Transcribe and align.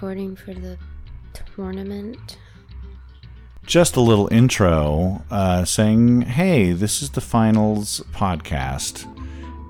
recording 0.00 0.34
for 0.34 0.54
the 0.54 0.78
tournament. 1.54 2.38
Just 3.66 3.96
a 3.96 4.00
little 4.00 4.32
intro 4.32 5.22
uh, 5.30 5.66
saying, 5.66 6.22
hey, 6.22 6.72
this 6.72 7.02
is 7.02 7.10
the 7.10 7.20
finals 7.20 8.02
podcast. 8.10 9.04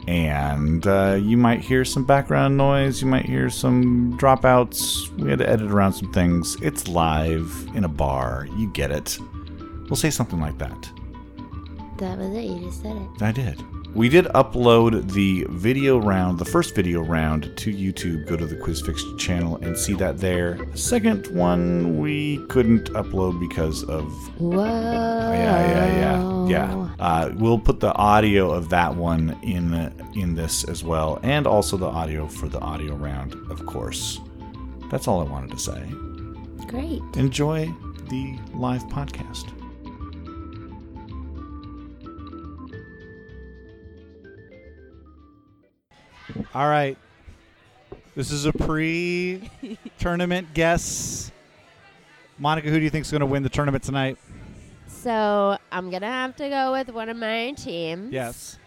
And 0.06 0.86
uh, 0.86 1.18
you 1.20 1.36
might 1.36 1.62
hear 1.62 1.84
some 1.84 2.04
background 2.04 2.56
noise, 2.56 3.02
you 3.02 3.08
might 3.08 3.26
hear 3.26 3.50
some 3.50 4.16
dropouts. 4.18 5.08
We 5.18 5.30
had 5.30 5.40
to 5.40 5.48
edit 5.48 5.68
around 5.68 5.94
some 5.94 6.12
things. 6.12 6.56
It's 6.62 6.86
live 6.86 7.68
in 7.74 7.82
a 7.82 7.88
bar. 7.88 8.46
You 8.56 8.68
get 8.72 8.92
it. 8.92 9.18
We'll 9.88 9.96
say 9.96 10.10
something 10.10 10.38
like 10.38 10.58
that. 10.58 10.90
That 11.98 12.18
was 12.18 12.28
it. 12.36 12.44
You 12.44 12.60
just 12.60 12.82
said 12.82 12.96
it. 12.96 13.20
I 13.20 13.32
did. 13.32 13.60
We 13.92 14.08
did 14.08 14.26
upload 14.26 15.10
the 15.12 15.46
video 15.50 15.98
round, 15.98 16.38
the 16.38 16.44
first 16.44 16.76
video 16.76 17.00
round, 17.02 17.56
to 17.56 17.72
YouTube. 17.72 18.26
Go 18.26 18.36
to 18.36 18.46
the 18.46 18.54
QuizFix 18.54 19.18
channel 19.18 19.56
and 19.62 19.76
see 19.76 19.94
that 19.94 20.18
there. 20.18 20.54
The 20.72 20.78
second 20.78 21.26
one 21.28 21.98
we 21.98 22.38
couldn't 22.46 22.92
upload 22.92 23.40
because 23.40 23.82
of 23.84 24.04
Whoa. 24.38 24.62
yeah, 24.62 25.32
yeah, 25.32 25.96
yeah, 25.96 26.46
yeah. 26.48 26.88
Uh, 27.00 27.32
we'll 27.34 27.58
put 27.58 27.80
the 27.80 27.92
audio 27.94 28.52
of 28.52 28.68
that 28.68 28.94
one 28.94 29.36
in 29.42 29.92
in 30.14 30.36
this 30.36 30.62
as 30.64 30.84
well, 30.84 31.18
and 31.24 31.46
also 31.46 31.76
the 31.76 31.86
audio 31.86 32.28
for 32.28 32.48
the 32.48 32.60
audio 32.60 32.94
round, 32.94 33.34
of 33.50 33.66
course. 33.66 34.20
That's 34.90 35.08
all 35.08 35.20
I 35.20 35.24
wanted 35.24 35.50
to 35.50 35.58
say. 35.58 35.82
Great. 36.68 37.02
Enjoy 37.16 37.66
the 38.08 38.38
live 38.54 38.84
podcast. 38.84 39.48
All 46.54 46.68
right. 46.68 46.96
This 48.14 48.30
is 48.32 48.44
a 48.44 48.52
pre 48.52 49.48
tournament 49.98 50.48
guess. 50.54 51.30
Monica, 52.38 52.68
who 52.68 52.78
do 52.78 52.84
you 52.84 52.90
think 52.90 53.04
is 53.04 53.10
going 53.10 53.20
to 53.20 53.26
win 53.26 53.42
the 53.42 53.48
tournament 53.48 53.84
tonight? 53.84 54.18
So 54.88 55.56
I'm 55.72 55.90
gonna 55.90 56.06
have 56.06 56.36
to 56.36 56.48
go 56.50 56.72
with 56.72 56.88
one 56.90 57.08
of 57.08 57.16
my 57.16 57.52
teams. 57.52 58.12
Yes. 58.12 58.58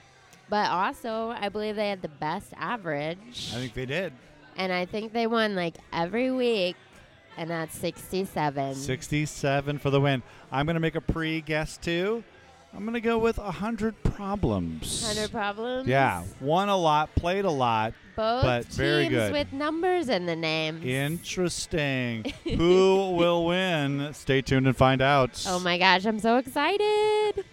But 0.50 0.72
also, 0.72 1.30
I 1.30 1.50
believe 1.50 1.76
they 1.76 1.90
had 1.90 2.02
the 2.02 2.08
best 2.08 2.54
average, 2.58 3.52
I 3.54 3.58
think 3.58 3.74
they 3.74 3.86
did. 3.86 4.14
and 4.56 4.72
I 4.72 4.86
think 4.86 5.14
they 5.14 5.28
won 5.28 5.56
like 5.56 5.76
every 5.92 6.32
week, 6.32 6.76
and 7.38 7.50
that's 7.50 7.76
67. 7.78 8.76
67 8.76 9.78
for 9.80 9.90
the 9.90 10.02
win. 10.02 10.22
I'm 10.52 10.66
going 10.66 10.76
to 10.76 10.80
make 10.80 10.96
a 10.96 11.02
pre 11.02 11.42
guess 11.42 11.78
too. 11.78 12.24
I'm 12.76 12.82
going 12.82 12.94
to 12.96 13.02
go 13.02 13.20
with 13.20 13.38
100 13.38 14.02
problems. 14.04 15.04
100 15.04 15.32
problems. 15.32 15.88
Yeah. 15.88 16.24
Won 16.42 16.70
a 16.70 16.76
lot, 16.76 17.14
played 17.16 17.46
a 17.46 17.52
lot. 17.52 17.94
Both 18.16 18.44
but 18.44 18.64
teams 18.64 18.76
very 18.76 19.10
good. 19.10 19.32
with 19.32 19.54
numbers 19.54 20.10
in 20.10 20.26
the 20.26 20.36
names. 20.36 20.84
Interesting. 20.84 22.34
who 22.44 23.12
will 23.12 23.46
win? 23.46 24.14
Stay 24.14 24.42
tuned 24.42 24.68
and 24.68 24.76
find 24.76 25.02
out. 25.02 25.44
oh 25.48 25.60
my 25.60 25.78
gosh, 25.78 26.06
I'm 26.06 26.20
so 26.20 26.38
excited. 26.38 27.46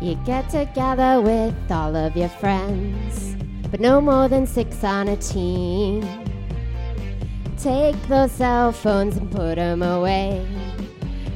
You 0.00 0.14
get 0.24 0.48
together 0.48 1.20
with 1.20 1.54
all 1.70 1.94
of 1.94 2.16
your 2.16 2.30
friends, 2.30 3.36
but 3.70 3.80
no 3.80 4.00
more 4.00 4.28
than 4.28 4.46
six 4.46 4.82
on 4.82 5.08
a 5.08 5.16
team. 5.18 6.08
Take 7.58 8.00
those 8.08 8.32
cell 8.32 8.72
phones 8.72 9.18
and 9.18 9.30
put 9.30 9.56
them 9.56 9.82
away. 9.82 10.46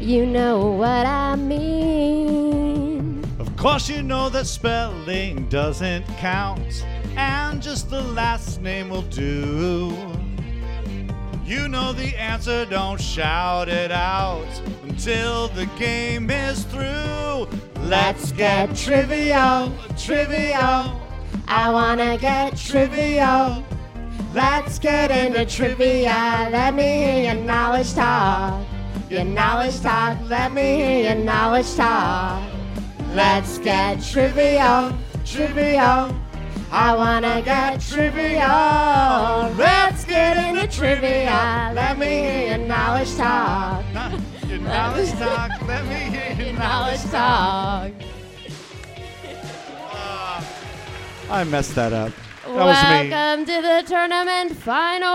You 0.00 0.25
know 0.25 0.69
what 0.69 1.05
I 1.06 1.37
mean. 1.37 3.22
Of 3.39 3.55
course, 3.56 3.91
you 3.91 4.03
know 4.03 4.31
that 4.31 4.47
spelling 4.47 5.47
doesn't 5.50 6.06
count, 6.16 6.87
and 7.16 7.60
just 7.60 7.91
the 7.91 8.00
last 8.00 8.62
name 8.62 8.89
will 8.89 9.03
do. 9.03 9.94
You 11.44 11.69
know 11.69 11.93
the 11.93 12.16
answer, 12.19 12.65
don't 12.65 12.99
shout 12.99 13.69
it 13.69 13.93
out 13.93 14.49
until 14.84 15.49
the 15.49 15.66
game 15.78 16.31
is 16.31 16.65
through. 16.65 17.47
Let's 17.84 18.33
get 18.33 18.75
trivial, 18.75 19.71
trivial. 19.99 21.00
I 21.47 21.71
wanna 21.71 22.17
get 22.17 22.56
trivial. 22.56 23.62
Let's 24.33 24.78
get 24.78 25.11
into 25.11 25.45
trivia. 25.45 26.49
Let 26.50 26.75
me 26.75 26.83
hear 26.83 27.34
your 27.34 27.45
knowledge 27.45 27.93
talk. 27.93 28.65
Your 29.11 29.25
knowledge 29.25 29.81
talk. 29.83 30.17
Let 30.31 30.55
me 30.55 30.77
hear 30.77 31.15
your 31.15 31.25
knowledge 31.25 31.75
talk. 31.75 32.43
Let's 33.12 33.59
get 33.59 34.03
trivial, 34.03 34.97
trivial. 35.27 36.16
I 36.72 36.97
wanna 36.97 37.43
get 37.43 37.83
trivial. 37.83 39.53
Let's 39.59 40.06
get 40.06 40.39
into 40.39 40.66
trivia. 40.69 41.71
Let 41.75 41.99
me 41.99 42.06
hear 42.06 42.56
your 42.56 42.66
knowledge 42.66 43.15
talk. 43.15 43.84
Your 44.49 44.59
knowledge 44.60 45.10
talk, 45.12 45.50
let 45.66 45.84
me 45.87 45.94
hear 45.94 46.32
your 46.47 46.53
Knowledge 46.59 47.03
talk. 47.05 47.93
I 51.31 51.44
messed 51.44 51.75
that 51.75 51.93
up. 51.93 52.12
That 52.44 52.54
was 52.54 53.04
me. 53.04 53.10
Welcome 53.10 53.47
to 53.47 53.62
the 53.62 53.83
tournament 53.88 54.53
final. 54.56 55.09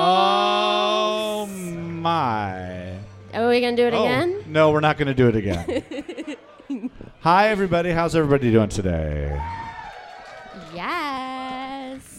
Oh 0.00 1.46
my. 1.46 2.94
Are 3.32 3.48
we 3.48 3.60
gonna 3.60 3.76
do 3.76 3.86
it 3.86 3.94
Oh, 3.94 4.04
again? 4.04 4.42
No, 4.48 4.70
we're 4.72 4.80
not 4.80 4.98
going 4.98 5.06
to 5.08 5.14
do 5.14 5.28
it 5.28 5.36
again. 5.36 6.90
Hi, 7.20 7.48
everybody. 7.48 7.90
How's 7.90 8.16
everybody 8.16 8.50
doing 8.50 8.68
today? 8.70 9.40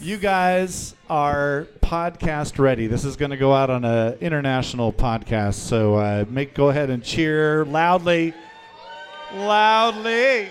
You 0.00 0.16
guys 0.16 0.94
are 1.10 1.66
podcast 1.82 2.58
ready. 2.58 2.86
This 2.86 3.04
is 3.04 3.16
going 3.16 3.32
to 3.32 3.36
go 3.36 3.52
out 3.52 3.68
on 3.68 3.84
an 3.84 4.14
international 4.14 4.94
podcast, 4.94 5.54
so 5.54 5.96
uh, 5.96 6.24
make 6.30 6.54
go 6.54 6.70
ahead 6.70 6.88
and 6.88 7.04
cheer 7.04 7.66
loudly, 7.66 8.32
loudly. 9.34 10.48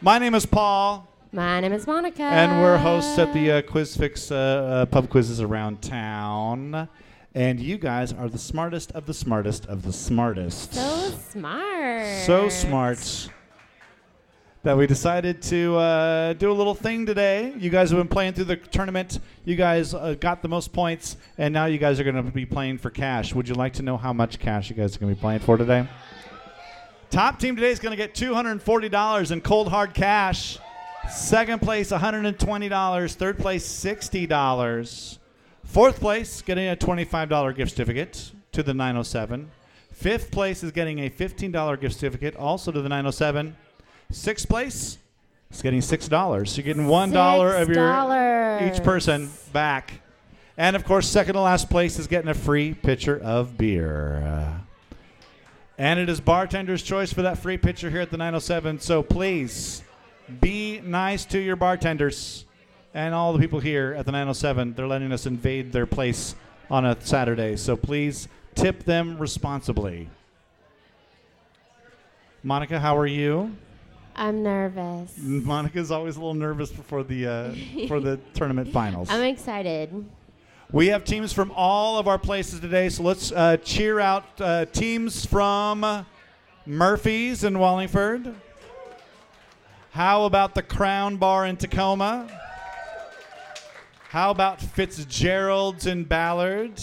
My 0.00 0.18
name 0.18 0.34
is 0.34 0.46
Paul, 0.46 1.06
My 1.32 1.60
name 1.60 1.74
is 1.74 1.86
Monica. 1.86 2.22
and 2.22 2.62
we're 2.62 2.78
hosts 2.78 3.18
at 3.18 3.34
the 3.34 3.52
uh, 3.52 3.62
QuizFix 3.62 4.32
uh, 4.32 4.34
uh, 4.34 4.86
pub 4.86 5.10
quizzes 5.10 5.42
around 5.42 5.82
town. 5.82 6.88
And 7.34 7.60
you 7.60 7.76
guys 7.76 8.14
are 8.14 8.30
the 8.30 8.38
smartest 8.38 8.90
of 8.92 9.04
the 9.04 9.12
smartest 9.12 9.66
of 9.66 9.82
the 9.82 9.92
smartest. 9.92 10.72
so 10.72 11.10
smart. 11.30 12.06
so 12.24 12.48
smart 12.48 13.28
that 14.68 14.76
we 14.76 14.86
decided 14.86 15.40
to 15.40 15.74
uh, 15.76 16.34
do 16.34 16.50
a 16.50 16.52
little 16.52 16.74
thing 16.74 17.06
today. 17.06 17.54
You 17.56 17.70
guys 17.70 17.88
have 17.88 17.96
been 17.96 18.06
playing 18.06 18.34
through 18.34 18.44
the 18.44 18.56
tournament. 18.56 19.18
You 19.46 19.56
guys 19.56 19.94
uh, 19.94 20.14
got 20.20 20.42
the 20.42 20.48
most 20.48 20.74
points, 20.74 21.16
and 21.38 21.54
now 21.54 21.64
you 21.64 21.78
guys 21.78 21.98
are 21.98 22.04
going 22.04 22.16
to 22.16 22.22
be 22.30 22.44
playing 22.44 22.76
for 22.76 22.90
cash. 22.90 23.34
Would 23.34 23.48
you 23.48 23.54
like 23.54 23.72
to 23.74 23.82
know 23.82 23.96
how 23.96 24.12
much 24.12 24.38
cash 24.38 24.68
you 24.68 24.76
guys 24.76 24.94
are 24.94 24.98
going 24.98 25.10
to 25.10 25.16
be 25.16 25.20
playing 25.22 25.40
for 25.40 25.56
today? 25.56 25.88
Top 27.08 27.40
team 27.40 27.56
today 27.56 27.70
is 27.70 27.78
going 27.78 27.92
to 27.92 27.96
get 27.96 28.12
$240 28.12 29.30
in 29.30 29.40
cold 29.40 29.68
hard 29.68 29.94
cash. 29.94 30.58
Second 31.08 31.62
place, 31.62 31.90
$120. 31.90 33.14
Third 33.14 33.38
place, 33.38 33.66
$60. 33.66 35.18
Fourth 35.64 35.98
place, 35.98 36.42
getting 36.42 36.68
a 36.68 36.76
$25 36.76 37.56
gift 37.56 37.70
certificate 37.70 38.32
to 38.52 38.62
the 38.62 38.74
907. 38.74 39.50
Fifth 39.94 40.30
place 40.30 40.62
is 40.62 40.72
getting 40.72 40.98
a 40.98 41.08
$15 41.08 41.80
gift 41.80 41.94
certificate 41.94 42.36
also 42.36 42.70
to 42.70 42.82
the 42.82 42.88
907. 42.90 43.56
Sixth 44.10 44.48
place 44.48 44.96
is 45.50 45.60
getting 45.60 45.80
$6. 45.80 46.56
You're 46.56 46.64
getting 46.64 46.86
$1 46.86 47.62
of 47.62 47.68
your 47.68 48.66
each 48.66 48.82
person 48.82 49.30
back. 49.52 50.00
And 50.56 50.74
of 50.74 50.84
course, 50.84 51.06
second 51.06 51.34
to 51.34 51.40
last 51.40 51.68
place 51.68 51.98
is 51.98 52.06
getting 52.06 52.30
a 52.30 52.34
free 52.34 52.72
pitcher 52.72 53.20
of 53.20 53.58
beer. 53.58 54.62
And 55.76 56.00
it 56.00 56.08
is 56.08 56.20
bartender's 56.20 56.82
choice 56.82 57.12
for 57.12 57.20
that 57.22 57.38
free 57.38 57.58
pitcher 57.58 57.90
here 57.90 58.00
at 58.00 58.10
the 58.10 58.16
907. 58.16 58.80
So 58.80 59.02
please 59.02 59.82
be 60.40 60.80
nice 60.80 61.26
to 61.26 61.38
your 61.38 61.56
bartenders 61.56 62.46
and 62.94 63.14
all 63.14 63.34
the 63.34 63.38
people 63.38 63.60
here 63.60 63.94
at 63.96 64.06
the 64.06 64.12
907. 64.12 64.72
They're 64.72 64.88
letting 64.88 65.12
us 65.12 65.26
invade 65.26 65.70
their 65.70 65.86
place 65.86 66.34
on 66.70 66.86
a 66.86 66.96
Saturday. 66.98 67.56
So 67.56 67.76
please 67.76 68.26
tip 68.54 68.84
them 68.84 69.18
responsibly. 69.18 70.08
Monica, 72.42 72.80
how 72.80 72.96
are 72.96 73.06
you? 73.06 73.54
I'm 74.18 74.42
nervous. 74.42 75.16
Monica's 75.16 75.92
always 75.92 76.16
a 76.16 76.18
little 76.18 76.34
nervous 76.34 76.70
before 76.70 77.04
the 77.04 77.26
uh, 77.26 77.86
for 77.86 78.00
the 78.00 78.16
tournament 78.34 78.72
finals. 78.72 79.08
I'm 79.10 79.22
excited. 79.22 80.04
We 80.72 80.88
have 80.88 81.04
teams 81.04 81.32
from 81.32 81.52
all 81.54 81.98
of 81.98 82.08
our 82.08 82.18
places 82.18 82.58
today, 82.58 82.88
so 82.88 83.04
let's 83.04 83.30
uh, 83.30 83.58
cheer 83.58 84.00
out 84.00 84.24
uh, 84.40 84.66
teams 84.66 85.24
from 85.24 86.04
Murphy's 86.66 87.44
in 87.44 87.60
Wallingford. 87.60 88.34
How 89.92 90.24
about 90.24 90.56
the 90.56 90.62
Crown 90.62 91.16
Bar 91.16 91.46
in 91.46 91.56
Tacoma? 91.56 92.28
How 94.08 94.32
about 94.32 94.60
Fitzgerald's 94.60 95.86
in 95.86 96.04
Ballard? 96.04 96.82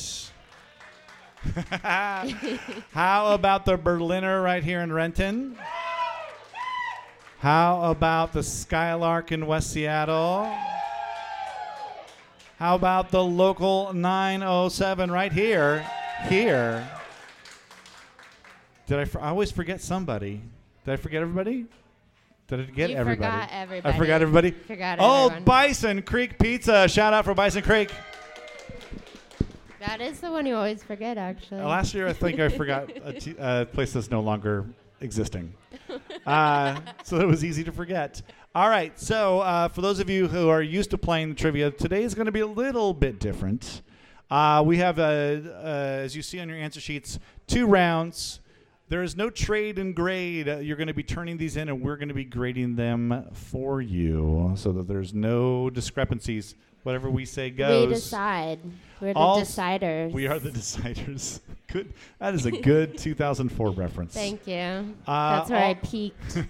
How 1.81 3.33
about 3.33 3.65
the 3.65 3.75
Berliner 3.77 4.41
right 4.41 4.63
here 4.63 4.79
in 4.79 4.91
Renton? 4.93 5.57
How 7.45 7.91
about 7.91 8.33
the 8.33 8.41
Skylark 8.41 9.31
in 9.31 9.45
West 9.45 9.69
Seattle? 9.69 10.51
How 12.57 12.73
about 12.73 13.11
the 13.11 13.23
local 13.23 13.93
907 13.93 15.11
right 15.11 15.31
here? 15.31 15.87
Here. 16.27 16.89
Did 18.87 18.97
I? 18.97 19.05
For- 19.05 19.21
I 19.21 19.29
always 19.29 19.51
forget 19.51 19.79
somebody. 19.79 20.41
Did 20.85 20.93
I 20.93 20.95
forget 20.95 21.21
everybody? 21.21 21.67
Did 22.47 22.61
I 22.61 22.63
get 22.63 22.89
You 22.89 22.95
everybody? 22.95 23.31
forgot 23.31 23.49
everybody. 23.51 23.93
I 23.93 23.99
forgot 23.99 24.21
everybody. 24.23 24.49
Forgot 24.49 24.97
oh, 24.99 25.25
everyone. 25.27 25.43
Bison 25.43 26.01
Creek 26.01 26.39
Pizza! 26.39 26.87
Shout 26.87 27.13
out 27.13 27.25
for 27.25 27.35
Bison 27.35 27.61
Creek. 27.61 27.91
That 29.79 30.01
is 30.01 30.19
the 30.19 30.31
one 30.31 30.47
you 30.47 30.55
always 30.55 30.81
forget, 30.81 31.19
actually. 31.19 31.61
Last 31.61 31.93
year, 31.93 32.07
I 32.07 32.13
think 32.13 32.39
I 32.39 32.49
forgot 32.49 32.89
a 33.03 33.13
t- 33.13 33.35
uh, 33.37 33.65
place 33.65 33.93
that's 33.93 34.09
no 34.09 34.21
longer 34.21 34.65
existing. 35.01 35.53
Uh, 36.25 36.79
so 37.03 37.19
it 37.19 37.27
was 37.27 37.45
easy 37.45 37.63
to 37.63 37.71
forget. 37.71 38.19
All 38.55 38.67
right. 38.67 38.99
So 38.99 39.41
uh, 39.41 39.67
for 39.67 39.81
those 39.81 39.99
of 39.99 40.09
you 40.09 40.27
who 40.27 40.49
are 40.49 40.61
used 40.63 40.89
to 40.89 40.97
playing 40.97 41.29
the 41.29 41.35
trivia, 41.35 41.69
today 41.69 42.01
is 42.01 42.15
going 42.15 42.25
to 42.25 42.31
be 42.31 42.39
a 42.39 42.47
little 42.47 42.95
bit 42.95 43.19
different. 43.19 43.83
Uh, 44.31 44.63
we 44.65 44.77
have, 44.77 44.97
uh, 44.97 45.03
uh, 45.03 46.01
as 46.03 46.15
you 46.15 46.23
see 46.23 46.39
on 46.39 46.49
your 46.49 46.57
answer 46.57 46.79
sheets, 46.81 47.19
two 47.45 47.67
rounds. 47.67 48.39
There 48.89 49.03
is 49.03 49.15
no 49.15 49.29
trade 49.29 49.77
and 49.77 49.95
grade. 49.95 50.49
Uh, 50.49 50.57
you're 50.57 50.77
going 50.77 50.87
to 50.87 50.95
be 50.95 51.03
turning 51.03 51.37
these 51.37 51.57
in, 51.57 51.69
and 51.69 51.79
we're 51.81 51.97
going 51.97 52.07
to 52.07 52.15
be 52.15 52.25
grading 52.25 52.75
them 52.75 53.27
for 53.33 53.79
you, 53.81 54.53
so 54.55 54.71
that 54.71 54.87
there's 54.87 55.13
no 55.13 55.69
discrepancies. 55.69 56.55
Whatever 56.81 57.09
we 57.11 57.25
say 57.25 57.51
goes. 57.51 57.87
we 57.87 57.93
decide. 57.93 58.59
We're 58.99 59.13
the 59.13 59.19
All- 59.19 59.41
deciders. 59.41 60.11
We 60.11 60.25
are 60.27 60.39
the 60.39 60.49
deciders. 60.61 61.39
Good. 61.75 61.93
That 62.19 62.33
is 62.33 62.45
a 62.45 62.51
good 62.51 62.97
2004 62.97 63.71
reference. 63.71 64.13
Thank 64.13 64.47
you. 64.47 64.95
Uh, 65.05 65.35
That's 65.35 65.49
where 65.49 65.61
I 65.61 65.73
peaked. 65.73 66.41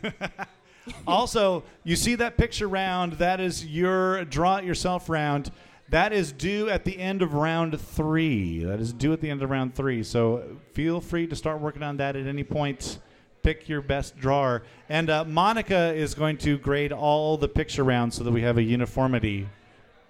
also, 1.07 1.63
you 1.83 1.95
see 1.95 2.13
that 2.13 2.37
picture 2.37 2.67
round? 2.67 3.13
That 3.13 3.39
is 3.39 3.65
your 3.65 4.23
draw 4.25 4.57
it 4.57 4.65
yourself 4.65 5.09
round. 5.09 5.49
That 5.89 6.13
is 6.13 6.31
due 6.31 6.69
at 6.69 6.85
the 6.85 6.99
end 6.99 7.23
of 7.23 7.33
round 7.33 7.81
three. 7.81 8.63
That 8.63 8.79
is 8.79 8.93
due 8.93 9.13
at 9.13 9.21
the 9.21 9.31
end 9.31 9.41
of 9.41 9.49
round 9.49 9.73
three. 9.73 10.03
So 10.03 10.43
feel 10.73 11.01
free 11.01 11.25
to 11.25 11.35
start 11.35 11.59
working 11.59 11.81
on 11.81 11.97
that 11.97 12.15
at 12.15 12.27
any 12.27 12.43
point. 12.43 12.99
Pick 13.41 13.67
your 13.67 13.81
best 13.81 14.15
drawer. 14.19 14.61
And 14.89 15.09
uh, 15.09 15.25
Monica 15.25 15.91
is 15.95 16.13
going 16.13 16.37
to 16.39 16.59
grade 16.59 16.91
all 16.91 17.35
the 17.35 17.49
picture 17.49 17.83
rounds 17.83 18.15
so 18.15 18.23
that 18.23 18.31
we 18.31 18.43
have 18.43 18.59
a 18.59 18.63
uniformity 18.63 19.47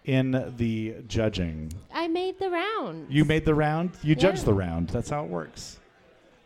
in 0.05 0.53
the 0.57 0.95
judging. 1.07 1.71
I 1.93 2.07
made 2.07 2.39
the 2.39 2.49
round. 2.49 3.07
You 3.09 3.25
made 3.25 3.45
the 3.45 3.55
round. 3.55 3.91
You 4.03 4.15
judge 4.15 4.39
Yeah. 4.39 4.45
the 4.45 4.53
round. 4.53 4.89
That's 4.89 5.09
how 5.09 5.23
it 5.23 5.29
works. 5.29 5.79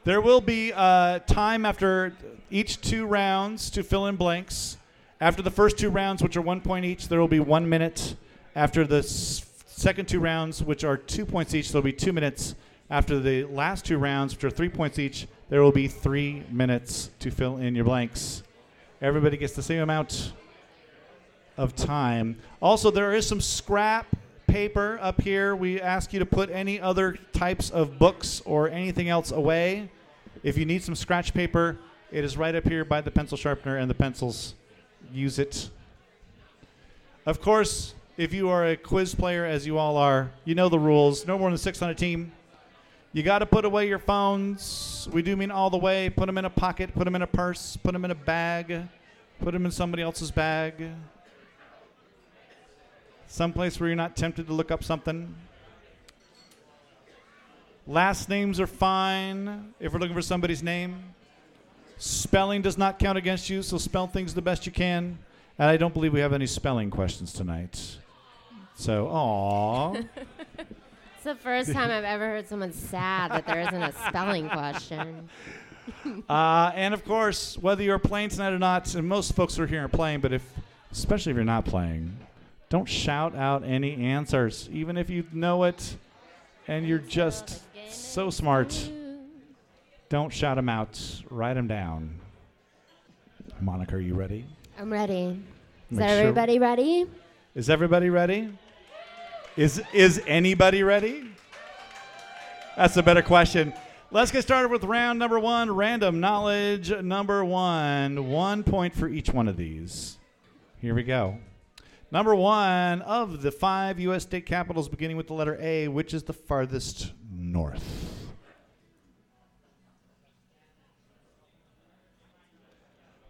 There 0.05 0.21
will 0.21 0.41
be 0.41 0.71
uh, 0.73 1.19
time 1.19 1.65
after 1.65 2.13
each 2.49 2.81
two 2.81 3.05
rounds 3.05 3.69
to 3.71 3.83
fill 3.83 4.07
in 4.07 4.15
blanks. 4.15 4.77
After 5.21 5.41
the 5.41 5.51
first 5.51 5.77
two 5.77 5.89
rounds, 5.89 6.23
which 6.23 6.37
are 6.37 6.41
one 6.41 6.61
point 6.61 6.85
each, 6.85 7.09
there 7.09 7.19
will 7.19 7.27
be 7.27 7.41
one 7.41 7.67
minute. 7.67 8.15
After 8.55 8.87
the 8.87 8.99
s- 8.99 9.45
second 9.67 10.07
two 10.07 10.21
rounds, 10.21 10.63
which 10.63 10.83
are 10.85 10.95
two 10.95 11.25
points 11.25 11.53
each, 11.53 11.71
there 11.71 11.81
will 11.81 11.85
be 11.85 11.93
two 11.93 12.13
minutes. 12.13 12.55
After 12.89 13.19
the 13.19 13.43
last 13.43 13.85
two 13.85 13.97
rounds, 13.97 14.33
which 14.33 14.45
are 14.45 14.49
three 14.49 14.69
points 14.69 14.97
each, 14.97 15.27
there 15.49 15.61
will 15.61 15.71
be 15.73 15.87
three 15.87 16.43
minutes 16.49 17.11
to 17.19 17.29
fill 17.29 17.57
in 17.57 17.75
your 17.75 17.85
blanks. 17.85 18.41
Everybody 19.01 19.37
gets 19.37 19.53
the 19.53 19.61
same 19.61 19.81
amount 19.81 20.31
of 21.59 21.75
time. 21.75 22.37
Also, 22.61 22.89
there 22.89 23.13
is 23.13 23.27
some 23.27 23.41
scrap 23.41 24.07
paper 24.47 24.97
up 25.01 25.21
here. 25.21 25.55
We 25.55 25.81
ask 25.81 26.13
you 26.13 26.19
to 26.19 26.25
put 26.25 26.49
any 26.49 26.79
other 26.79 27.17
types 27.33 27.69
of 27.69 27.99
books 27.99 28.41
or 28.45 28.69
anything 28.69 29.09
else 29.09 29.31
away. 29.31 29.91
If 30.41 30.57
you 30.57 30.65
need 30.65 30.83
some 30.83 30.95
scratch 30.95 31.33
paper, 31.33 31.77
it 32.11 32.23
is 32.23 32.37
right 32.37 32.55
up 32.55 32.65
here 32.65 32.85
by 32.85 33.01
the 33.01 33.11
pencil 33.11 33.37
sharpener 33.37 33.75
and 33.77 33.89
the 33.89 33.93
pencils. 33.93 34.55
Use 35.11 35.37
it. 35.37 35.69
Of 37.25 37.41
course, 37.41 37.93
if 38.15 38.33
you 38.33 38.49
are 38.49 38.65
a 38.65 38.77
quiz 38.77 39.13
player, 39.13 39.45
as 39.45 39.67
you 39.67 39.77
all 39.77 39.97
are, 39.97 40.31
you 40.45 40.55
know 40.55 40.69
the 40.69 40.79
rules. 40.79 41.27
No 41.27 41.37
more 41.37 41.49
than 41.49 41.57
six 41.57 41.81
on 41.81 41.89
a 41.89 41.95
team. 41.95 42.31
You 43.11 43.21
got 43.21 43.39
to 43.39 43.45
put 43.45 43.65
away 43.65 43.87
your 43.87 43.99
phones. 43.99 45.09
We 45.11 45.21
do 45.21 45.35
mean 45.35 45.51
all 45.51 45.69
the 45.69 45.77
way. 45.77 46.09
Put 46.09 46.27
them 46.27 46.37
in 46.37 46.45
a 46.45 46.49
pocket, 46.49 46.93
put 46.93 47.03
them 47.03 47.15
in 47.15 47.21
a 47.21 47.27
purse, 47.27 47.75
put 47.75 47.91
them 47.91 48.05
in 48.05 48.11
a 48.11 48.15
bag, 48.15 48.87
put 49.41 49.51
them 49.51 49.65
in 49.65 49.71
somebody 49.71 50.03
else's 50.03 50.31
bag. 50.31 50.89
Someplace 53.31 53.79
where 53.79 53.87
you're 53.87 53.95
not 53.95 54.17
tempted 54.17 54.47
to 54.47 54.53
look 54.53 54.71
up 54.71 54.83
something. 54.83 55.35
Last 57.85 58.27
names 58.27 58.59
are 58.59 58.65
fine 58.65 59.75
if 59.79 59.93
we're 59.93 59.99
looking 59.99 60.15
for 60.15 60.21
somebody's 60.23 60.63
name. 60.63 61.13
Spelling 61.99 62.63
does 62.63 62.75
not 62.75 62.97
count 62.97 63.19
against 63.19 63.47
you, 63.47 63.61
so 63.61 63.77
spell 63.77 64.07
things 64.07 64.33
the 64.33 64.41
best 64.41 64.65
you 64.65 64.71
can. 64.71 65.19
And 65.59 65.69
I 65.69 65.77
don't 65.77 65.93
believe 65.93 66.11
we 66.11 66.21
have 66.21 66.33
any 66.33 66.47
spelling 66.47 66.89
questions 66.89 67.31
tonight. 67.31 67.97
So, 68.75 69.07
aw. 69.07 69.93
It's 71.15 71.25
the 71.25 71.35
first 71.35 71.73
time 71.73 71.91
I've 71.91 72.05
ever 72.05 72.25
heard 72.29 72.47
someone 72.47 72.71
sad 72.71 73.31
that 73.31 73.45
there 73.45 73.59
isn't 73.59 73.83
a 73.83 73.91
spelling 74.07 74.49
question. 74.49 75.29
Uh, 76.29 76.71
and 76.75 76.93
of 76.93 77.03
course, 77.03 77.57
whether 77.57 77.81
you're 77.81 77.97
playing 77.97 78.29
tonight 78.29 78.53
or 78.53 78.59
not, 78.59 78.93
and 78.93 79.07
most 79.07 79.33
folks 79.33 79.57
are 79.57 79.65
here 79.65 79.81
and 79.81 79.91
playing, 79.91 80.19
but 80.19 80.31
if, 80.31 80.43
especially 80.91 81.31
if 81.31 81.35
you're 81.35 81.43
not 81.43 81.65
playing, 81.65 82.15
don't 82.69 82.87
shout 82.87 83.35
out 83.35 83.63
any 83.63 83.95
answers, 83.95 84.69
even 84.71 84.97
if 84.97 85.09
you 85.09 85.25
know 85.33 85.63
it 85.63 85.97
and 86.67 86.87
you're 86.87 86.99
just 86.99 87.61
so 87.89 88.29
smart. 88.29 88.89
Don't 90.09 90.31
shout 90.31 90.55
them 90.55 90.69
out. 90.69 90.99
Write 91.29 91.55
them 91.55 91.67
down. 91.67 92.19
Monica, 93.59 93.95
are 93.95 93.99
you 93.99 94.13
ready? 94.13 94.45
I'm 94.77 94.93
ready. 94.93 95.41
Is 95.91 95.97
Make 95.97 96.09
sure- 96.09 96.17
everybody 96.19 96.59
ready? 96.59 97.05
Is 97.55 97.69
everybody 97.69 98.09
ready? 98.09 98.49
Is 99.57 99.81
is 99.91 100.21
anybody 100.27 100.83
ready? 100.83 101.25
That's 102.77 102.95
a 102.95 103.03
better 103.03 103.23
question. 103.23 103.73
Let's 104.11 104.31
get 104.31 104.43
started 104.43 104.71
with 104.71 104.83
round 104.83 105.19
number 105.19 105.39
one, 105.39 105.69
random 105.71 106.19
knowledge 106.19 106.91
number 106.91 107.43
one. 107.43 108.29
One 108.29 108.63
point 108.63 108.93
for 108.95 109.09
each 109.09 109.31
one 109.31 109.47
of 109.47 109.57
these. 109.57 110.17
Here 110.79 110.95
we 110.95 111.03
go. 111.03 111.39
Number 112.11 112.33
one 112.33 113.01
of 113.03 113.41
the 113.43 113.51
five 113.51 113.99
U.S. 113.99 114.23
state 114.23 114.45
capitals 114.45 114.89
beginning 114.89 115.15
with 115.17 115.27
the 115.27 115.33
letter 115.33 115.57
A, 115.61 115.87
which 115.87 116.13
is 116.13 116.23
the 116.23 116.33
farthest 116.33 117.11
north? 117.31 118.15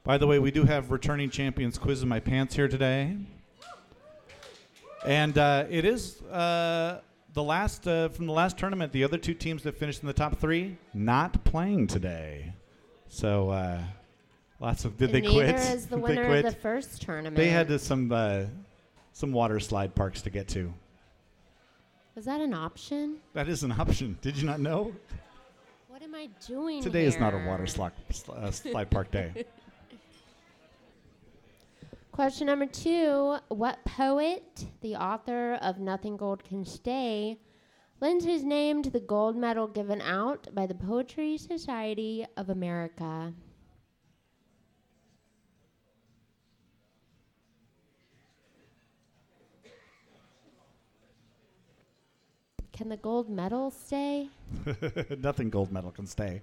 By 0.04 0.18
the 0.18 0.26
way, 0.28 0.40
we 0.40 0.50
do 0.50 0.64
have 0.64 0.92
returning 0.92 1.30
champions 1.30 1.78
quiz 1.78 2.02
in 2.02 2.10
my 2.10 2.20
pants 2.20 2.56
here 2.56 2.68
today. 2.68 3.18
And 5.06 5.38
uh, 5.38 5.66
it 5.70 5.86
is 5.86 6.22
uh, 6.24 7.02
the 7.34 7.44
last 7.44 7.88
uh, 7.88 8.10
from 8.10 8.28
the 8.28 8.34
last 8.34 8.58
tournament. 8.58 8.92
The 8.92 9.04
other 9.04 9.18
two 9.18 9.34
teams 9.34 9.64
that 9.64 9.78
finished 9.78 10.02
in 10.02 10.08
the 10.08 10.14
top 10.14 10.40
three 10.40 10.78
not 10.94 11.44
playing 11.44 11.88
today. 11.88 12.54
So 13.08 13.50
uh, 13.50 13.82
lots 14.60 14.86
of 14.86 14.98
did 14.98 15.12
they 15.12 15.22
Neither 15.22 15.34
quit? 15.34 15.56
is 15.56 15.86
the 15.88 15.98
winner 16.00 16.28
they 16.28 16.40
of 16.40 16.46
the 16.56 16.60
first 16.60 17.02
tournament. 17.02 17.36
they 17.36 17.50
had 17.50 17.68
to 17.68 17.78
some 17.80 18.12
uh, 18.12 18.46
some 19.20 19.34
water 19.34 19.60
slide 19.60 19.94
parks 19.94 20.22
to 20.22 20.30
get 20.30 20.48
to. 20.48 20.74
Was 22.16 22.24
that 22.24 22.40
an 22.40 22.54
option? 22.54 23.18
That 23.34 23.50
is 23.50 23.64
an 23.64 23.72
option. 23.74 24.18
Did 24.22 24.38
you 24.38 24.46
not 24.46 24.62
know? 24.62 24.94
What 25.90 26.02
am 26.02 26.16
I 26.16 26.30
doing 26.48 26.82
Today 26.82 27.04
is 27.04 27.20
not 27.20 27.34
a 27.34 27.38
here? 27.38 27.48
water 27.48 27.68
slide, 27.68 27.92
uh, 28.34 28.50
slide 28.50 28.90
park 28.90 29.12
day. 29.12 29.46
Question 32.14 32.48
number 32.48 32.66
two 32.66 33.36
What 33.50 33.84
poet, 33.84 34.66
the 34.80 34.96
author 34.96 35.56
of 35.62 35.80
Nothing 35.80 36.16
Gold 36.16 36.46
Can 36.46 36.64
Stay, 36.64 37.40
lends 38.00 38.24
his 38.24 38.46
name 38.46 38.82
to 38.84 38.90
the 38.90 39.02
gold 39.02 39.36
medal 39.36 39.68
given 39.68 40.00
out 40.00 40.48
by 40.56 40.66
the 40.66 40.76
Poetry 40.76 41.38
Society 41.38 42.26
of 42.38 42.50
America? 42.50 43.34
Can 52.80 52.88
the 52.88 52.96
gold 52.96 53.30
medal 53.30 53.72
stay? 53.72 54.30
Nothing 55.18 55.50
gold 55.50 55.70
medal 55.70 55.92
can 55.92 56.08
stay. 56.08 56.42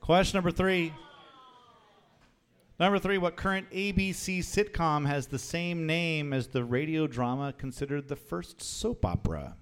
Question 0.00 0.38
number 0.38 0.50
three. 0.50 0.94
Number 2.80 2.98
three, 2.98 3.18
what 3.18 3.36
current 3.36 3.70
ABC 3.70 4.38
sitcom 4.38 5.06
has 5.06 5.26
the 5.26 5.38
same 5.38 5.86
name 5.86 6.32
as 6.32 6.48
the 6.48 6.64
radio 6.64 7.06
drama 7.06 7.52
considered 7.52 8.08
the 8.08 8.16
first 8.16 8.62
soap 8.62 9.04
opera? 9.04 9.54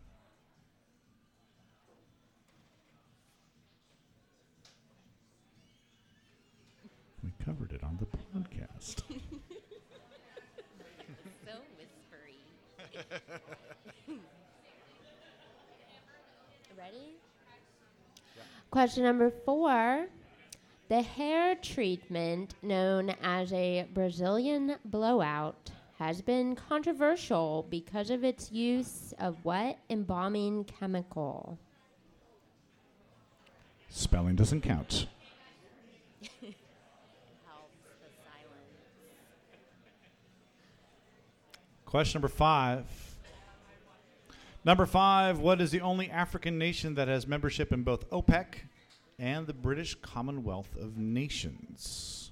We 7.24 7.32
covered 7.44 7.72
it 7.72 7.82
on 7.82 7.98
the 7.98 8.06
podcast. 8.06 8.98
so 11.44 11.54
whispery. 11.76 12.36
Question 18.76 19.04
number 19.04 19.30
four. 19.30 20.04
The 20.90 21.00
hair 21.00 21.54
treatment 21.54 22.56
known 22.60 23.08
as 23.22 23.50
a 23.54 23.86
Brazilian 23.94 24.76
blowout 24.84 25.70
has 25.98 26.20
been 26.20 26.54
controversial 26.54 27.66
because 27.70 28.10
of 28.10 28.22
its 28.22 28.52
use 28.52 29.14
of 29.18 29.42
what 29.44 29.78
embalming 29.88 30.64
chemical? 30.64 31.58
Spelling 33.88 34.36
doesn't 34.36 34.60
count. 34.60 35.06
Helps 36.42 36.58
the 37.82 38.10
silence. 38.26 38.76
Question 41.86 42.18
number 42.18 42.28
five. 42.28 42.84
Number 44.66 44.84
five, 44.84 45.38
what 45.38 45.60
is 45.60 45.70
the 45.70 45.80
only 45.80 46.10
African 46.10 46.58
nation 46.58 46.96
that 46.96 47.06
has 47.06 47.24
membership 47.24 47.72
in 47.72 47.84
both 47.84 48.10
OPEC 48.10 48.65
and 49.18 49.46
the 49.46 49.54
British 49.54 49.94
Commonwealth 49.96 50.76
of 50.76 50.96
Nations? 50.96 52.26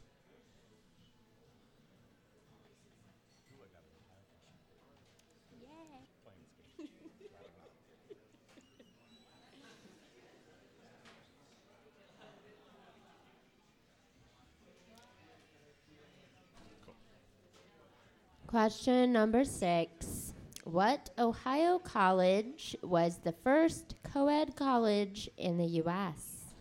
Question 18.54 19.12
number 19.12 19.44
six. 19.44 20.32
What 20.62 21.10
Ohio 21.18 21.80
college 21.80 22.76
was 22.84 23.18
the 23.18 23.32
first 23.32 23.96
co 24.04 24.28
ed 24.28 24.54
college 24.54 25.28
in 25.36 25.58
the 25.58 25.66
U.S.? 25.82 26.54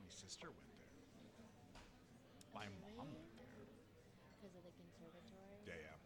My 0.00 0.08
sister 0.08 0.48
went 0.48 0.72
there. 0.80 2.64
My 2.64 2.64
mom 2.96 3.12
went 3.12 3.28
there. 3.36 3.60
Because 4.40 4.56
of 4.56 4.64
the 4.64 4.72
conservatory. 4.80 5.68
Yeah, 5.68 5.84
yeah. 5.84 6.00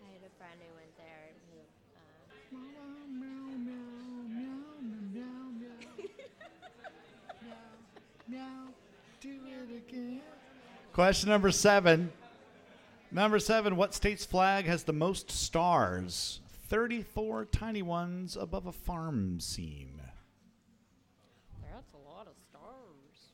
I 0.00 0.08
had 0.08 0.24
a 0.24 0.32
friend 0.40 0.56
who 0.64 0.72
went 0.80 0.96
there 0.96 1.36
who. 1.52 1.60
Uh, 2.00 2.88
Question 10.92 11.28
number 11.30 11.50
seven. 11.50 12.12
Number 13.10 13.38
seven, 13.38 13.76
what 13.76 13.94
state's 13.94 14.26
flag 14.26 14.66
has 14.66 14.82
the 14.84 14.92
most 14.92 15.30
stars? 15.30 16.40
34 16.68 17.46
tiny 17.46 17.80
ones 17.82 18.36
above 18.36 18.66
a 18.66 18.72
farm 18.72 19.40
scene. 19.40 20.00
That's 21.72 21.94
a 21.94 22.08
lot 22.08 22.26
of 22.26 22.34
stars. 22.50 23.32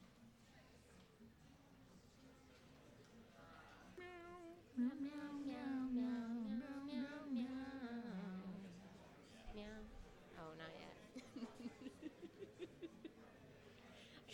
Meow. 9.55 9.61
Oh, 10.39 10.53
not 10.59 10.73
yet. 10.75 10.93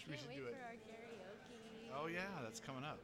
We 0.08 0.16
Can't 0.16 0.20
should 0.20 0.28
wait 0.30 0.36
do 0.36 0.46
it. 0.46 0.54
for 0.56 0.64
our 0.66 0.74
karaoke. 0.82 2.02
Oh, 2.02 2.06
yeah, 2.08 2.42
that's 2.42 2.60
coming 2.60 2.84
up. 2.84 2.98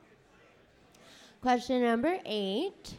Question 1.40 1.82
number 1.82 2.18
eight. 2.24 2.94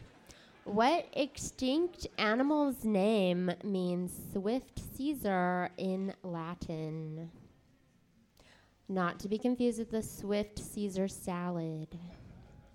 What 0.64 1.08
extinct 1.14 2.08
animal's 2.18 2.84
name 2.84 3.52
means 3.64 4.12
swift 4.34 4.82
Caesar 4.96 5.70
in 5.78 6.14
Latin? 6.24 7.32
Not 8.90 9.20
to 9.22 9.28
be 9.28 9.38
confused 9.38 9.80
with 9.80 9.92
the 9.92 10.04
swift 10.04 10.60
Caesar 10.60 11.08
salad. 11.08 11.88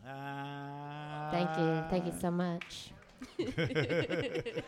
Uh, 0.06 1.30
Thank 1.30 1.58
you. 1.58 1.84
Thank 1.90 2.06
you 2.06 2.14
so 2.20 2.30
much. 2.30 2.92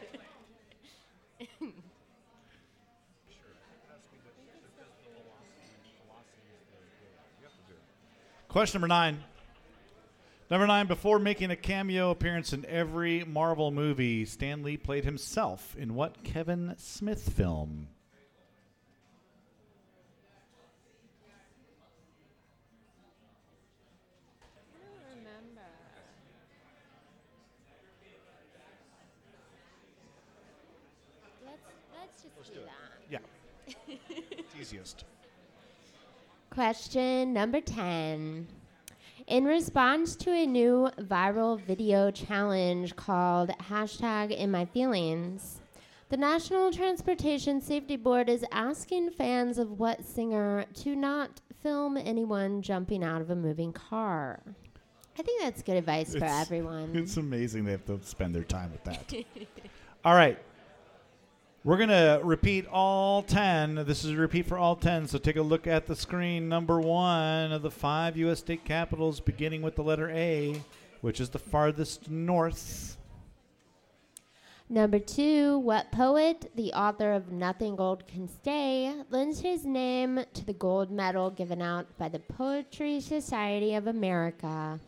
Question 8.48 8.80
number 8.80 8.88
nine. 8.88 9.24
Number 10.50 10.66
nine, 10.66 10.86
before 10.86 11.18
making 11.18 11.50
a 11.50 11.56
cameo 11.56 12.10
appearance 12.10 12.52
in 12.52 12.66
every 12.66 13.24
Marvel 13.24 13.70
movie, 13.70 14.26
Stan 14.26 14.62
Lee 14.62 14.76
played 14.76 15.04
himself 15.04 15.74
in 15.78 15.94
what 15.94 16.22
Kevin 16.22 16.74
Smith 16.76 17.30
film? 17.34 17.88
I 24.42 24.46
don't 24.78 25.16
remember. 25.16 25.62
Let's 31.46 31.62
let's 31.98 32.22
just 32.22 32.52
do, 32.52 32.60
that. 32.60 33.00
Yeah. 33.10 34.34
easiest. 34.60 35.04
Question 36.50 37.32
number 37.32 37.62
10. 37.62 38.46
In 39.26 39.46
response 39.46 40.16
to 40.16 40.30
a 40.32 40.44
new 40.44 40.90
viral 40.98 41.58
video 41.58 42.10
challenge 42.10 42.94
called 42.94 43.48
hashtag 43.70 44.36
in 44.36 44.50
my 44.50 44.66
feelings, 44.66 45.60
the 46.10 46.18
National 46.18 46.70
Transportation 46.70 47.62
Safety 47.62 47.96
Board 47.96 48.28
is 48.28 48.44
asking 48.52 49.12
fans 49.12 49.56
of 49.56 49.78
what 49.78 50.04
singer 50.04 50.66
to 50.74 50.94
not 50.94 51.40
film 51.62 51.96
anyone 51.96 52.60
jumping 52.60 53.02
out 53.02 53.22
of 53.22 53.30
a 53.30 53.34
moving 53.34 53.72
car. 53.72 54.42
I 55.18 55.22
think 55.22 55.40
that's 55.40 55.62
good 55.62 55.76
advice 55.76 56.14
for 56.14 56.24
everyone. 56.24 56.94
It's 56.94 57.16
amazing 57.16 57.64
they 57.64 57.72
have 57.72 57.86
to 57.86 58.00
spend 58.02 58.34
their 58.34 58.44
time 58.44 58.72
with 58.72 58.84
that. 58.84 59.24
all 60.04 60.14
right. 60.14 60.38
We're 61.64 61.78
going 61.78 61.88
to 61.88 62.20
repeat 62.22 62.66
all 62.66 63.22
10. 63.22 63.86
This 63.86 64.04
is 64.04 64.10
a 64.10 64.16
repeat 64.16 64.44
for 64.44 64.58
all 64.58 64.76
10. 64.76 65.08
So 65.08 65.16
take 65.16 65.36
a 65.36 65.42
look 65.42 65.66
at 65.66 65.86
the 65.86 65.96
screen. 65.96 66.46
Number 66.46 66.78
one 66.78 67.52
of 67.52 67.62
the 67.62 67.70
five 67.70 68.18
U.S. 68.18 68.40
state 68.40 68.66
capitals, 68.66 69.18
beginning 69.18 69.62
with 69.62 69.74
the 69.74 69.82
letter 69.82 70.10
A, 70.10 70.60
which 71.00 71.20
is 71.20 71.30
the 71.30 71.38
farthest 71.38 72.10
north. 72.10 72.98
Number 74.68 74.98
two, 74.98 75.58
what 75.60 75.90
poet, 75.90 76.50
the 76.54 76.74
author 76.74 77.14
of 77.14 77.32
Nothing 77.32 77.76
Gold 77.76 78.06
Can 78.06 78.28
Stay, 78.28 78.94
lends 79.08 79.40
his 79.40 79.64
name 79.64 80.20
to 80.34 80.44
the 80.44 80.52
gold 80.52 80.90
medal 80.90 81.30
given 81.30 81.62
out 81.62 81.86
by 81.96 82.10
the 82.10 82.18
Poetry 82.18 83.00
Society 83.00 83.74
of 83.74 83.86
America? 83.86 84.78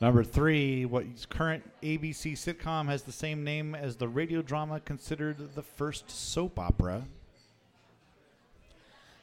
Number 0.00 0.22
three, 0.22 0.84
what 0.84 1.06
current 1.30 1.64
ABC 1.82 2.32
sitcom 2.32 2.86
has 2.86 3.02
the 3.02 3.12
same 3.12 3.42
name 3.44 3.74
as 3.74 3.96
the 3.96 4.08
radio 4.08 4.42
drama 4.42 4.78
considered 4.80 5.54
the 5.54 5.62
first 5.62 6.10
soap 6.10 6.58
opera? 6.58 7.04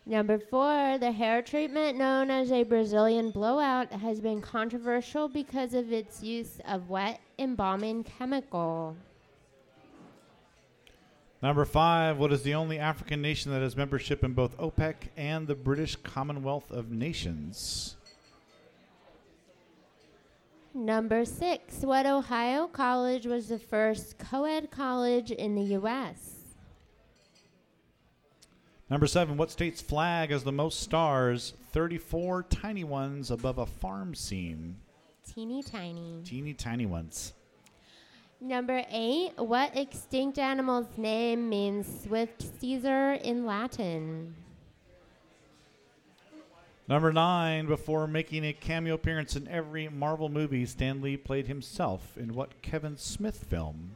Number 0.05 0.39
four, 0.39 0.97
the 0.97 1.11
hair 1.11 1.41
treatment 1.43 1.97
known 1.97 2.31
as 2.31 2.51
a 2.51 2.63
Brazilian 2.63 3.29
blowout 3.29 3.91
has 3.93 4.19
been 4.19 4.41
controversial 4.41 5.29
because 5.29 5.75
of 5.75 5.93
its 5.93 6.23
use 6.23 6.59
of 6.67 6.89
wet 6.89 7.21
embalming 7.37 8.03
chemical. 8.03 8.97
Number 11.41 11.65
five, 11.65 12.17
what 12.17 12.33
is 12.33 12.41
the 12.41 12.55
only 12.55 12.79
African 12.79 13.21
nation 13.21 13.51
that 13.51 13.61
has 13.61 13.77
membership 13.77 14.23
in 14.23 14.33
both 14.33 14.57
OPEC 14.57 14.95
and 15.15 15.45
the 15.45 15.55
British 15.55 15.95
Commonwealth 15.97 16.71
of 16.71 16.89
Nations? 16.89 17.95
Number 20.75 21.23
six, 21.23 21.81
what 21.81 22.07
Ohio 22.07 22.65
college 22.67 23.27
was 23.27 23.47
the 23.47 23.59
first 23.59 24.17
co 24.17 24.45
ed 24.45 24.71
college 24.71 25.29
in 25.29 25.53
the 25.53 25.61
U.S.? 25.77 26.31
Number 28.89 29.05
seven, 29.05 29.37
what 29.37 29.51
state's 29.51 29.81
flag 29.81 30.31
has 30.31 30.43
the 30.43 30.51
most 30.51 30.79
stars? 30.79 31.53
34 31.73 32.43
tiny 32.43 32.83
ones 32.83 33.29
above 33.29 33.59
a 33.59 33.65
farm 33.67 34.15
scene. 34.15 34.77
Teeny 35.31 35.61
tiny. 35.61 36.21
Teeny 36.25 36.53
tiny 36.53 36.87
ones. 36.87 37.33
Number 38.41 38.83
eight, 38.89 39.31
what 39.37 39.77
extinct 39.77 40.37
animal's 40.37 40.97
name 40.97 41.49
means 41.49 42.03
swift 42.03 42.43
Caesar 42.59 43.13
in 43.13 43.45
Latin? 43.45 44.35
Number 46.87 47.13
nine, 47.13 47.65
before 47.65 48.07
making 48.07 48.43
a 48.45 48.51
cameo 48.51 48.95
appearance 48.95 49.37
in 49.37 49.47
every 49.47 49.87
Marvel 49.87 50.27
movie, 50.27 50.65
Stan 50.65 51.01
Lee 51.01 51.15
played 51.15 51.47
himself 51.47 52.17
in 52.17 52.33
what 52.33 52.61
Kevin 52.61 52.97
Smith 52.97 53.45
film? 53.45 53.91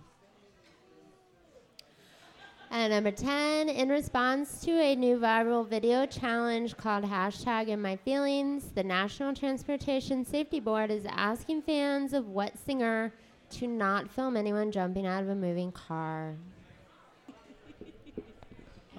And 2.71 2.93
number 2.93 3.11
10, 3.11 3.69
in 3.69 3.89
response 3.89 4.61
to 4.61 4.71
a 4.71 4.95
new 4.95 5.17
viral 5.17 5.67
video 5.67 6.05
challenge 6.05 6.77
called 6.77 7.03
hashtag 7.03 7.67
in 7.67 7.81
my 7.81 7.97
feelings, 7.97 8.71
the 8.73 8.83
National 8.83 9.33
Transportation 9.33 10.25
Safety 10.25 10.59
Board 10.59 10.89
is 10.89 11.05
asking 11.09 11.63
fans 11.63 12.13
of 12.13 12.27
what 12.27 12.57
singer 12.57 13.13
to 13.51 13.67
not 13.67 14.09
film 14.09 14.37
anyone 14.37 14.71
jumping 14.71 15.05
out 15.05 15.23
of 15.23 15.29
a 15.29 15.35
moving 15.35 15.71
car. 15.71 16.35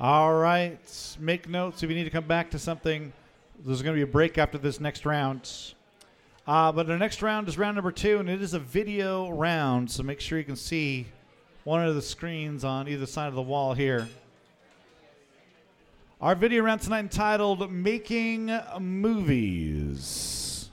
All 0.00 0.34
right. 0.34 1.16
Make 1.18 1.48
notes 1.48 1.82
if 1.82 1.90
you 1.90 1.96
need 1.96 2.04
to 2.04 2.10
come 2.10 2.26
back 2.26 2.50
to 2.52 2.58
something. 2.58 3.12
There's 3.64 3.82
going 3.82 3.94
to 3.94 3.98
be 3.98 4.08
a 4.08 4.12
break 4.12 4.38
after 4.38 4.56
this 4.56 4.78
next 4.78 5.04
round. 5.04 5.50
Uh, 6.46 6.70
but 6.70 6.86
the 6.86 6.96
next 6.96 7.22
round 7.22 7.48
is 7.48 7.58
round 7.58 7.74
number 7.74 7.90
two, 7.90 8.20
and 8.20 8.30
it 8.30 8.40
is 8.40 8.54
a 8.54 8.60
video 8.60 9.30
round. 9.30 9.90
So 9.90 10.04
make 10.04 10.20
sure 10.20 10.38
you 10.38 10.44
can 10.44 10.54
see 10.54 11.06
one 11.64 11.84
of 11.84 11.96
the 11.96 12.02
screens 12.02 12.62
on 12.62 12.86
either 12.86 13.04
side 13.04 13.26
of 13.26 13.34
the 13.34 13.42
wall 13.42 13.74
here. 13.74 14.06
Our 16.20 16.36
video 16.36 16.62
round 16.62 16.82
tonight 16.82 17.00
entitled 17.00 17.70
Making 17.72 18.56
Movies. 18.78 20.70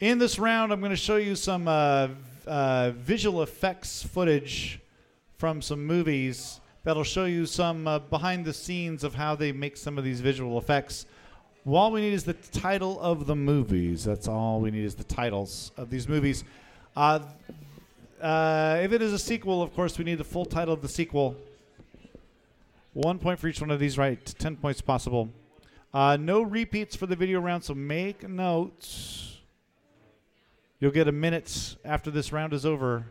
In 0.00 0.18
this 0.18 0.38
round, 0.38 0.72
I'm 0.72 0.80
going 0.80 0.90
to 0.90 0.96
show 0.96 1.16
you 1.16 1.36
some 1.36 1.68
uh, 1.68 2.08
uh, 2.46 2.92
visual 2.96 3.42
effects 3.42 4.02
footage 4.02 4.80
from 5.36 5.60
some 5.60 5.84
movies 5.84 6.60
that'll 6.84 7.02
show 7.02 7.24
you 7.24 7.46
some 7.46 7.88
uh, 7.88 7.98
behind 7.98 8.44
the 8.44 8.52
scenes 8.52 9.02
of 9.02 9.14
how 9.14 9.34
they 9.34 9.50
make 9.50 9.76
some 9.76 9.98
of 9.98 10.04
these 10.04 10.20
visual 10.20 10.58
effects. 10.58 11.06
All 11.66 11.90
we 11.90 12.02
need 12.02 12.12
is 12.12 12.24
the 12.24 12.34
title 12.34 13.00
of 13.00 13.26
the 13.26 13.34
movies. 13.34 14.04
That's 14.04 14.28
all 14.28 14.60
we 14.60 14.70
need 14.70 14.84
is 14.84 14.94
the 14.94 15.04
titles 15.04 15.72
of 15.78 15.88
these 15.88 16.08
movies. 16.08 16.44
Uh, 16.94 17.20
uh, 18.20 18.80
if 18.82 18.92
it 18.92 19.00
is 19.00 19.12
a 19.12 19.18
sequel, 19.18 19.62
of 19.62 19.74
course, 19.74 19.98
we 19.98 20.04
need 20.04 20.18
the 20.18 20.24
full 20.24 20.44
title 20.44 20.74
of 20.74 20.82
the 20.82 20.88
sequel. 20.88 21.36
One 22.92 23.18
point 23.18 23.40
for 23.40 23.48
each 23.48 23.60
one 23.60 23.70
of 23.70 23.80
these 23.80 23.98
right. 23.98 24.24
Ten 24.38 24.56
points 24.56 24.80
possible. 24.80 25.30
Uh, 25.92 26.16
no 26.20 26.42
repeats 26.42 26.94
for 26.94 27.06
the 27.06 27.16
video 27.16 27.40
round, 27.40 27.64
so 27.64 27.74
make 27.74 28.28
notes. 28.28 29.38
You'll 30.80 30.92
get 30.92 31.08
a 31.08 31.12
minute 31.12 31.76
after 31.84 32.10
this 32.10 32.30
round 32.30 32.52
is 32.52 32.66
over 32.66 33.06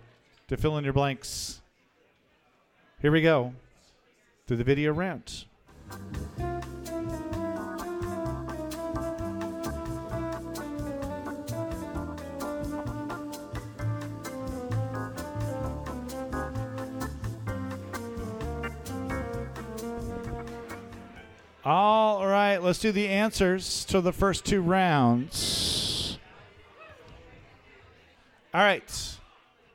to 0.47 0.57
fill 0.57 0.77
in 0.77 0.83
your 0.83 0.93
blanks. 0.93 1.62
Here 3.03 3.12
we 3.12 3.22
go 3.22 3.53
through 4.48 4.55
the 4.55 4.63
video 4.63 4.93
round. 4.93 5.43
All 21.65 22.25
right, 22.25 22.57
let's 22.60 22.79
do 22.79 22.93
the 22.93 23.10
answers 23.10 23.83
to 23.83 24.00
the 24.00 24.13
first 24.13 24.45
two 24.45 24.62
rounds. 24.62 26.17
All 28.53 28.62
right. 28.62 29.02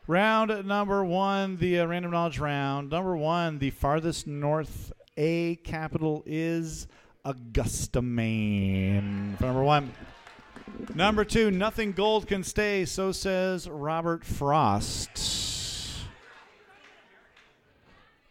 Round 0.09 0.67
number 0.67 1.05
one, 1.05 1.59
the 1.59 1.81
uh, 1.81 1.87
random 1.87 2.13
knowledge 2.13 2.39
round. 2.39 2.89
Number 2.89 3.15
one, 3.15 3.59
the 3.59 3.69
farthest 3.69 4.27
north 4.27 4.91
A 5.19 5.57
capital 5.57 6.23
is 6.25 6.87
Augusta, 7.27 8.01
Maine. 8.01 9.37
Number 9.39 9.63
one. 9.63 9.93
Number 10.95 11.27
two, 11.27 11.51
nothing 11.51 11.93
gold 11.93 12.27
can 12.27 12.43
stay, 12.43 12.87
so 12.87 13.13
says 13.13 13.69
Robert 13.69 14.25
Frost. 14.25 15.11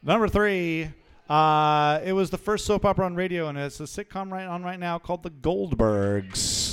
Number 0.01 0.27
three, 0.27 0.89
uh, 1.29 2.00
it 2.03 2.13
was 2.13 2.31
the 2.31 2.39
first 2.39 2.65
soap 2.65 2.86
opera 2.86 3.05
on 3.05 3.13
radio, 3.13 3.50
and 3.50 3.57
it's 3.57 3.79
a 3.79 3.84
sitcom 3.84 4.31
right 4.31 4.48
on 4.48 4.63
right 4.63 4.79
now 4.79 4.98
called 4.98 5.22
The 5.22 5.29
Goldbergs. 5.29 6.66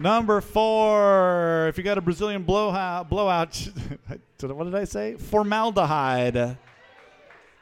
Number 0.00 0.40
four, 0.40 1.66
if 1.66 1.76
you 1.76 1.82
got 1.82 1.98
a 1.98 2.00
Brazilian 2.00 2.44
blowout, 2.44 3.10
blowout, 3.10 3.68
what 4.40 4.64
did 4.64 4.74
I 4.76 4.84
say? 4.84 5.16
Formaldehyde 5.16 6.56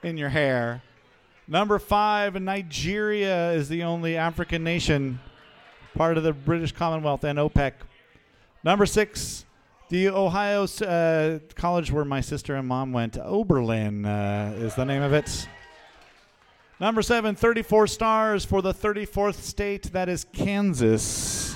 in 0.02 0.18
your 0.18 0.28
hair. 0.28 0.82
Number 1.48 1.78
five, 1.78 2.40
Nigeria 2.42 3.52
is 3.52 3.70
the 3.70 3.84
only 3.84 4.18
African 4.18 4.62
nation 4.62 5.18
part 5.94 6.18
of 6.18 6.24
the 6.24 6.34
British 6.34 6.72
Commonwealth 6.72 7.24
and 7.24 7.38
OPEC. 7.38 7.72
Number 8.62 8.84
six, 8.84 9.46
the 9.88 10.08
Ohio 10.08 10.64
uh, 10.64 11.38
college 11.54 11.90
where 11.90 12.04
my 12.04 12.20
sister 12.20 12.54
and 12.54 12.68
mom 12.68 12.92
went, 12.92 13.16
Oberlin 13.16 14.04
uh, 14.04 14.54
is 14.58 14.74
the 14.74 14.84
name 14.84 15.00
of 15.00 15.14
it. 15.14 15.48
Number 16.78 17.00
seven, 17.00 17.34
34 17.34 17.86
stars 17.86 18.44
for 18.44 18.60
the 18.60 18.74
34th 18.74 19.36
state, 19.36 19.84
that 19.94 20.10
is 20.10 20.26
Kansas. 20.34 21.55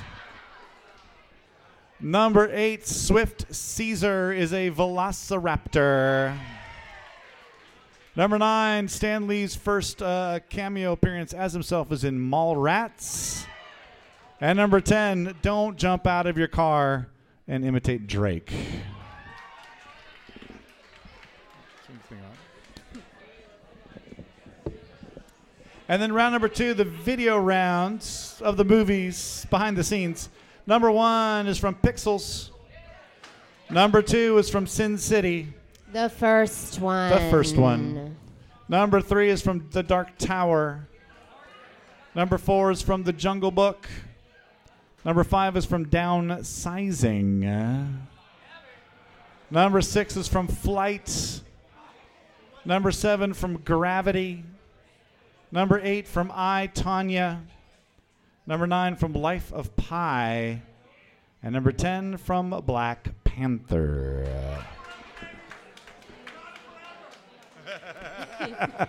Number 2.02 2.48
eight, 2.50 2.86
Swift 2.86 3.54
Caesar 3.54 4.32
is 4.32 4.54
a 4.54 4.70
velociraptor. 4.70 6.34
Number 8.16 8.38
nine, 8.38 8.88
Stan 8.88 9.26
Lee's 9.26 9.54
first 9.54 10.00
uh, 10.00 10.40
cameo 10.48 10.92
appearance 10.92 11.34
as 11.34 11.52
himself 11.52 11.92
is 11.92 12.04
in 12.04 12.18
Mallrats. 12.18 13.44
And 14.40 14.56
number 14.56 14.80
10, 14.80 15.36
don't 15.42 15.76
jump 15.76 16.06
out 16.06 16.26
of 16.26 16.38
your 16.38 16.48
car 16.48 17.08
and 17.46 17.66
imitate 17.66 18.06
Drake. 18.06 18.50
And 25.86 26.00
then 26.00 26.12
round 26.12 26.32
number 26.32 26.48
two, 26.48 26.72
the 26.72 26.84
video 26.84 27.36
rounds 27.36 28.40
of 28.42 28.56
the 28.56 28.64
movies 28.64 29.46
behind 29.50 29.76
the 29.76 29.84
scenes. 29.84 30.30
Number 30.70 30.90
one 30.92 31.48
is 31.48 31.58
from 31.58 31.74
Pixels. 31.74 32.50
Number 33.70 34.02
two 34.02 34.38
is 34.38 34.48
from 34.48 34.68
Sin 34.68 34.98
City. 34.98 35.52
The 35.92 36.08
first 36.08 36.78
one. 36.78 37.10
The 37.10 37.28
first 37.28 37.56
one. 37.56 38.14
Number 38.68 39.00
three 39.00 39.30
is 39.30 39.42
from 39.42 39.68
The 39.72 39.82
Dark 39.82 40.16
Tower. 40.16 40.86
Number 42.14 42.38
four 42.38 42.70
is 42.70 42.82
from 42.82 43.02
The 43.02 43.12
Jungle 43.12 43.50
Book. 43.50 43.88
Number 45.04 45.24
five 45.24 45.56
is 45.56 45.66
from 45.66 45.86
Downsizing. 45.86 47.88
Number 49.50 49.80
six 49.80 50.16
is 50.16 50.28
from 50.28 50.46
Flight. 50.46 51.40
Number 52.64 52.92
seven 52.92 53.34
from 53.34 53.56
Gravity. 53.56 54.44
Number 55.50 55.80
eight 55.82 56.06
from 56.06 56.30
I, 56.32 56.70
Tanya. 56.72 57.42
Number 58.50 58.66
nine 58.66 58.96
from 58.96 59.12
Life 59.12 59.52
of 59.52 59.76
Pi. 59.76 60.60
And 61.40 61.52
number 61.52 61.70
10 61.70 62.16
from 62.16 62.50
Black 62.66 63.10
Panther. 63.22 64.26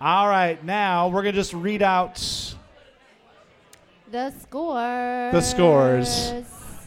All 0.00 0.26
right, 0.26 0.64
now 0.64 1.08
we're 1.08 1.20
going 1.20 1.34
to 1.34 1.38
just 1.38 1.52
read 1.52 1.82
out 1.82 2.14
The 4.10 4.30
scores. 4.30 5.32
the 5.34 5.42
scores. 5.42 6.32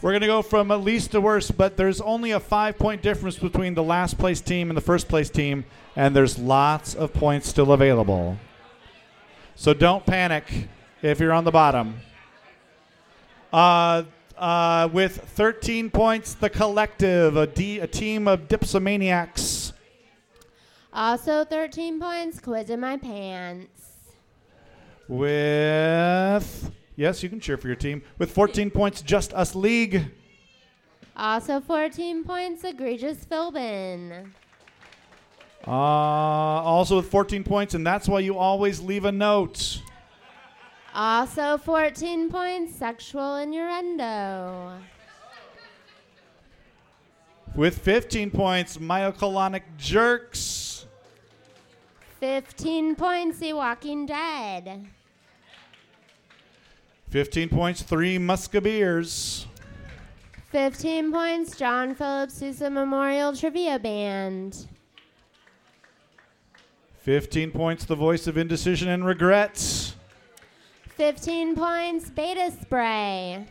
We're 0.02 0.10
going 0.10 0.22
to 0.22 0.26
go 0.26 0.42
from 0.42 0.72
at 0.72 0.80
least 0.80 1.12
to 1.12 1.20
worst, 1.20 1.56
but 1.56 1.76
there's 1.76 2.00
only 2.00 2.32
a 2.32 2.40
five 2.40 2.78
point 2.78 3.00
difference 3.00 3.38
between 3.38 3.74
the 3.74 3.82
last 3.84 4.18
place 4.18 4.40
team 4.40 4.70
and 4.70 4.76
the 4.76 4.82
first 4.82 5.06
place 5.06 5.30
team, 5.30 5.66
and 5.94 6.16
there's 6.16 6.36
lots 6.36 6.96
of 6.96 7.12
points 7.12 7.48
still 7.48 7.70
available. 7.70 8.38
So 9.54 9.72
don't 9.72 10.04
panic 10.04 10.66
if 11.04 11.20
you're 11.20 11.32
on 11.32 11.44
the 11.44 11.50
bottom. 11.50 11.96
Uh, 13.52 14.04
uh, 14.38 14.88
with 14.92 15.16
13 15.36 15.90
points, 15.90 16.34
the 16.34 16.48
collective, 16.48 17.36
a, 17.36 17.46
D, 17.46 17.78
a 17.80 17.86
team 17.86 18.26
of 18.26 18.48
dipsomaniacs. 18.48 19.72
Also 20.92 21.44
13 21.44 22.00
points, 22.00 22.40
quiz 22.40 22.70
in 22.70 22.80
my 22.80 22.96
pants. 22.96 23.82
With, 25.06 26.72
yes, 26.96 27.22
you 27.22 27.28
can 27.28 27.38
cheer 27.38 27.58
for 27.58 27.66
your 27.66 27.76
team. 27.76 28.02
With 28.18 28.30
14 28.30 28.70
points, 28.70 29.02
Just 29.02 29.34
Us 29.34 29.54
League. 29.54 30.10
Also 31.16 31.60
14 31.60 32.24
points, 32.24 32.64
egregious 32.64 33.24
Philbin. 33.24 34.30
Uh, 35.66 35.70
also 35.70 36.96
with 36.96 37.06
14 37.06 37.44
points, 37.44 37.74
and 37.74 37.86
that's 37.86 38.08
why 38.08 38.20
you 38.20 38.38
always 38.38 38.80
leave 38.80 39.04
a 39.04 39.12
note. 39.12 39.80
Also 40.94 41.58
14 41.58 42.30
points, 42.30 42.76
sexual 42.76 43.36
innuendo. 43.36 44.78
With 47.56 47.78
15 47.78 48.30
points, 48.30 48.76
myoclonic 48.76 49.62
jerks. 49.76 50.86
15 52.20 52.94
points, 52.94 53.38
The 53.38 53.52
Walking 53.54 54.06
Dead. 54.06 54.86
15 57.10 57.48
points, 57.48 57.82
three 57.82 58.18
musketeers. 58.18 59.46
15 60.50 61.12
points, 61.12 61.56
John 61.56 61.94
Philip 61.94 62.30
Sousa 62.30 62.70
Memorial 62.70 63.36
Trivia 63.36 63.78
Band. 63.80 64.68
15 66.98 67.50
points, 67.50 67.84
the 67.84 67.96
voice 67.96 68.28
of 68.28 68.38
indecision 68.38 68.88
and 68.88 69.04
regret. 69.04 69.94
15 70.96 71.56
points, 71.56 72.08
Beta 72.08 72.52
Spray. 72.62 73.46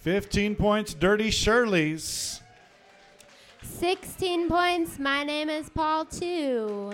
15 0.00 0.54
points, 0.54 0.92
Dirty 0.92 1.30
Shirley's. 1.30 2.42
16 3.62 4.48
points. 4.48 4.98
My 4.98 5.24
name 5.24 5.48
is 5.48 5.70
Paul, 5.70 6.04
too. 6.04 6.92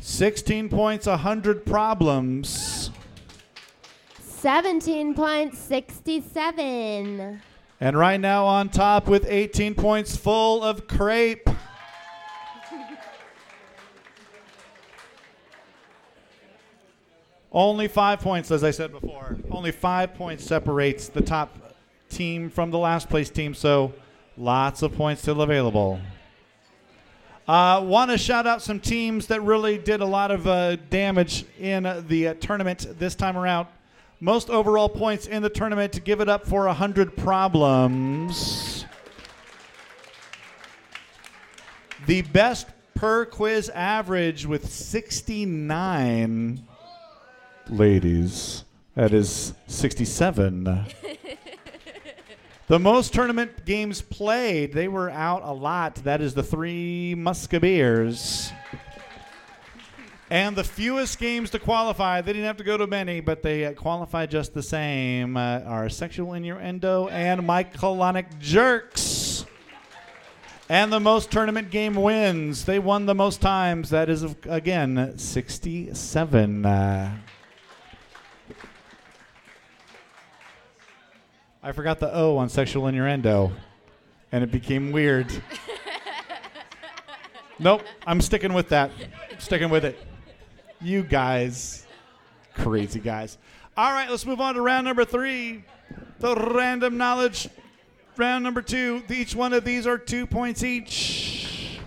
16 0.00 0.68
points, 0.68 1.06
100 1.06 1.64
problems. 1.64 2.90
17 4.20 5.14
points. 5.14 5.58
67. 5.58 7.40
And 7.80 7.98
right 7.98 8.20
now 8.20 8.44
on 8.44 8.68
top 8.68 9.08
with 9.08 9.24
18 9.26 9.74
points, 9.74 10.14
full 10.14 10.62
of 10.62 10.86
crepe. 10.86 11.48
Only 17.54 17.86
five 17.86 18.18
points, 18.18 18.50
as 18.50 18.64
I 18.64 18.72
said 18.72 18.90
before. 18.90 19.36
Only 19.48 19.70
five 19.70 20.14
points 20.14 20.44
separates 20.44 21.06
the 21.08 21.20
top 21.20 21.56
team 22.10 22.50
from 22.50 22.72
the 22.72 22.78
last 22.78 23.08
place 23.08 23.30
team, 23.30 23.54
so 23.54 23.92
lots 24.36 24.82
of 24.82 24.92
points 24.96 25.22
still 25.22 25.40
available. 25.40 26.00
Uh, 27.46 27.80
Want 27.84 28.10
to 28.10 28.18
shout 28.18 28.48
out 28.48 28.60
some 28.60 28.80
teams 28.80 29.28
that 29.28 29.40
really 29.42 29.78
did 29.78 30.00
a 30.00 30.04
lot 30.04 30.32
of 30.32 30.48
uh, 30.48 30.74
damage 30.90 31.44
in 31.60 31.84
the 32.08 32.28
uh, 32.28 32.34
tournament 32.34 32.88
this 32.98 33.14
time 33.14 33.36
around. 33.36 33.68
Most 34.18 34.50
overall 34.50 34.88
points 34.88 35.26
in 35.26 35.40
the 35.40 35.50
tournament 35.50 35.92
to 35.92 36.00
give 36.00 36.20
it 36.20 36.28
up 36.28 36.44
for 36.46 36.66
100 36.66 37.16
problems. 37.16 38.84
The 42.06 42.22
best 42.22 42.66
per 42.94 43.26
quiz 43.26 43.68
average 43.68 44.44
with 44.44 44.72
69 44.72 46.66
ladies. 47.68 48.64
That 48.94 49.12
is 49.12 49.54
67. 49.66 50.64
the 52.68 52.78
most 52.78 53.12
tournament 53.12 53.64
games 53.64 54.02
played, 54.02 54.72
they 54.72 54.88
were 54.88 55.10
out 55.10 55.42
a 55.42 55.52
lot. 55.52 55.96
That 55.96 56.20
is 56.20 56.34
the 56.34 56.42
three 56.42 57.14
Musketeers. 57.14 58.52
And 60.30 60.56
the 60.56 60.64
fewest 60.64 61.18
games 61.18 61.50
to 61.50 61.58
qualify, 61.58 62.20
they 62.20 62.32
didn't 62.32 62.46
have 62.46 62.56
to 62.56 62.64
go 62.64 62.76
to 62.76 62.86
many, 62.86 63.20
but 63.20 63.42
they 63.42 63.66
uh, 63.66 63.72
qualified 63.74 64.30
just 64.30 64.54
the 64.54 64.62
same, 64.62 65.36
uh, 65.36 65.60
are 65.60 65.88
Sexual 65.88 66.34
Innuendo 66.34 67.08
and 67.08 67.42
Myoclonic 67.42 68.38
Jerks. 68.40 69.44
And 70.68 70.90
the 70.90 70.98
most 70.98 71.30
tournament 71.30 71.70
game 71.70 71.94
wins. 71.94 72.64
They 72.64 72.78
won 72.78 73.04
the 73.04 73.14
most 73.14 73.42
times. 73.42 73.90
That 73.90 74.08
is, 74.08 74.24
again, 74.44 75.18
67. 75.18 76.64
Uh, 76.64 77.18
I 81.66 81.72
forgot 81.72 81.98
the 81.98 82.14
O 82.14 82.36
on 82.36 82.50
sexual 82.50 82.88
innuendo, 82.88 83.50
and 84.30 84.44
it 84.44 84.52
became 84.52 84.92
weird. 84.92 85.32
nope, 87.58 87.80
I'm 88.06 88.20
sticking 88.20 88.52
with 88.52 88.68
that. 88.68 88.90
Sticking 89.38 89.70
with 89.70 89.86
it. 89.86 89.98
You 90.82 91.02
guys, 91.02 91.86
crazy 92.52 93.00
guys. 93.00 93.38
All 93.78 93.92
right, 93.92 94.10
let's 94.10 94.26
move 94.26 94.42
on 94.42 94.56
to 94.56 94.60
round 94.60 94.84
number 94.84 95.06
three. 95.06 95.64
The 96.18 96.34
random 96.34 96.98
knowledge 96.98 97.48
round 98.18 98.44
number 98.44 98.60
two. 98.60 99.02
Each 99.08 99.34
one 99.34 99.54
of 99.54 99.64
these 99.64 99.86
are 99.86 99.96
two 99.96 100.26
points 100.26 100.62
each. 100.62 101.80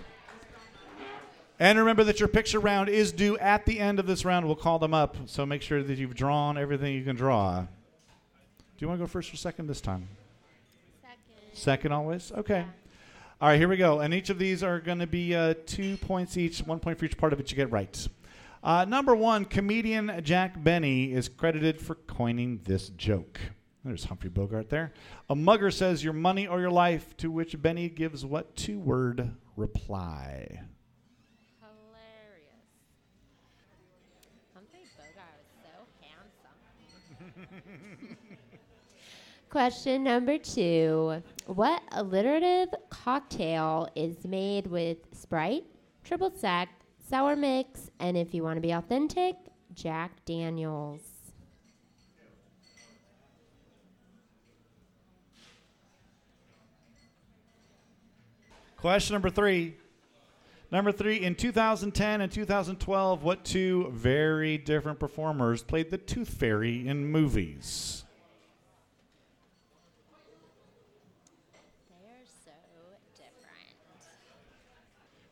And 1.60 1.78
remember 1.78 2.02
that 2.02 2.18
your 2.18 2.28
picture 2.28 2.58
round 2.58 2.88
is 2.88 3.12
due 3.12 3.38
at 3.38 3.64
the 3.64 3.78
end 3.78 4.00
of 4.00 4.08
this 4.08 4.24
round. 4.24 4.44
We'll 4.44 4.56
call 4.56 4.80
them 4.80 4.92
up, 4.92 5.16
so 5.26 5.46
make 5.46 5.62
sure 5.62 5.84
that 5.84 5.98
you've 5.98 6.16
drawn 6.16 6.58
everything 6.58 6.94
you 6.94 7.04
can 7.04 7.14
draw. 7.14 7.68
Do 8.78 8.84
you 8.84 8.88
want 8.88 9.00
to 9.00 9.02
go 9.02 9.08
first 9.08 9.34
or 9.34 9.36
second 9.36 9.66
this 9.66 9.80
time? 9.80 10.06
Second. 11.02 11.52
Second 11.52 11.92
always? 11.92 12.30
Okay. 12.30 12.64
All 13.40 13.48
right, 13.48 13.58
here 13.58 13.66
we 13.66 13.76
go. 13.76 13.98
And 13.98 14.14
each 14.14 14.30
of 14.30 14.38
these 14.38 14.62
are 14.62 14.78
going 14.78 15.00
to 15.00 15.06
be 15.08 15.34
uh, 15.34 15.54
two 15.66 15.96
points 15.96 16.36
each, 16.36 16.60
one 16.60 16.78
point 16.78 16.96
for 16.96 17.04
each 17.04 17.18
part 17.18 17.32
of 17.32 17.40
it 17.40 17.50
you 17.50 17.56
get 17.56 17.72
right. 17.72 18.08
Uh, 18.62 18.84
number 18.84 19.16
one, 19.16 19.46
comedian 19.46 20.20
Jack 20.22 20.62
Benny 20.62 21.12
is 21.12 21.28
credited 21.28 21.80
for 21.80 21.96
coining 21.96 22.60
this 22.66 22.90
joke. 22.90 23.40
There's 23.84 24.04
Humphrey 24.04 24.30
Bogart 24.30 24.70
there. 24.70 24.92
A 25.28 25.34
mugger 25.34 25.72
says, 25.72 26.04
Your 26.04 26.12
money 26.12 26.46
or 26.46 26.60
your 26.60 26.70
life, 26.70 27.16
to 27.16 27.32
which 27.32 27.60
Benny 27.60 27.88
gives 27.88 28.24
what 28.24 28.54
two 28.54 28.78
word 28.78 29.32
reply? 29.56 30.62
Hilarious. 31.60 32.62
Humphrey 34.54 34.86
Bogart 34.96 35.34
is 35.42 35.50
so 35.64 35.70
handsome. 37.42 38.16
Question 39.50 40.04
number 40.04 40.36
two. 40.36 41.22
What 41.46 41.82
alliterative 41.92 42.68
cocktail 42.90 43.88
is 43.94 44.26
made 44.26 44.66
with 44.66 44.98
Sprite, 45.12 45.64
triple 46.04 46.30
sec, 46.36 46.68
sour 47.08 47.34
mix, 47.34 47.90
and 47.98 48.14
if 48.16 48.34
you 48.34 48.42
want 48.42 48.58
to 48.58 48.60
be 48.60 48.72
authentic, 48.72 49.36
Jack 49.74 50.22
Daniels? 50.26 51.00
Question 58.76 59.14
number 59.14 59.30
three. 59.30 59.76
Number 60.70 60.92
three, 60.92 61.24
in 61.24 61.34
2010 61.34 62.20
and 62.20 62.30
2012, 62.30 63.22
what 63.22 63.44
two 63.44 63.90
very 63.94 64.58
different 64.58 65.00
performers 65.00 65.62
played 65.62 65.90
the 65.90 65.96
Tooth 65.96 66.28
Fairy 66.28 66.86
in 66.86 67.10
movies? 67.10 68.04
They're 71.90 72.26
so 72.44 72.52
different. 73.16 73.74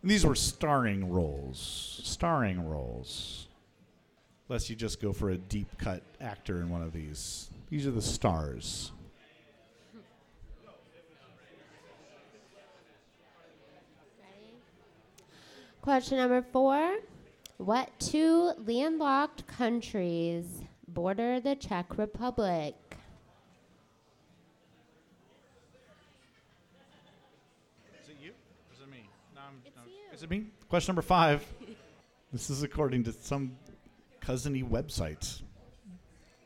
And 0.06 0.10
these 0.12 0.24
were 0.24 0.36
starring 0.36 1.10
roles. 1.10 2.00
Starring 2.04 2.64
roles. 2.64 3.48
Unless 4.48 4.70
you 4.70 4.76
just 4.76 5.02
go 5.02 5.12
for 5.12 5.30
a 5.30 5.36
deep 5.36 5.66
cut 5.78 6.00
actor 6.20 6.60
in 6.60 6.70
one 6.70 6.80
of 6.80 6.92
these. 6.92 7.50
These 7.70 7.88
are 7.88 7.90
the 7.90 8.00
stars. 8.00 8.92
Question 15.82 16.18
number 16.18 16.40
four. 16.52 16.98
What 17.56 17.90
two 17.98 18.52
landlocked 18.64 19.48
countries 19.48 20.44
border 20.86 21.40
the 21.40 21.56
Czech 21.56 21.98
Republic? 21.98 22.76
Is 28.00 28.08
it 28.08 28.16
you? 28.22 28.30
Or 28.30 28.72
is 28.72 28.80
it 28.80 28.88
me? 28.88 29.08
No, 29.34 29.40
I'm, 29.48 29.60
It's 29.66 29.76
you. 29.88 30.05
Is 30.16 30.22
it 30.22 30.30
me? 30.30 30.46
Question 30.70 30.92
number 30.92 31.02
five. 31.02 31.44
this 32.32 32.48
is 32.48 32.62
according 32.62 33.04
to 33.04 33.12
some 33.12 33.58
cousiny 34.22 34.66
website 34.66 35.42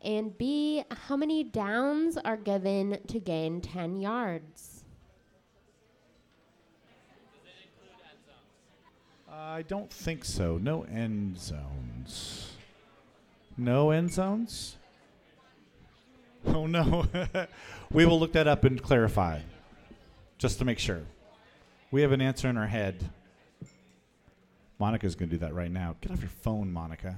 And 0.00 0.36
B, 0.36 0.82
how 1.06 1.16
many 1.16 1.44
downs 1.44 2.18
are 2.24 2.36
given 2.36 2.98
to 3.06 3.20
gain 3.20 3.60
10 3.60 3.98
yards? 3.98 4.82
I 9.30 9.62
don't 9.62 9.92
think 9.92 10.24
so. 10.24 10.58
No 10.58 10.82
end 10.82 11.38
zones. 11.38 12.50
No 13.56 13.92
end 13.92 14.12
zones? 14.12 14.76
Oh 16.44 16.66
no. 16.66 17.06
we 17.92 18.04
will 18.04 18.18
look 18.18 18.32
that 18.32 18.48
up 18.48 18.64
and 18.64 18.82
clarify. 18.82 19.38
Just 20.42 20.58
to 20.58 20.64
make 20.64 20.80
sure. 20.80 21.02
We 21.92 22.02
have 22.02 22.10
an 22.10 22.20
answer 22.20 22.48
in 22.48 22.56
our 22.56 22.66
head. 22.66 23.08
Monica's 24.80 25.14
going 25.14 25.28
to 25.28 25.36
do 25.36 25.38
that 25.38 25.54
right 25.54 25.70
now. 25.70 25.94
Get 26.00 26.10
off 26.10 26.18
your 26.18 26.30
phone, 26.30 26.72
Monica. 26.72 27.16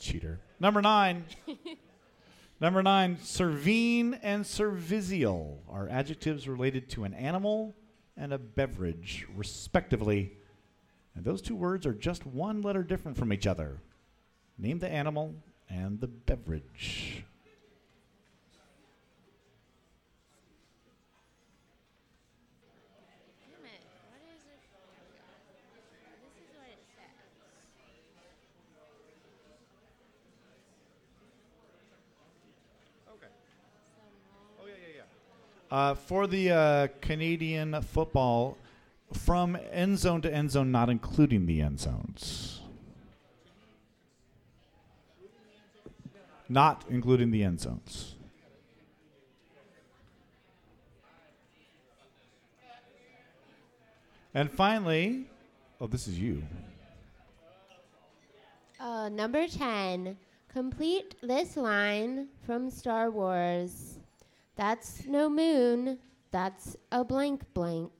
Cheater. 0.00 0.40
Number 0.58 0.82
nine. 0.82 1.24
Number 2.60 2.82
nine, 2.82 3.18
cervine 3.22 4.18
and 4.24 4.44
cervisial 4.44 5.58
are 5.68 5.88
adjectives 5.88 6.48
related 6.48 6.90
to 6.90 7.04
an 7.04 7.14
animal 7.14 7.76
and 8.16 8.32
a 8.32 8.38
beverage, 8.38 9.24
respectively. 9.36 10.32
And 11.14 11.24
those 11.24 11.40
two 11.40 11.54
words 11.54 11.86
are 11.86 11.94
just 11.94 12.26
one 12.26 12.60
letter 12.60 12.82
different 12.82 13.16
from 13.16 13.32
each 13.32 13.46
other. 13.46 13.78
Name 14.58 14.80
the 14.80 14.90
animal 14.90 15.32
and 15.70 16.00
the 16.00 16.08
beverage. 16.08 17.22
Uh, 35.70 35.94
for 35.94 36.26
the 36.26 36.50
uh, 36.50 36.88
Canadian 37.02 37.80
football, 37.82 38.56
from 39.12 39.58
end 39.70 39.98
zone 39.98 40.22
to 40.22 40.32
end 40.32 40.50
zone, 40.50 40.70
not 40.70 40.88
including 40.88 41.46
the 41.46 41.60
end 41.60 41.78
zones. 41.78 42.60
Not 46.48 46.84
including 46.88 47.30
the 47.30 47.42
end 47.44 47.60
zones. 47.60 48.14
And 54.34 54.50
finally, 54.50 55.26
oh, 55.80 55.86
this 55.86 56.08
is 56.08 56.18
you. 56.18 56.42
Uh, 58.80 59.08
number 59.08 59.46
10. 59.46 60.16
Complete 60.52 61.16
this 61.22 61.56
line 61.56 62.28
from 62.46 62.70
Star 62.70 63.10
Wars. 63.10 63.97
That's 64.58 65.06
no 65.06 65.30
moon. 65.30 65.98
That's 66.32 66.76
a 66.90 67.04
blank 67.04 67.42
blank. 67.54 67.92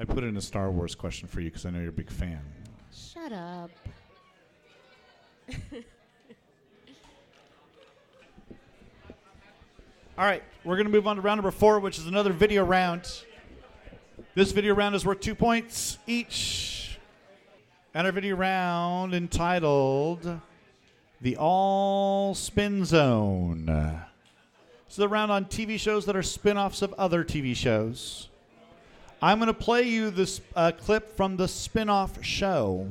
I 0.00 0.04
put 0.04 0.24
in 0.24 0.36
a 0.36 0.40
Star 0.40 0.72
Wars 0.72 0.96
question 0.96 1.28
for 1.28 1.40
you 1.40 1.50
because 1.50 1.66
I 1.66 1.70
know 1.70 1.78
you're 1.78 1.90
a 1.90 1.92
big 1.92 2.10
fan. 2.10 2.40
Shut 2.92 3.32
up. 3.32 3.70
All 10.18 10.24
right, 10.24 10.42
we're 10.64 10.74
going 10.74 10.86
to 10.86 10.92
move 10.92 11.06
on 11.06 11.14
to 11.14 11.22
round 11.22 11.38
number 11.38 11.52
four, 11.52 11.78
which 11.78 11.96
is 11.96 12.08
another 12.08 12.32
video 12.32 12.64
round. 12.64 13.22
This 14.34 14.50
video 14.50 14.74
round 14.74 14.96
is 14.96 15.06
worth 15.06 15.20
two 15.20 15.36
points 15.36 15.98
each. 16.08 16.77
And 17.98 18.06
our 18.06 18.12
video 18.12 18.36
round 18.36 19.12
entitled 19.12 20.40
The 21.20 21.36
All 21.36 22.32
Spin 22.32 22.84
Zone. 22.84 23.66
So 24.86 25.02
the 25.02 25.08
round 25.08 25.32
on 25.32 25.46
TV 25.46 25.80
shows 25.80 26.06
that 26.06 26.14
are 26.14 26.22
spin 26.22 26.56
offs 26.56 26.80
of 26.80 26.92
other 26.92 27.24
TV 27.24 27.56
shows. 27.56 28.28
I'm 29.20 29.40
going 29.40 29.48
to 29.48 29.52
play 29.52 29.82
you 29.82 30.10
this 30.10 30.40
uh, 30.54 30.70
clip 30.78 31.16
from 31.16 31.38
the 31.38 31.48
spin 31.48 31.88
off 31.88 32.22
show. 32.22 32.88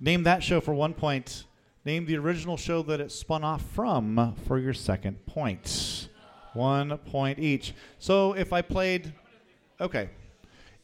Name 0.00 0.24
that 0.24 0.42
show 0.42 0.60
for 0.60 0.74
one 0.74 0.92
point. 0.92 1.44
Name 1.84 2.06
the 2.06 2.16
original 2.16 2.56
show 2.56 2.82
that 2.82 2.98
it 2.98 3.12
spun 3.12 3.44
off 3.44 3.62
from 3.70 4.34
for 4.48 4.58
your 4.58 4.74
second 4.74 5.24
point. 5.26 6.08
One 6.54 6.98
point 6.98 7.38
each. 7.38 7.72
So 8.00 8.32
if 8.32 8.52
I 8.52 8.62
played, 8.62 9.12
okay. 9.80 10.10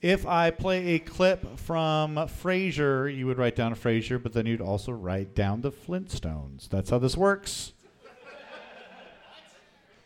If 0.03 0.27
I 0.27 0.51
play 0.51 0.89
a 0.89 0.99
clip 0.99 1.59
from 1.59 2.17
Frasier, 2.17 3.15
you 3.15 3.27
would 3.27 3.39
write 3.39 3.57
down 3.57 3.75
Frasier, 3.75 4.23
but 4.23 4.33
then 4.33 4.47
you'd 4.47 4.61
also 4.61 4.93
write 4.93 5.35
down 5.35 5.63
the 5.63 5.73
Flintstones. 5.73 6.69
That's 6.69 6.91
how 6.91 6.99
this 6.99 7.17
works. 7.17 7.73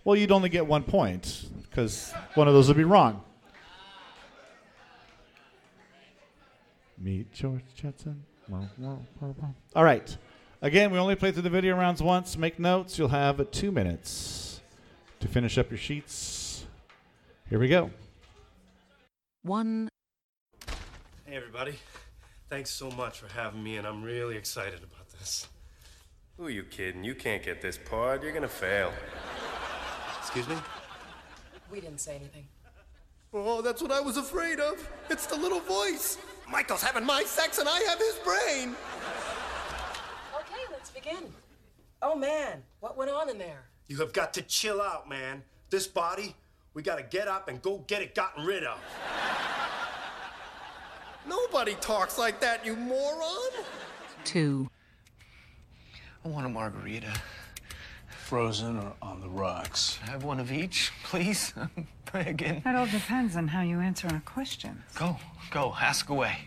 Well, 0.04 0.16
you'd 0.16 0.32
only 0.32 0.48
get 0.48 0.66
one 0.66 0.84
point 0.84 1.46
because 1.68 2.12
one 2.34 2.48
of 2.48 2.54
those 2.54 2.68
would 2.68 2.76
be 2.76 2.84
wrong. 2.84 3.22
Meet 6.96 7.32
George 7.32 7.64
Jetson. 7.74 8.22
All 9.74 9.84
right. 9.84 10.16
Again, 10.62 10.90
we 10.90 10.98
only 10.98 11.16
play 11.16 11.32
through 11.32 11.42
the 11.42 11.50
video 11.50 11.76
rounds 11.76 12.02
once. 12.02 12.36
Make 12.36 12.58
notes. 12.58 12.98
You'll 12.98 13.08
have 13.08 13.50
two 13.50 13.72
minutes 13.72 14.60
to 15.20 15.28
finish 15.28 15.58
up 15.58 15.70
your 15.70 15.78
sheets. 15.78 16.66
Here 17.48 17.58
we 17.58 17.68
go. 17.68 17.90
One 19.42 19.88
Hey, 21.24 21.34
everybody. 21.34 21.78
Thanks 22.50 22.68
so 22.68 22.90
much 22.90 23.20
for 23.20 23.32
having 23.32 23.62
me, 23.62 23.78
and 23.78 23.86
I'm 23.86 24.02
really 24.02 24.36
excited 24.36 24.80
about 24.82 25.08
this. 25.18 25.48
Who 26.36 26.46
are 26.46 26.50
you 26.50 26.62
kidding? 26.62 27.04
You 27.04 27.14
can't 27.14 27.42
get 27.42 27.62
this 27.62 27.78
part. 27.78 28.22
You're 28.22 28.32
gonna 28.32 28.48
fail. 28.48 28.92
Excuse 30.18 30.46
me? 30.46 30.56
We 31.70 31.80
didn't 31.80 32.00
say 32.00 32.16
anything. 32.16 32.46
Oh, 33.32 33.62
that's 33.62 33.80
what 33.80 33.92
I 33.92 34.00
was 34.00 34.18
afraid 34.18 34.60
of. 34.60 34.86
It's 35.08 35.24
the 35.24 35.36
little 35.36 35.60
voice. 35.60 36.18
Michael's 36.50 36.82
having 36.82 37.06
my 37.06 37.22
sex 37.22 37.58
and 37.58 37.68
I 37.68 37.80
have 37.88 37.98
his 37.98 38.16
brain. 38.22 38.76
Okay, 40.34 40.62
let's 40.70 40.90
begin. 40.90 41.32
Oh 42.02 42.14
man, 42.14 42.62
what 42.80 42.98
went 42.98 43.10
on 43.10 43.30
in 43.30 43.38
there? 43.38 43.70
You 43.86 43.96
have 43.98 44.12
got 44.12 44.34
to 44.34 44.42
chill 44.42 44.82
out, 44.82 45.08
man. 45.08 45.42
This 45.70 45.86
body, 45.86 46.34
we 46.74 46.82
gotta 46.82 47.02
get 47.02 47.26
up 47.26 47.48
and 47.48 47.62
go 47.62 47.78
get 47.86 48.02
it 48.02 48.14
gotten 48.14 48.44
rid 48.44 48.64
of. 48.64 48.78
Nobody 51.26 51.74
talks 51.76 52.18
like 52.18 52.40
that, 52.40 52.64
you 52.64 52.76
moron. 52.76 53.64
Two. 54.24 54.68
I 56.24 56.28
want 56.28 56.46
a 56.46 56.48
margarita. 56.48 57.12
Frozen 58.26 58.78
or 58.78 58.92
on 59.02 59.20
the 59.20 59.28
rocks? 59.28 59.96
Have 60.04 60.24
one 60.24 60.38
of 60.38 60.52
each, 60.52 60.92
please. 61.04 61.52
Again. 62.14 62.60
That 62.64 62.74
all 62.74 62.86
depends 62.86 63.36
on 63.36 63.46
how 63.48 63.62
you 63.62 63.78
answer 63.78 64.08
a 64.08 64.20
question. 64.24 64.82
Go, 64.96 65.16
go, 65.52 65.74
ask 65.80 66.08
away. 66.08 66.38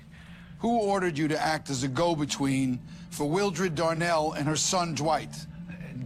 Who 0.59 0.77
ordered 0.79 1.17
you 1.17 1.27
to 1.29 1.41
act 1.41 1.69
as 1.69 1.83
a 1.83 1.87
go-between 1.87 2.79
for 3.09 3.29
Wildred 3.29 3.75
Darnell 3.75 4.33
and 4.33 4.47
her 4.47 4.55
son 4.55 4.93
Dwight? 4.93 5.33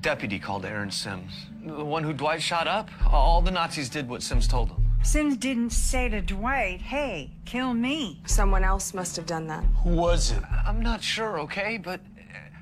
Deputy 0.02 0.38
called 0.38 0.64
Aaron 0.66 0.92
Sims. 0.92 1.48
The 1.66 1.84
one 1.84 2.04
who 2.04 2.14
Dwight 2.14 2.42
shot 2.42 2.68
up? 2.68 2.90
All 3.12 3.42
the 3.42 3.52
Nazis 3.52 3.90
did 3.90 4.08
what 4.08 4.22
Sims 4.22 4.48
told 4.48 4.70
them. 4.70 4.87
Sims 5.04 5.38
didn't 5.38 5.70
say 5.72 6.10
to 6.10 6.22
Dwight, 6.22 6.82
hey, 6.82 7.32
kill 7.46 7.74
me. 7.74 8.22
Someone 8.26 8.64
else 8.64 8.94
must 8.94 9.16
have 9.16 9.26
done 9.26 9.48
that. 9.48 9.64
Who 9.84 9.92
was 9.92 10.32
it? 10.32 10.44
I'm 10.66 10.82
not 10.82 11.02
sure, 11.02 11.40
okay, 11.42 11.78
but 11.78 12.02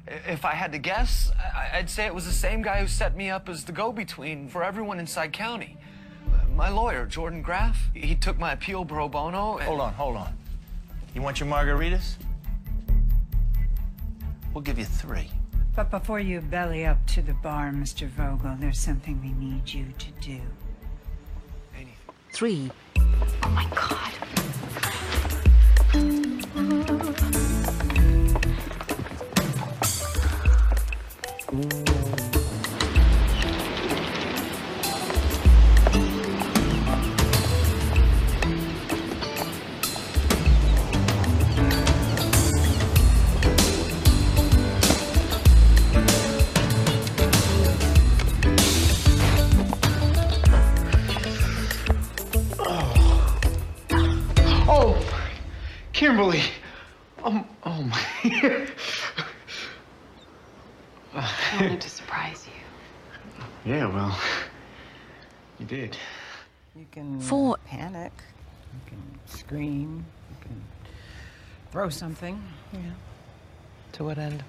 eh, 0.08 0.18
if 0.28 0.46
I 0.46 0.52
had 0.52 0.72
to 0.74 0.78
guess, 0.78 1.32
I- 1.56 1.78
I'd 1.80 1.90
say 1.90 2.06
it 2.06 2.14
was 2.14 2.26
the 2.26 2.32
same 2.32 2.62
guy 2.62 2.82
who 2.82 2.88
set 2.88 3.16
me 3.18 3.30
up 3.32 3.50
as 3.50 3.64
the 3.64 3.72
go-between 3.72 4.48
for 4.48 4.64
everyone 4.64 5.00
inside 5.00 5.34
county. 5.34 5.78
My 6.56 6.70
lawyer, 6.70 7.06
Jordan 7.06 7.42
Graff, 7.42 7.90
he 7.94 8.16
took 8.16 8.38
my 8.38 8.54
appeal 8.54 8.86
pro 8.86 9.10
bono. 9.10 9.58
And 9.58 9.68
Hold 9.68 9.82
on, 9.82 9.94
hold 9.94 10.16
on. 10.16 10.38
You 11.16 11.22
want 11.22 11.40
your 11.40 11.50
margaritas? 11.50 12.16
We'll 14.54 14.62
give 14.62 14.78
you 14.78 14.86
three. 14.86 15.30
But 15.76 15.90
before 15.92 16.22
you 16.22 16.40
belly 16.40 16.86
up 16.86 17.06
to 17.08 17.22
the 17.22 17.34
bar, 17.34 17.72
Mr. 17.72 18.08
Vogel, 18.08 18.56
there's 18.60 18.80
something 18.80 19.20
we 19.22 19.34
need 19.34 19.68
you 19.74 19.88
to 19.98 20.12
do 20.22 20.40
three. 22.36 22.70
Oh 22.98 23.50
my 23.50 23.66
God. 23.74 24.12
Mm 31.54 31.62
-hmm. 31.62 31.95
Kimberly. 56.06 56.44
Oh, 57.24 57.44
oh 57.64 57.82
my. 57.82 58.06
I 61.16 61.58
wanted 61.60 61.82
to 61.82 61.90
surprise 61.90 62.46
you. 62.46 63.74
yeah, 63.74 63.88
well, 63.88 64.16
you 65.58 65.66
did. 65.66 65.98
You 66.76 66.86
can 66.92 67.20
Four. 67.20 67.58
panic. 67.66 68.12
You 68.72 68.80
can 68.86 69.20
scream. 69.26 70.06
You 70.30 70.36
can 70.42 70.64
throw 71.72 71.90
something. 71.90 72.40
Yeah. 72.72 72.80
To 73.94 74.04
what 74.04 74.20
end? 74.20 74.44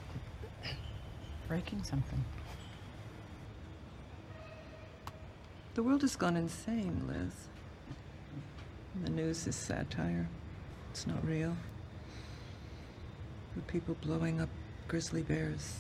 Breaking 1.49 1.83
something. 1.83 2.23
The 5.73 5.83
world 5.83 6.03
has 6.03 6.17
gone 6.17 6.37
insane, 6.37 7.01
Liz. 7.09 7.33
The 9.05 9.11
news 9.11 9.47
is 9.47 9.57
satire. 9.57 10.29
It's 10.97 11.07
not 11.07 11.23
real. 11.27 11.55
The 13.55 13.61
people 13.71 13.99
blowing 14.01 14.41
up 14.41 14.49
grizzly 14.89 15.21
bears 15.21 15.75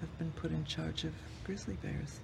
have 0.00 0.18
been 0.18 0.30
put 0.36 0.52
in 0.52 0.64
charge 0.64 1.02
of 1.02 1.10
grizzly 1.42 1.76
bears. 1.82 2.20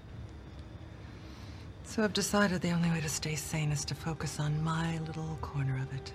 So 1.83 2.05
I've 2.05 2.12
decided 2.12 2.61
the 2.61 2.70
only 2.70 2.90
way 2.90 3.01
to 3.01 3.09
stay 3.09 3.35
sane 3.35 3.72
is 3.72 3.85
to 3.87 3.96
focus 3.96 4.38
on 4.38 4.62
my 4.62 5.01
little 5.01 5.37
corner 5.42 5.83
of 5.83 5.92
it. 5.92 6.12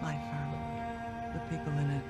My 0.00 0.14
firm. 0.14 0.54
The 1.34 1.40
people 1.54 1.72
in 1.74 1.90
it. 1.90 2.04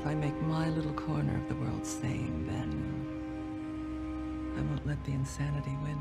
If 0.00 0.06
I 0.06 0.14
make 0.14 0.40
my 0.44 0.70
little 0.70 0.94
corner 0.94 1.36
of 1.36 1.46
the 1.46 1.56
world 1.56 1.84
sane, 1.84 2.46
then 2.46 2.70
I 4.56 4.62
won't 4.62 4.86
let 4.86 5.04
the 5.04 5.12
insanity 5.12 5.76
win. 5.82 5.98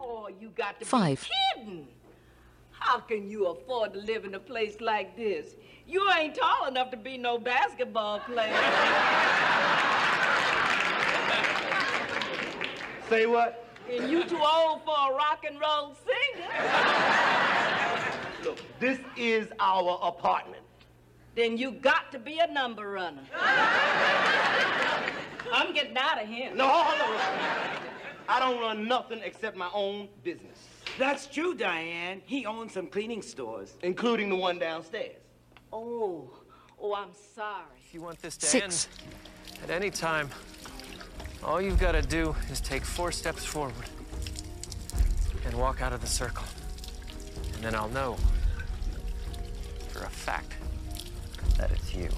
Oh, 0.00 0.28
you 0.40 0.50
got 0.56 0.80
to 0.80 0.84
Five. 0.84 1.24
be 1.56 1.62
kidding. 1.62 1.88
How 2.88 3.00
can 3.00 3.28
you 3.28 3.48
afford 3.48 3.92
to 3.92 3.98
live 3.98 4.24
in 4.24 4.34
a 4.34 4.40
place 4.40 4.80
like 4.80 5.14
this? 5.14 5.56
You 5.86 6.10
ain't 6.18 6.34
tall 6.34 6.68
enough 6.68 6.90
to 6.92 6.96
be 6.96 7.18
no 7.18 7.36
basketball 7.36 8.20
player. 8.20 8.50
Say 13.10 13.26
what? 13.26 13.68
and 13.90 14.10
you 14.10 14.24
too 14.24 14.40
old 14.40 14.80
for 14.86 14.96
a 14.96 15.14
rock 15.14 15.44
and 15.46 15.60
roll 15.60 15.94
singer. 16.06 16.48
Look, 18.42 18.58
this 18.80 18.98
is 19.18 19.48
our 19.60 19.98
apartment. 20.00 20.62
Then 21.34 21.58
you 21.58 21.72
got 21.72 22.10
to 22.12 22.18
be 22.18 22.38
a 22.38 22.46
number 22.50 22.88
runner. 22.88 23.24
I'm 25.52 25.74
getting 25.74 25.98
out 25.98 26.22
of 26.22 26.26
here. 26.26 26.54
No, 26.54 26.66
hold 26.66 27.00
on. 27.02 27.20
I 28.30 28.40
don't 28.40 28.58
run 28.58 28.88
nothing 28.88 29.20
except 29.22 29.58
my 29.58 29.68
own 29.74 30.08
business, 30.22 30.58
That's 30.98 31.26
true, 31.28 31.54
Diane. 31.54 32.22
He 32.26 32.44
owns 32.44 32.72
some 32.72 32.88
cleaning 32.88 33.22
stores. 33.22 33.74
including 33.82 34.28
the 34.28 34.36
one 34.36 34.58
downstairs. 34.58 35.16
Oh, 35.72 36.28
oh, 36.80 36.94
I'm 36.94 37.14
sorry. 37.34 37.78
If 37.86 37.94
you 37.94 38.00
want 38.00 38.20
this 38.20 38.36
to 38.38 38.46
Six. 38.46 38.88
end 39.62 39.62
at 39.62 39.70
any 39.70 39.90
time, 39.90 40.28
all 41.44 41.60
you've 41.60 41.78
got 41.78 41.92
to 41.92 42.02
do 42.02 42.34
is 42.50 42.60
take 42.60 42.84
four 42.84 43.12
steps 43.12 43.44
forward 43.44 43.74
and 45.46 45.54
walk 45.56 45.80
out 45.80 45.92
of 45.92 46.00
the 46.00 46.06
circle. 46.06 46.44
And 47.54 47.62
then 47.62 47.74
I'll 47.76 47.88
know 47.90 48.16
for 49.88 50.00
a 50.00 50.10
fact 50.10 50.52
that 51.58 51.70
it's 51.70 51.94
you. 51.94 52.08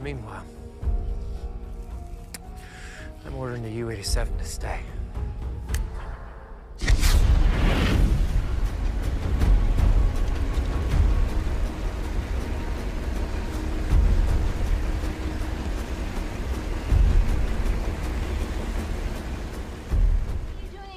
Meanwhile, 0.00 0.44
I'm 3.24 3.34
ordering 3.34 3.62
the 3.62 3.70
U-87 3.70 4.38
to 4.38 4.44
stay. 4.44 4.80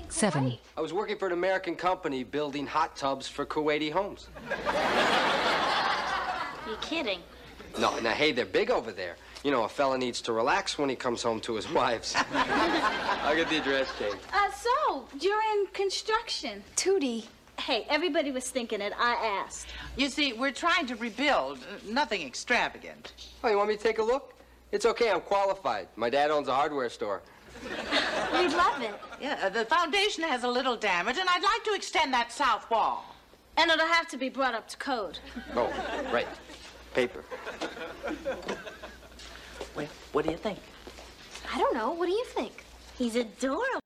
Seven. 0.09 0.57
I 0.75 0.81
was 0.81 0.91
working 0.91 1.17
for 1.17 1.27
an 1.27 1.31
American 1.31 1.77
company 1.77 2.25
building 2.25 2.67
hot 2.67 2.97
tubs 2.97 3.25
for 3.25 3.45
Kuwaiti 3.45 3.89
homes. 3.89 4.27
You're 6.67 6.75
kidding? 6.81 7.19
No, 7.77 7.97
now, 7.99 8.11
hey, 8.11 8.31
they're 8.31 8.45
big 8.45 8.71
over 8.71 8.91
there. 8.91 9.15
You 9.43 9.51
know, 9.51 9.63
a 9.63 9.69
fella 9.69 9.97
needs 9.97 10.21
to 10.21 10.33
relax 10.33 10.77
when 10.77 10.89
he 10.89 10.95
comes 10.95 11.21
home 11.23 11.39
to 11.41 11.55
his 11.55 11.69
wives. 11.73 12.15
I'll 12.33 13.35
get 13.35 13.49
the 13.49 13.57
address 13.57 13.87
changed. 13.97 14.17
Uh, 14.33 14.51
so, 14.51 15.05
you're 15.19 15.41
in 15.53 15.67
construction. 15.67 16.63
Tootie. 16.75 17.25
Hey, 17.59 17.85
everybody 17.89 18.31
was 18.31 18.49
thinking 18.49 18.81
it. 18.81 18.93
I 18.97 19.13
asked. 19.45 19.67
You 19.97 20.09
see, 20.09 20.33
we're 20.33 20.51
trying 20.51 20.87
to 20.87 20.95
rebuild, 20.95 21.59
uh, 21.59 21.77
nothing 21.91 22.21
extravagant. 22.21 23.13
Oh, 23.43 23.49
you 23.49 23.57
want 23.57 23.69
me 23.69 23.75
to 23.77 23.83
take 23.83 23.99
a 23.99 24.03
look? 24.03 24.33
It's 24.71 24.85
okay, 24.85 25.11
I'm 25.11 25.21
qualified. 25.21 25.87
My 25.95 26.09
dad 26.09 26.31
owns 26.31 26.47
a 26.47 26.53
hardware 26.53 26.89
store. 26.89 27.21
We'd 27.63 28.53
love 28.53 28.81
it. 28.81 28.93
Yeah, 29.21 29.49
the 29.49 29.65
foundation 29.65 30.23
has 30.23 30.43
a 30.43 30.47
little 30.47 30.77
damage, 30.77 31.17
and 31.17 31.27
I'd 31.27 31.43
like 31.43 31.63
to 31.65 31.73
extend 31.73 32.13
that 32.13 32.31
south 32.31 32.69
wall. 32.71 33.03
And 33.57 33.69
it'll 33.69 33.87
have 33.87 34.07
to 34.09 34.17
be 34.17 34.29
brought 34.29 34.53
up 34.53 34.67
to 34.69 34.77
code. 34.77 35.19
Oh, 35.55 35.69
right. 36.13 36.27
Paper. 36.93 37.23
Well, 39.75 39.87
what 40.11 40.25
do 40.25 40.31
you 40.31 40.37
think? 40.37 40.59
I 41.53 41.57
don't 41.57 41.73
know. 41.75 41.91
What 41.93 42.05
do 42.07 42.11
you 42.11 42.25
think? 42.25 42.63
He's 42.97 43.15
adorable. 43.15 43.81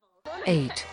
Eight. 0.45 0.85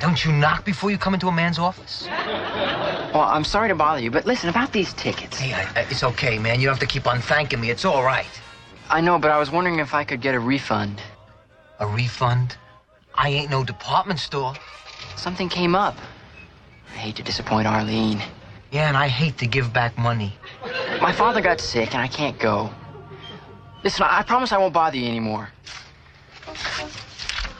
Don't 0.00 0.24
you 0.24 0.30
knock 0.32 0.64
before 0.64 0.90
you 0.92 0.98
come 0.98 1.14
into 1.14 1.26
a 1.26 1.32
man's 1.32 1.58
office? 1.58 2.06
Well, 2.06 3.22
I'm 3.22 3.42
sorry 3.44 3.68
to 3.68 3.74
bother 3.74 4.00
you, 4.00 4.10
but 4.12 4.26
listen, 4.26 4.48
about 4.48 4.72
these 4.72 4.92
tickets. 4.94 5.38
Hey, 5.38 5.52
I, 5.52 5.80
I- 5.80 5.86
it's 5.90 6.04
okay, 6.04 6.38
man. 6.38 6.60
You 6.60 6.66
don't 6.66 6.74
have 6.78 6.88
to 6.88 6.92
keep 6.92 7.06
on 7.08 7.20
thanking 7.20 7.60
me. 7.60 7.70
It's 7.70 7.84
all 7.84 8.02
right. 8.04 8.26
I 8.90 9.00
know, 9.00 9.18
but 9.18 9.30
I 9.32 9.38
was 9.38 9.50
wondering 9.50 9.80
if 9.80 9.94
I 9.94 10.04
could 10.04 10.20
get 10.20 10.34
a 10.34 10.40
refund. 10.40 11.02
A 11.80 11.86
refund? 11.86 12.56
I 13.14 13.28
ain't 13.30 13.50
no 13.50 13.64
department 13.64 14.20
store. 14.20 14.54
Something 15.18 15.48
came 15.48 15.74
up. 15.74 15.96
I 16.94 16.98
hate 16.98 17.16
to 17.16 17.22
disappoint 17.24 17.66
Arlene. 17.66 18.22
Yeah, 18.70 18.86
and 18.88 18.96
I 18.96 19.08
hate 19.08 19.36
to 19.38 19.46
give 19.46 19.72
back 19.72 19.98
money. 19.98 20.32
My 21.00 21.12
father 21.12 21.40
got 21.40 21.60
sick, 21.60 21.92
and 21.92 22.00
I 22.00 22.06
can't 22.06 22.38
go. 22.38 22.70
Listen, 23.82 24.06
I 24.08 24.22
promise 24.22 24.52
I 24.52 24.58
won't 24.58 24.72
bother 24.72 24.96
you 24.96 25.08
anymore. 25.08 25.50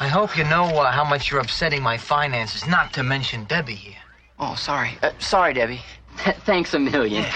I 0.00 0.06
hope 0.06 0.38
you 0.38 0.44
know 0.44 0.64
uh, 0.64 0.92
how 0.92 1.04
much 1.04 1.30
you're 1.30 1.40
upsetting 1.40 1.82
my 1.82 1.98
finances, 1.98 2.66
not 2.68 2.92
to 2.92 3.02
mention 3.02 3.44
Debbie 3.44 3.74
here. 3.74 3.96
Oh, 4.38 4.54
sorry. 4.54 4.96
Uh, 5.02 5.10
sorry, 5.18 5.52
Debbie. 5.54 5.80
Thanks 6.46 6.74
a 6.74 6.78
million. 6.78 7.26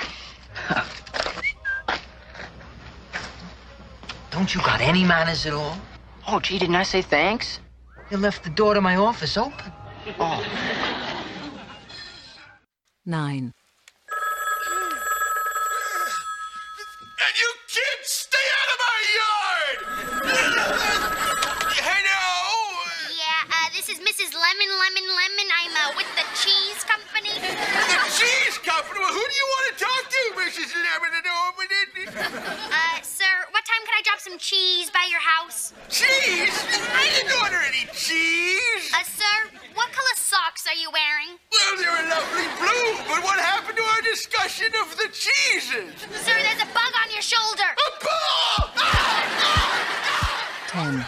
Don't 4.31 4.55
you 4.55 4.61
got 4.61 4.81
any 4.81 5.05
manners 5.05 5.47
at 5.47 5.53
all? 5.53 5.77
Oh, 6.29 6.39
gee, 6.39 6.59
didn't 6.59 6.77
I 6.77 6.85
say 6.85 7.03
thanks? 7.03 7.59
You 8.11 8.18
left 8.18 8.45
the 8.45 8.51
door 8.51 8.75
to 8.75 8.81
my 8.81 8.97
office 8.97 9.37
open. 9.37 9.73
Oh. 10.18 10.42
Nine. 13.07 13.55
And 17.22 17.34
you 17.38 17.50
kids, 17.70 18.11
stay 18.11 18.46
out 18.59 18.68
of 18.74 18.78
my 18.82 18.98
yard! 19.14 19.78
Hello? 21.86 22.26
Yeah, 23.14 23.46
uh, 23.46 23.70
this 23.70 23.86
is 23.86 24.03
Mrs. 24.03 24.34
Lemon, 24.34 24.70
Lemon, 24.74 25.07
Lemon. 25.07 25.48
I'm 25.55 25.70
uh, 25.70 25.94
with 25.94 26.11
the 26.18 26.26
cheese 26.34 26.82
company. 26.82 27.38
The 27.38 28.03
cheese 28.11 28.59
company? 28.59 28.98
Well, 28.98 29.14
who 29.14 29.22
do 29.22 29.34
you 29.38 29.48
want 29.55 29.78
to 29.78 29.84
talk 29.86 30.03
to, 30.11 30.22
Mrs. 30.34 30.74
Lemon? 30.74 31.12
Uh, 32.12 33.00
sir, 33.03 33.24
what 33.50 33.64
time 33.64 33.82
can 33.86 33.94
I 33.94 34.03
drop 34.05 34.18
some 34.18 34.38
cheese 34.38 34.90
by 34.90 35.07
your 35.11 35.20
house? 35.20 35.72
Cheese? 35.88 36.50
I 36.94 37.09
didn't 37.14 37.32
order 37.42 37.59
any 37.62 37.86
cheese. 37.94 38.90
Uh, 38.92 39.05
sir, 39.05 39.50
what 39.74 39.92
color 39.92 40.16
socks 40.16 40.62
are 40.73 40.81
you 40.81 40.91
wearing? 40.91 41.37
Well, 41.53 41.77
they're 41.77 42.07
a 42.07 42.09
lovely 42.09 42.49
blue, 42.57 43.05
but 43.07 43.23
what 43.23 43.39
happened 43.39 43.77
to 43.77 43.83
our 43.83 44.01
discussion 44.01 44.68
of 44.81 44.97
the 44.97 45.09
cheeses? 45.12 45.93
Sir, 46.01 46.33
there's 46.33 46.62
a 46.62 46.73
bug 46.73 46.93
on 47.05 47.11
your 47.12 47.20
shoulder. 47.20 47.68
A 47.77 47.91
ball! 48.01 48.70
Ten. 50.68 51.05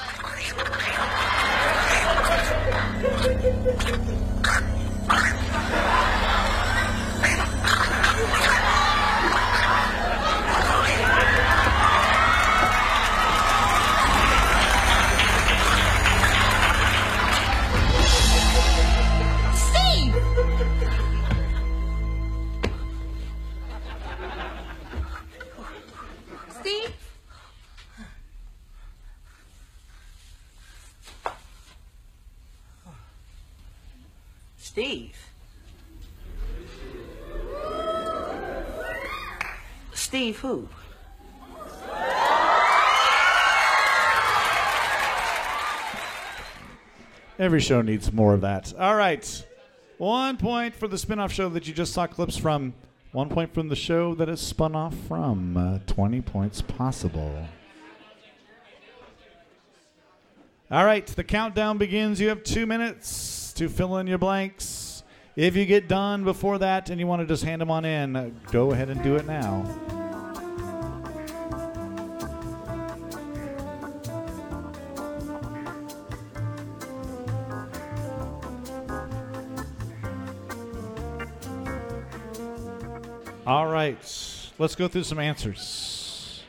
Who? 40.44 40.68
Every 47.38 47.60
show 47.60 47.80
needs 47.80 48.12
more 48.12 48.34
of 48.34 48.42
that. 48.42 48.74
All 48.78 48.94
right. 48.94 49.46
One 49.96 50.36
point 50.36 50.74
for 50.74 50.86
the 50.86 50.98
spin 50.98 51.18
off 51.18 51.32
show 51.32 51.48
that 51.48 51.66
you 51.66 51.72
just 51.72 51.94
saw 51.94 52.06
clips 52.06 52.36
from. 52.36 52.74
One 53.12 53.30
point 53.30 53.54
from 53.54 53.70
the 53.70 53.74
show 53.74 54.14
that 54.16 54.28
is 54.28 54.38
spun 54.38 54.76
off 54.76 54.94
from. 55.08 55.56
Uh, 55.56 55.78
20 55.86 56.20
points 56.20 56.60
possible. 56.60 57.48
All 60.70 60.84
right. 60.84 61.06
The 61.06 61.24
countdown 61.24 61.78
begins. 61.78 62.20
You 62.20 62.28
have 62.28 62.44
two 62.44 62.66
minutes 62.66 63.54
to 63.54 63.70
fill 63.70 63.96
in 63.96 64.06
your 64.06 64.18
blanks. 64.18 65.04
If 65.36 65.56
you 65.56 65.64
get 65.64 65.88
done 65.88 66.22
before 66.22 66.58
that 66.58 66.90
and 66.90 67.00
you 67.00 67.06
want 67.06 67.22
to 67.22 67.26
just 67.26 67.44
hand 67.44 67.62
them 67.62 67.70
on 67.70 67.86
in, 67.86 68.38
go 68.52 68.72
ahead 68.72 68.90
and 68.90 69.02
do 69.02 69.16
it 69.16 69.26
now. 69.26 69.93
All 83.46 83.66
right, 83.66 83.98
let's 84.58 84.74
go 84.74 84.88
through 84.88 85.04
some 85.04 85.18
answers. 85.18 86.42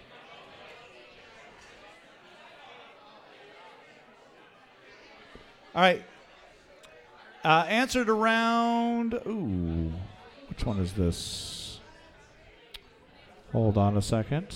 All 5.76 5.82
right, 5.82 6.02
uh, 7.44 7.66
answered 7.68 8.08
around. 8.08 9.14
Ooh, 9.28 9.92
which 10.48 10.66
one 10.66 10.80
is 10.80 10.94
this? 10.94 11.82
Hold 13.52 13.78
on 13.78 13.98
a 13.98 14.02
second. 14.02 14.56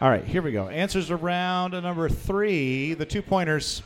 All 0.00 0.10
right, 0.10 0.24
here 0.24 0.42
we 0.42 0.50
go. 0.50 0.68
Answers 0.68 1.12
around 1.12 1.72
number 1.72 2.08
three, 2.08 2.94
the 2.94 3.06
two 3.06 3.22
pointers. 3.22 3.84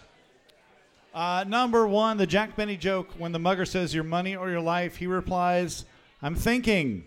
Uh, 1.19 1.43
number 1.49 1.85
one, 1.85 2.17
the 2.17 2.29
Jack 2.29 2.55
Benny 2.55 2.77
joke. 2.77 3.09
When 3.19 3.33
the 3.33 3.41
mugger 3.41 3.65
says 3.65 3.93
your 3.93 4.05
money 4.05 4.37
or 4.37 4.51
your 4.51 4.61
life, 4.61 4.95
he 4.95 5.09
replies, 5.09 5.85
I'm 6.23 6.37
thinking. 6.37 7.05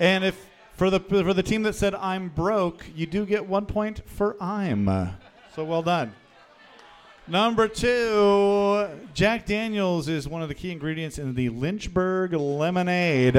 And 0.00 0.24
if 0.24 0.48
for 0.72 0.90
the 0.90 0.98
for 0.98 1.32
the 1.32 1.44
team 1.44 1.62
that 1.62 1.76
said 1.76 1.94
I'm 1.94 2.28
broke, 2.28 2.84
you 2.92 3.06
do 3.06 3.24
get 3.24 3.46
one 3.46 3.66
point 3.66 4.02
for 4.04 4.36
I'm. 4.42 4.88
So 5.54 5.62
well 5.62 5.84
done. 5.84 6.12
Number 7.28 7.68
two, 7.68 8.88
Jack 9.14 9.46
Daniels 9.46 10.08
is 10.08 10.26
one 10.26 10.42
of 10.42 10.48
the 10.48 10.56
key 10.56 10.72
ingredients 10.72 11.20
in 11.20 11.36
the 11.36 11.50
Lynchburg 11.50 12.32
lemonade. 12.32 13.36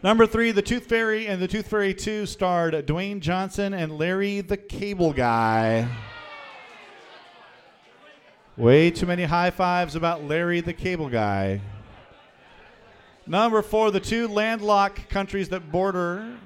Number 0.00 0.28
three, 0.28 0.52
The 0.52 0.62
Tooth 0.62 0.86
Fairy 0.86 1.26
and 1.26 1.42
The 1.42 1.48
Tooth 1.48 1.66
Fairy 1.66 1.92
2 1.92 2.24
starred 2.24 2.72
Dwayne 2.86 3.18
Johnson 3.18 3.74
and 3.74 3.98
Larry 3.98 4.40
the 4.40 4.56
Cable 4.56 5.12
Guy. 5.12 5.88
Way 8.56 8.92
too 8.92 9.06
many 9.06 9.24
high 9.24 9.50
fives 9.50 9.96
about 9.96 10.22
Larry 10.22 10.60
the 10.60 10.72
Cable 10.72 11.08
Guy. 11.08 11.60
Number 13.26 13.60
four, 13.60 13.90
the 13.90 13.98
two 13.98 14.28
landlocked 14.28 15.08
countries 15.08 15.48
that 15.48 15.72
border 15.72 16.38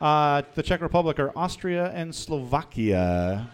uh, 0.00 0.42
the 0.54 0.62
Czech 0.62 0.80
Republic 0.80 1.18
are 1.18 1.32
Austria 1.36 1.90
and 1.94 2.14
Slovakia. 2.14 3.50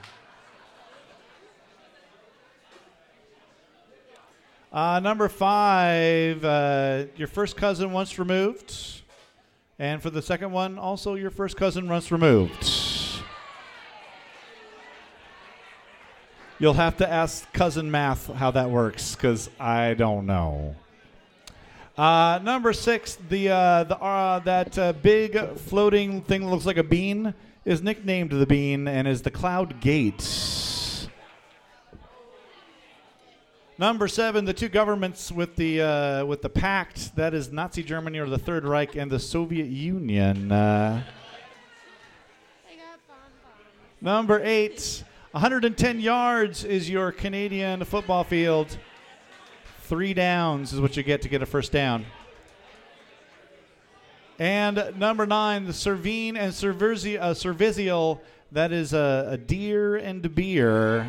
Uh, 4.70 5.01
number 5.01 5.30
five, 5.30 6.44
uh, 6.44 7.05
your 7.16 7.28
first 7.28 7.57
cousin 7.57 7.92
once 7.92 8.18
removed. 8.18 8.97
And 9.81 10.03
for 10.03 10.11
the 10.11 10.22
second 10.22 10.51
one, 10.51 10.76
also 10.76 11.14
your 11.14 11.31
first 11.31 11.57
cousin 11.57 11.89
once 11.89 12.11
removed. 12.11 12.68
You'll 16.59 16.74
have 16.74 16.97
to 16.97 17.09
ask 17.09 17.53
cousin 17.53 17.89
math 17.89 18.26
how 18.35 18.51
that 18.51 18.70
works 18.70 19.14
because 19.14 19.49
I 19.61 19.95
don't 19.95 20.26
know. 20.26 20.74
Uh, 21.97 22.41
number 22.43 22.72
six, 22.72 23.16
the 23.29 23.51
uh, 23.51 23.85
the 23.85 23.97
uh, 23.97 24.41
that 24.41 24.76
uh, 24.76 24.93
big 24.95 25.39
floating 25.57 26.22
thing 26.22 26.41
that 26.41 26.49
looks 26.49 26.66
like 26.66 26.76
a 26.76 26.83
bean 26.83 27.33
is 27.64 27.81
nicknamed 27.81 28.31
the 28.31 28.47
bean 28.47 28.89
and 28.89 29.07
is 29.07 29.22
the 29.22 29.31
Cloud 29.31 29.81
Gate. 29.81 30.68
Number 33.81 34.09
seven, 34.09 34.45
the 34.45 34.53
two 34.53 34.68
governments 34.68 35.31
with 35.31 35.55
the 35.55 35.81
uh, 35.81 36.24
with 36.24 36.43
the 36.43 36.49
pact 36.49 37.14
that 37.14 37.33
is 37.33 37.53
Nazi 37.53 37.85
Germany 37.85 38.18
or 38.18 38.29
the 38.29 38.37
Third 38.37 38.64
Reich 38.64 38.97
and 38.97 39.09
the 39.09 39.20
Soviet 39.20 39.68
Union. 39.68 40.51
Uh, 40.51 41.05
number 44.01 44.41
eight, 44.43 45.05
110 45.31 46.01
yards 46.01 46.64
is 46.64 46.91
your 46.91 47.12
Canadian 47.12 47.85
football 47.85 48.24
field. 48.24 48.76
Three 49.83 50.12
downs 50.12 50.72
is 50.72 50.81
what 50.81 50.97
you 50.97 51.05
get 51.05 51.22
to 51.22 51.29
get 51.29 51.43
a 51.43 51.47
first 51.47 51.70
down. 51.70 52.05
And 54.41 54.93
number 54.99 55.24
nine, 55.24 55.66
the 55.66 55.72
Cervine 55.72 56.37
and 56.37 56.53
Cerversi- 56.53 57.16
uh, 57.20 58.20
that 58.51 58.72
is 58.72 58.93
a, 58.93 59.29
a 59.31 59.37
deer 59.37 59.95
and 59.95 60.35
beer. 60.35 61.07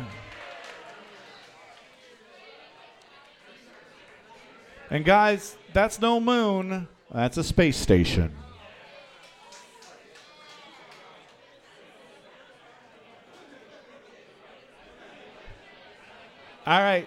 And 4.90 5.04
guys, 5.04 5.56
that's 5.72 6.00
no 6.00 6.18
moon. 6.18 6.88
That's 7.12 7.36
a 7.36 7.44
space 7.44 7.76
station. 7.76 8.34
All 16.66 16.80
right. 16.80 17.06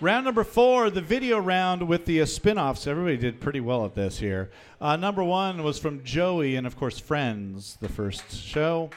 Round 0.00 0.24
number 0.24 0.44
four, 0.44 0.88
the 0.90 1.00
video 1.00 1.38
round 1.38 1.86
with 1.86 2.06
the 2.06 2.22
uh, 2.22 2.26
spin 2.26 2.56
offs. 2.56 2.86
Everybody 2.86 3.16
did 3.16 3.40
pretty 3.40 3.60
well 3.60 3.84
at 3.84 3.94
this 3.94 4.18
here. 4.18 4.50
Uh, 4.80 4.96
number 4.96 5.22
one 5.24 5.62
was 5.62 5.78
from 5.78 6.02
Joey 6.04 6.56
and, 6.56 6.66
of 6.66 6.76
course, 6.76 6.98
Friends, 6.98 7.76
the 7.80 7.88
first 7.88 8.32
show. 8.32 8.90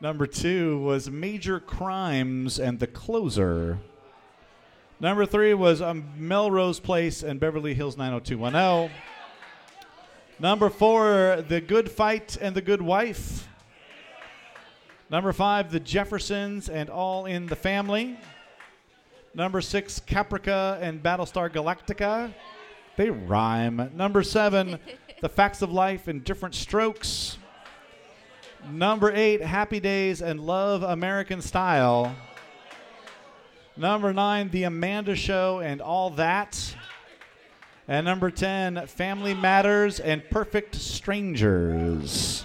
Number 0.00 0.26
two 0.26 0.80
was 0.80 1.10
Major 1.10 1.60
Crimes 1.60 2.58
and 2.58 2.78
The 2.78 2.86
Closer. 2.86 3.78
Number 4.98 5.26
three 5.26 5.52
was 5.52 5.82
um, 5.82 6.06
Melrose 6.16 6.80
Place 6.80 7.22
and 7.22 7.38
Beverly 7.38 7.74
Hills 7.74 7.98
90210. 7.98 8.90
Number 10.38 10.70
four, 10.70 11.44
The 11.46 11.60
Good 11.60 11.90
Fight 11.90 12.38
and 12.40 12.56
The 12.56 12.62
Good 12.62 12.80
Wife. 12.80 13.46
Number 15.10 15.34
five, 15.34 15.70
The 15.70 15.80
Jeffersons 15.80 16.70
and 16.70 16.88
All 16.88 17.26
in 17.26 17.46
the 17.46 17.56
Family. 17.56 18.18
Number 19.34 19.60
six, 19.60 20.00
Caprica 20.00 20.78
and 20.80 21.02
Battlestar 21.02 21.50
Galactica. 21.50 22.32
They 22.96 23.10
rhyme. 23.10 23.90
Number 23.94 24.22
seven, 24.22 24.78
The 25.20 25.28
Facts 25.28 25.60
of 25.60 25.70
Life 25.70 26.08
and 26.08 26.24
Diff'rent 26.24 26.54
Strokes. 26.54 27.36
Number 28.70 29.12
eight, 29.14 29.42
Happy 29.42 29.78
Days 29.78 30.22
and 30.22 30.40
Love 30.40 30.82
American 30.82 31.42
Style. 31.42 32.16
Number 33.78 34.14
nine, 34.14 34.48
The 34.48 34.62
Amanda 34.62 35.14
Show 35.14 35.60
and 35.60 35.82
All 35.82 36.08
That. 36.10 36.74
And 37.86 38.06
number 38.06 38.30
10, 38.30 38.86
Family 38.86 39.34
Matters 39.34 40.00
and 40.00 40.22
Perfect 40.30 40.74
Strangers. 40.76 42.44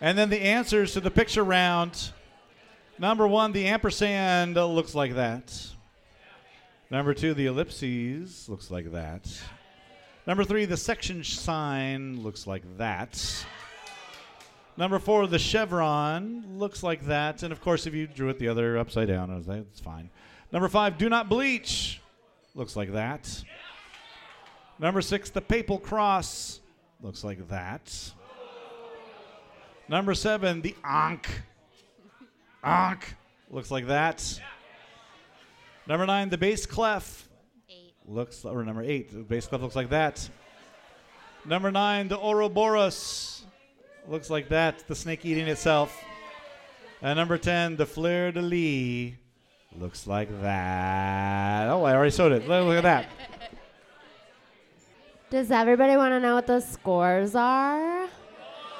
And 0.00 0.18
then 0.18 0.30
the 0.30 0.40
answers 0.40 0.94
to 0.94 1.00
the 1.00 1.12
picture 1.12 1.44
round. 1.44 2.10
Number 2.98 3.28
one, 3.28 3.52
the 3.52 3.66
ampersand 3.66 4.56
looks 4.56 4.96
like 4.96 5.14
that. 5.14 5.68
Number 6.90 7.14
two, 7.14 7.34
the 7.34 7.46
ellipses 7.46 8.48
looks 8.48 8.68
like 8.68 8.90
that. 8.92 9.28
Number 10.26 10.42
three, 10.42 10.64
the 10.64 10.76
section 10.76 11.22
sign 11.22 12.20
looks 12.20 12.48
like 12.48 12.62
that. 12.78 13.46
Number 14.80 14.98
four, 14.98 15.26
the 15.26 15.38
chevron 15.38 16.56
looks 16.56 16.82
like 16.82 17.04
that. 17.04 17.42
And 17.42 17.52
of 17.52 17.60
course, 17.60 17.86
if 17.86 17.92
you 17.92 18.06
drew 18.06 18.30
it 18.30 18.38
the 18.38 18.48
other 18.48 18.78
upside 18.78 19.08
down, 19.08 19.30
it's 19.70 19.78
fine. 19.78 20.08
Number 20.52 20.70
five, 20.70 20.96
do 20.96 21.10
not 21.10 21.28
bleach 21.28 22.00
looks 22.54 22.76
like 22.76 22.94
that. 22.94 23.44
Number 24.78 25.02
six, 25.02 25.28
the 25.28 25.42
papal 25.42 25.78
cross 25.78 26.60
looks 27.02 27.22
like 27.22 27.46
that. 27.48 27.92
Number 29.86 30.14
seven, 30.14 30.62
the 30.62 30.74
Ankh. 30.82 31.28
Ankh 32.64 33.16
looks 33.50 33.70
like 33.70 33.88
that. 33.88 34.40
Number 35.86 36.06
nine, 36.06 36.30
the 36.30 36.38
bass 36.38 36.64
clef. 36.64 37.28
Looks 38.06 38.46
or 38.46 38.64
number 38.64 38.82
eight, 38.82 39.12
the 39.12 39.18
bass 39.18 39.46
clef 39.46 39.60
looks 39.60 39.76
like 39.76 39.90
that. 39.90 40.26
Number 41.44 41.70
nine, 41.70 42.08
the 42.08 42.16
Ouroboros. 42.18 43.44
Looks 44.08 44.30
like 44.30 44.48
that, 44.48 44.86
the 44.88 44.94
snake 44.94 45.24
eating 45.24 45.46
itself. 45.46 45.96
And 47.02 47.16
number 47.16 47.38
10, 47.38 47.76
the 47.76 47.86
Fleur 47.86 48.32
de 48.32 48.42
Lis. 48.42 49.12
Looks 49.78 50.06
like 50.06 50.28
that. 50.42 51.68
Oh, 51.68 51.84
I 51.84 51.94
already 51.94 52.10
showed 52.10 52.32
it. 52.32 52.48
Look, 52.48 52.76
at 52.76 52.82
that. 52.82 53.06
Does 55.30 55.52
everybody 55.52 55.96
want 55.96 56.12
to 56.12 56.20
know 56.20 56.34
what 56.34 56.48
the 56.48 56.60
scores 56.60 57.36
are? 57.36 58.08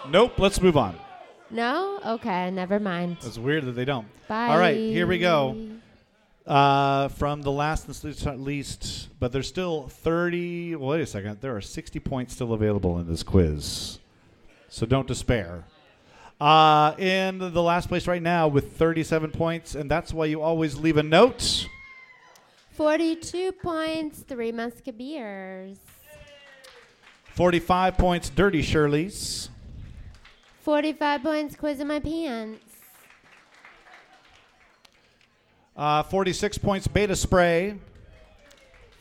Nope, 0.09 0.39
let's 0.39 0.61
move 0.61 0.77
on. 0.77 0.99
No? 1.49 2.01
Okay, 2.05 2.51
never 2.51 2.81
mind. 2.81 3.19
It's 3.23 3.39
weird 3.39 3.67
that 3.67 3.73
they 3.73 3.85
don't. 3.85 4.09
Bye. 4.27 4.49
All 4.49 4.59
right, 4.59 4.77
here 4.77 5.07
we 5.07 5.19
go. 5.19 5.57
Uh, 6.45 7.07
from 7.09 7.43
the 7.43 7.53
last 7.53 7.87
and 7.87 8.27
not 8.27 8.41
least, 8.41 9.09
but 9.21 9.31
there's 9.31 9.47
still 9.47 9.87
30. 9.87 10.75
Wait 10.75 11.01
a 11.01 11.07
second. 11.07 11.41
There 11.41 11.55
are 11.55 11.61
60 11.61 12.01
points 12.01 12.35
still 12.35 12.53
available 12.53 12.99
in 12.99 13.07
this 13.07 13.23
quiz. 13.23 14.00
So 14.71 14.87
don't 14.87 15.07
despair. 15.07 15.65
Uh, 16.41 16.95
in 16.97 17.39
the 17.39 17.63
last 17.63 17.89
place 17.89 18.07
right 18.07 18.23
now 18.23 18.49
with 18.49 18.77
37 18.77 19.31
points, 19.33 19.75
and 19.75 19.91
that's 19.91 20.15
why 20.15 20.25
you 20.25 20.41
always 20.41 20.77
leave 20.79 20.97
a 20.97 21.03
note. 21.03 21.69
42 22.73 23.53
points, 23.53 24.21
Three 24.21 24.53
Musketeers. 24.53 25.77
45 27.35 27.99
points, 27.99 28.31
Dirty 28.31 28.63
Shirley's. 28.63 29.51
45 30.63 31.23
points, 31.23 31.57
Quiz 31.57 31.81
in 31.81 31.89
My 31.89 32.01
Pants. 32.01 32.65
Uh, 35.77 36.03
46 36.05 36.59
points, 36.59 36.87
Beta 36.87 37.17
Spray. 37.17 37.77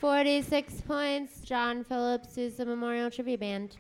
46 0.02 0.82
points, 0.82 1.42
John 1.42 1.84
Phillips, 1.84 2.36
who's 2.36 2.56
the 2.56 2.66
Memorial 2.66 3.12
Tribute 3.12 3.40
Band. 3.40 3.78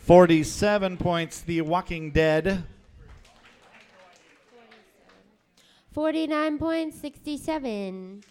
47 0.00 0.96
points, 0.96 1.40
The 1.42 1.60
Walking 1.60 2.10
Dead. 2.10 2.64
49 5.92 6.58
points, 6.58 7.00
67. 7.00 8.22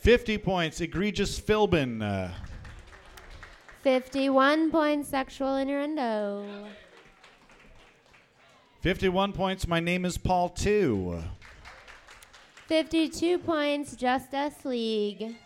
50 0.00 0.38
points, 0.38 0.80
Egregious 0.80 1.40
Philbin. 1.40 2.02
Uh, 2.02 2.30
51 3.82 4.70
points, 4.70 5.08
Sexual 5.08 5.56
Innuendo. 5.56 6.44
51 8.80 9.32
points, 9.32 9.66
My 9.66 9.80
Name 9.80 10.04
is 10.04 10.18
Paul 10.18 10.50
2. 10.50 11.22
52 12.66 13.38
points, 13.38 13.96
Justice 13.96 14.64
League. 14.64 15.36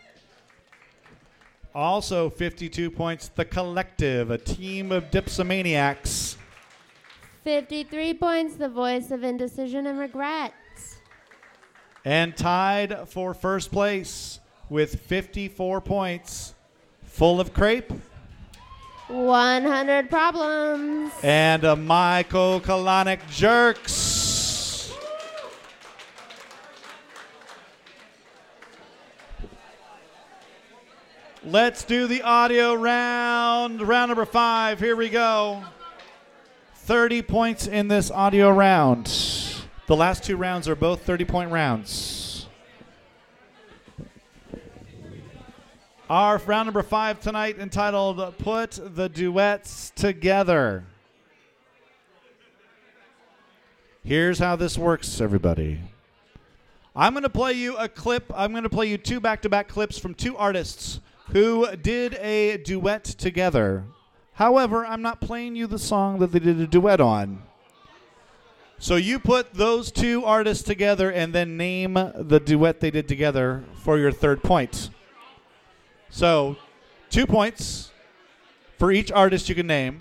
Also 1.75 2.29
52 2.29 2.91
points, 2.91 3.29
The 3.29 3.47
Collective, 3.47 4.31
a 4.31 4.39
team 4.39 4.93
of 4.93 5.11
dipsomaniacs. 5.11 6.37
53 7.45 8.14
points, 8.14 8.57
The 8.57 8.68
Voice 8.68 9.11
of 9.11 9.25
Indecision 9.25 9.87
and 9.87 9.99
Regret. 9.99 10.53
And 12.05 12.37
tied 12.37 13.09
for 13.09 13.33
first 13.33 13.73
place 13.73 14.39
with 14.68 15.01
54 15.01 15.81
points, 15.81 16.55
Full 17.05 17.41
of 17.41 17.55
Crepe. 17.55 17.93
100 19.09 20.11
Problems. 20.11 21.12
And 21.23 21.64
a 21.64 21.77
Michael 21.77 22.61
Kalanick 22.61 23.20
Jerks. 23.31 24.12
Let's 31.45 31.82
do 31.82 32.07
the 32.07 32.22
audio 32.22 32.72
round. 32.72 33.82
Round 33.82 34.11
number 34.11 34.24
five. 34.24 34.78
Here 34.78 34.95
we 34.95 35.09
go. 35.09 35.64
30 36.76 37.22
points 37.22 37.66
in 37.66 37.88
this 37.88 38.12
audio 38.12 38.49
round. 38.49 39.07
The 39.88 39.97
last 39.97 40.22
two 40.22 40.36
rounds 40.36 40.68
are 40.68 40.76
both 40.76 41.03
30 41.03 41.24
point 41.24 41.51
rounds. 41.51 42.47
Our 46.09 46.38
round 46.38 46.68
number 46.68 46.84
five 46.84 47.18
tonight 47.18 47.59
entitled 47.59 48.38
Put 48.38 48.78
the 48.95 49.09
Duets 49.09 49.90
Together. 49.97 50.84
Here's 54.05 54.38
how 54.38 54.55
this 54.55 54.78
works, 54.78 55.20
everybody. 55.20 55.80
I'm 56.95 57.14
going 57.14 57.24
to 57.24 57.28
play 57.28 57.55
you 57.55 57.76
a 57.78 57.88
clip. 57.88 58.30
I'm 58.32 58.53
going 58.53 58.62
to 58.62 58.70
play 58.70 58.86
you 58.86 58.97
two 58.97 59.18
back 59.18 59.43
to 59.43 59.49
back 59.49 59.66
clips 59.66 59.99
from 59.99 60.14
two 60.14 60.36
artists 60.36 61.01
who 61.33 61.66
did 61.76 62.14
a 62.14 62.59
duet 62.59 63.05
together. 63.05 63.85
However, 64.35 64.85
I'm 64.85 65.03
not 65.03 65.20
playing 65.20 65.57
you 65.57 65.66
the 65.66 65.78
song 65.78 66.18
that 66.18 66.30
they 66.33 66.39
did 66.39 66.61
a 66.61 66.66
duet 66.66 67.01
on. 67.01 67.43
So 68.78 68.97
you 68.97 69.18
put 69.18 69.55
those 69.55 69.91
two 69.91 70.24
artists 70.24 70.62
together 70.62 71.11
and 71.11 71.33
then 71.33 71.57
name 71.57 71.95
the 71.95 72.41
duet 72.45 72.80
they 72.80 72.91
did 72.91 73.09
together 73.09 73.64
for 73.76 73.99
your 73.99 74.12
third 74.12 74.43
point. 74.43 74.91
So, 76.11 76.57
two 77.09 77.26
points 77.26 77.91
for 78.78 78.93
each 78.93 79.11
artist 79.11 79.49
you 79.49 79.55
can 79.55 79.66
name, 79.66 80.01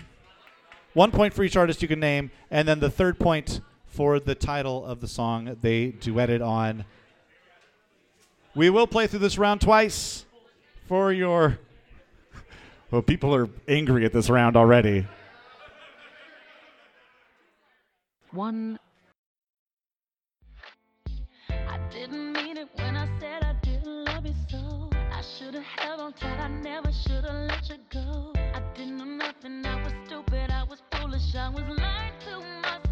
one 0.92 1.10
point 1.10 1.32
for 1.32 1.42
each 1.44 1.56
artist 1.56 1.80
you 1.80 1.88
can 1.88 2.00
name, 2.00 2.30
and 2.50 2.68
then 2.68 2.80
the 2.80 2.90
third 2.90 3.18
point 3.18 3.60
for 3.86 4.20
the 4.20 4.34
title 4.34 4.84
of 4.84 5.00
the 5.00 5.08
song 5.08 5.56
they 5.62 5.92
duetted 5.92 6.46
on. 6.46 6.84
We 8.54 8.68
will 8.68 8.86
play 8.86 9.06
through 9.06 9.20
this 9.20 9.38
round 9.38 9.62
twice 9.62 10.26
for 10.92 11.10
your. 11.10 11.58
Well, 12.90 13.00
people 13.00 13.34
are 13.34 13.48
angry 13.66 14.04
at 14.04 14.12
this 14.12 14.28
round 14.28 14.58
already. 14.58 15.06
One. 18.30 18.78
I 21.48 21.78
didn't 21.90 22.34
mean 22.34 22.58
it 22.58 22.68
when 22.74 22.94
I 22.94 23.08
said 23.18 23.42
I 23.42 23.54
didn't 23.62 24.04
love 24.04 24.26
you 24.26 24.34
so. 24.50 24.90
I 24.92 25.22
should 25.22 25.54
have 25.54 25.64
held 25.64 26.00
on 26.00 26.12
tight, 26.12 26.38
I 26.38 26.48
never 26.48 26.92
should 26.92 27.24
have 27.24 27.48
let 27.48 27.66
you 27.70 27.76
go. 27.90 28.34
I 28.36 28.60
didn't 28.74 28.98
know 28.98 29.06
nothing, 29.06 29.64
I 29.64 29.82
was 29.82 29.94
stupid, 30.04 30.50
I 30.50 30.64
was 30.64 30.82
foolish, 30.92 31.34
I 31.34 31.48
was 31.48 31.64
lying 31.68 32.12
to 32.26 32.38
myself. 32.60 32.91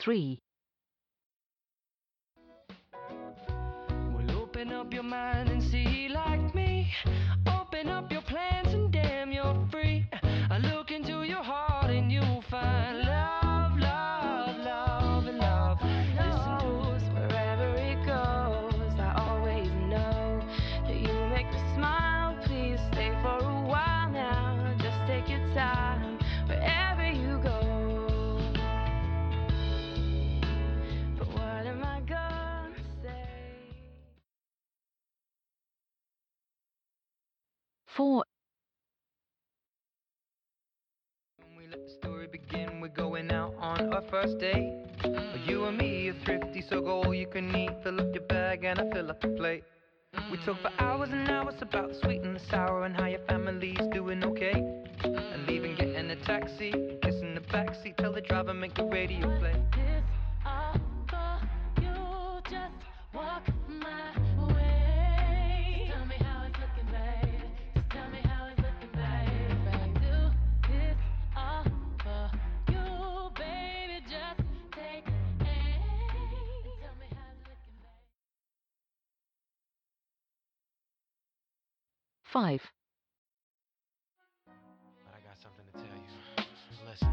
3. 0.00 0.38
Open 4.34 4.72
up 4.72 4.92
your 4.92 5.02
mind 5.02 5.50
and 5.50 5.62
see 5.62 6.08
life. 6.08 6.29
first 44.10 44.38
date. 44.38 44.74
You 45.46 45.64
and 45.66 45.78
me 45.78 46.08
are 46.08 46.16
thrifty, 46.24 46.62
so 46.68 46.80
go 46.80 47.02
all 47.02 47.14
you 47.14 47.26
can 47.26 47.54
eat. 47.54 47.70
Fill 47.82 48.00
up 48.00 48.12
your 48.12 48.24
bag 48.24 48.64
and 48.64 48.80
I 48.80 48.90
fill 48.90 49.10
up 49.10 49.20
the 49.20 49.28
plate. 49.28 49.62
We 50.30 50.38
talk 50.38 50.60
for 50.60 50.70
hours 50.78 51.10
and 51.12 51.28
hours 51.30 51.54
about 51.60 51.88
the 51.88 51.94
sweet 51.94 52.22
and 52.22 52.34
the 52.34 52.40
sour 52.50 52.84
and 52.84 52.96
how 52.96 53.06
your 53.06 53.20
family's 53.28 53.78
doing 53.92 54.24
okay. 54.24 54.82
And 55.04 55.48
even 55.48 55.76
getting 55.76 56.10
a 56.10 56.16
taxi, 56.16 56.72
kissing 57.02 57.34
the 57.34 57.40
backseat, 57.40 57.96
tell 57.96 58.12
the 58.12 58.20
driver 58.20 58.52
make 58.52 58.74
the 58.74 58.84
radio 58.84 59.38
play. 59.38 59.54
5. 82.32 82.60
But 84.46 85.14
I 85.14 85.20
got 85.26 85.36
something 85.42 85.64
to 85.66 85.72
tell 85.72 85.82
you. 85.82 86.46
Listen. 86.88 87.08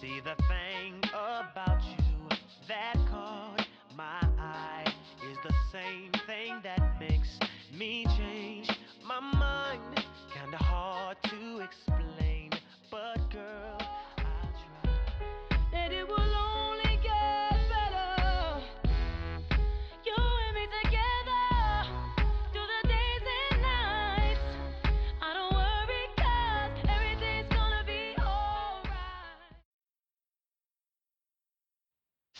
See 0.00 0.20
the 0.20 0.34
thing 0.44 0.98
about 1.12 1.82
you 1.84 2.36
that 2.68 2.94
caught 3.10 3.66
my 3.94 4.22
eye 4.38 4.86
is 5.30 5.36
the 5.44 5.54
same 5.70 6.10
thing 6.26 6.54
that 6.62 6.98
makes 6.98 7.38
me 7.76 8.06
change 8.16 8.70
my 9.06 9.20
mind. 9.20 10.06
Kinda 10.32 10.56
hard 10.56 11.18
to 11.24 11.60
explain, 11.60 12.50
but 12.90 13.18
girl. 13.30 13.78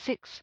6. 0.04 0.42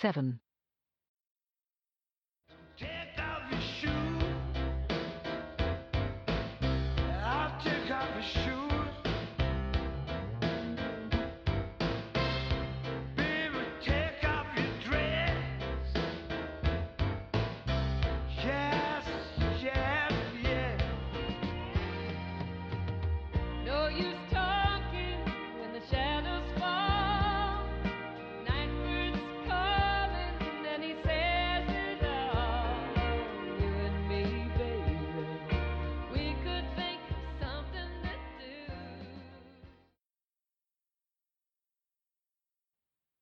7. 0.00 0.38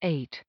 8. 0.07 0.46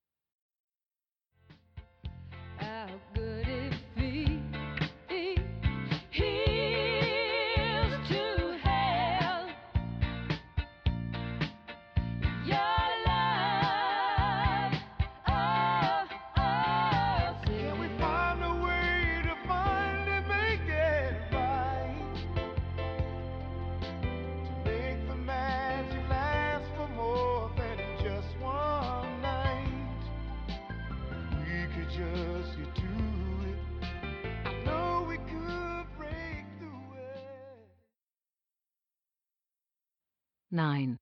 9. 40.58 40.98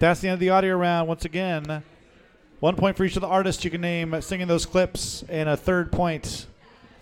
That's 0.00 0.20
the 0.20 0.28
end 0.28 0.32
of 0.32 0.40
the 0.40 0.48
audio 0.48 0.76
round. 0.76 1.08
Once 1.08 1.26
again, 1.26 1.82
one 2.58 2.74
point 2.74 2.96
for 2.96 3.04
each 3.04 3.16
of 3.16 3.20
the 3.20 3.28
artists 3.28 3.62
you 3.66 3.70
can 3.70 3.82
name 3.82 4.18
singing 4.22 4.46
those 4.46 4.64
clips, 4.64 5.22
and 5.28 5.46
a 5.46 5.58
third 5.58 5.92
point 5.92 6.46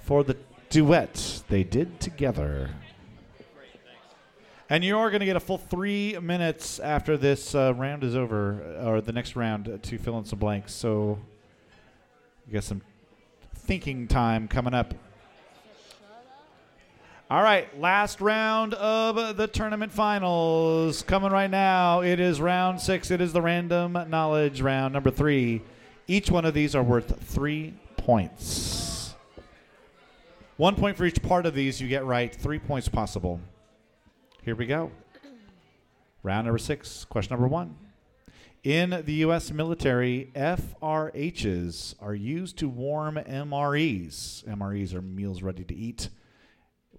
for 0.02 0.24
the 0.24 0.36
duet 0.68 1.44
they 1.48 1.62
did 1.62 2.00
together. 2.00 2.70
And 4.68 4.82
you 4.82 4.98
are 4.98 5.10
going 5.10 5.20
to 5.20 5.26
get 5.26 5.36
a 5.36 5.40
full 5.40 5.58
three 5.58 6.18
minutes 6.18 6.80
after 6.80 7.16
this 7.16 7.54
uh, 7.54 7.72
round 7.72 8.02
is 8.02 8.16
over, 8.16 8.80
or 8.84 9.00
the 9.00 9.12
next 9.12 9.36
round, 9.36 9.78
to 9.80 9.98
fill 9.98 10.18
in 10.18 10.24
some 10.24 10.40
blanks. 10.40 10.72
So 10.72 11.20
you 12.48 12.54
got 12.54 12.64
some 12.64 12.82
thinking 13.54 14.08
time 14.08 14.48
coming 14.48 14.74
up. 14.74 14.92
All 17.30 17.42
right, 17.42 17.78
last 17.78 18.22
round 18.22 18.72
of 18.72 19.36
the 19.36 19.46
tournament 19.46 19.92
finals 19.92 21.02
coming 21.02 21.30
right 21.30 21.50
now. 21.50 22.00
It 22.00 22.20
is 22.20 22.40
round 22.40 22.80
six. 22.80 23.10
It 23.10 23.20
is 23.20 23.34
the 23.34 23.42
random 23.42 23.92
knowledge 24.08 24.62
round 24.62 24.94
number 24.94 25.10
three. 25.10 25.60
Each 26.06 26.30
one 26.30 26.46
of 26.46 26.54
these 26.54 26.74
are 26.74 26.82
worth 26.82 27.22
three 27.22 27.74
points. 27.98 29.14
One 30.56 30.74
point 30.74 30.96
for 30.96 31.04
each 31.04 31.22
part 31.22 31.44
of 31.44 31.52
these 31.54 31.82
you 31.82 31.86
get 31.86 32.06
right. 32.06 32.34
Three 32.34 32.58
points 32.58 32.88
possible. 32.88 33.40
Here 34.40 34.54
we 34.54 34.64
go. 34.64 34.90
Round 36.22 36.46
number 36.46 36.56
six. 36.56 37.04
Question 37.04 37.34
number 37.34 37.46
one. 37.46 37.76
In 38.64 39.02
the 39.04 39.14
U.S. 39.16 39.50
military, 39.50 40.30
FRHs 40.34 41.94
are 42.00 42.14
used 42.14 42.56
to 42.56 42.70
warm 42.70 43.16
MREs. 43.16 44.44
MREs 44.46 44.94
are 44.94 45.02
meals 45.02 45.42
ready 45.42 45.64
to 45.64 45.74
eat. 45.76 46.08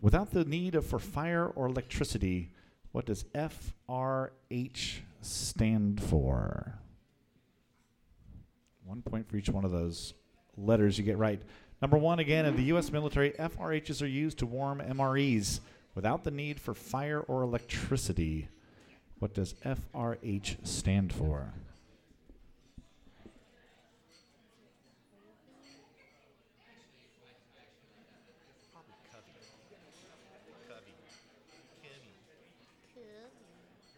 Without 0.02 0.32
the 0.32 0.46
need 0.46 0.82
for 0.84 0.98
fire 0.98 1.46
or 1.48 1.68
electricity, 1.68 2.52
what 2.92 3.06
does 3.06 3.26
FRH 3.36 5.00
stand 5.22 6.02
for? 6.02 6.80
One 8.86 9.02
point 9.02 9.30
for 9.30 9.36
each 9.36 9.50
one 9.50 9.66
of 9.66 9.72
those 9.72 10.14
letters 10.58 10.98
you 10.98 11.04
get 11.04 11.18
right. 11.18 11.42
Number 11.82 11.98
one, 11.98 12.20
again, 12.20 12.46
in 12.46 12.56
the 12.56 12.64
U.S. 12.64 12.92
military, 12.92 13.32
FRHs 13.32 14.02
are 14.02 14.08
used 14.08 14.40
to 14.40 14.46
warm 14.46 14.80
MREs 14.80 15.60
without 15.96 16.24
the 16.24 16.32
need 16.32 16.60
for 16.60 16.74
fire 16.74 17.20
or 17.22 17.42
electricity. 17.42 18.48
What 19.20 19.34
does 19.34 19.54
FRH 19.66 20.66
stand 20.66 21.14
for? 21.14 21.54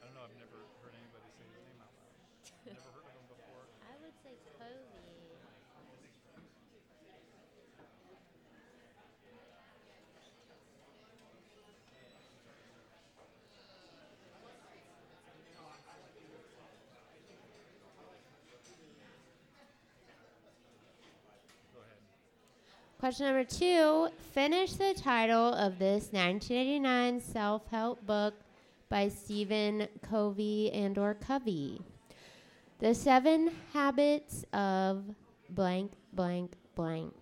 I 0.02 0.06
don't 0.06 0.16
know. 0.18 0.26
I've 0.26 0.34
never 0.42 0.66
heard 0.82 0.98
anybody 0.98 1.30
say 1.38 1.46
his 1.54 1.62
name 1.62 1.78
out 1.82 1.94
loud. 1.94 2.74
never 2.74 2.90
heard 2.94 3.06
of 3.06 3.14
him 3.14 3.26
before. 3.30 3.70
I 3.86 3.94
would 4.02 4.18
say 4.26 4.34
Kobe. 4.58 5.02
Question 23.12 23.26
number 23.26 23.44
two 23.44 24.08
Finish 24.32 24.76
the 24.76 24.94
title 24.94 25.54
of 25.54 25.78
this 25.78 26.14
1989 26.14 27.20
self 27.20 27.68
help 27.68 28.06
book 28.06 28.36
by 28.88 29.10
Stephen 29.10 29.90
Covey 30.02 30.72
and 30.72 30.98
or 30.98 31.16
Covey. 31.16 31.82
The 32.80 32.96
Seven 32.96 33.52
Habits 33.74 34.46
of 34.54 35.04
blank, 35.50 35.92
blank, 36.14 36.54
blank. 36.74 37.14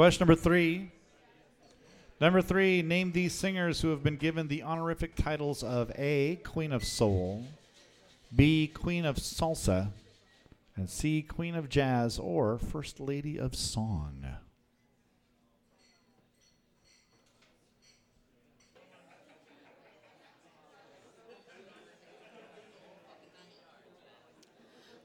Question 0.00 0.26
number 0.26 0.40
three. 0.40 0.90
Number 2.22 2.40
three, 2.40 2.80
name 2.80 3.12
these 3.12 3.34
singers 3.34 3.82
who 3.82 3.90
have 3.90 4.02
been 4.02 4.16
given 4.16 4.48
the 4.48 4.62
honorific 4.62 5.14
titles 5.14 5.62
of 5.62 5.92
A, 5.94 6.36
Queen 6.36 6.72
of 6.72 6.84
Soul, 6.84 7.44
B, 8.34 8.66
Queen 8.66 9.04
of 9.04 9.16
Salsa, 9.16 9.90
and 10.74 10.88
C, 10.88 11.20
Queen 11.20 11.54
of 11.54 11.68
Jazz 11.68 12.18
or 12.18 12.56
First 12.56 12.98
Lady 12.98 13.38
of 13.38 13.54
Song. 13.54 14.24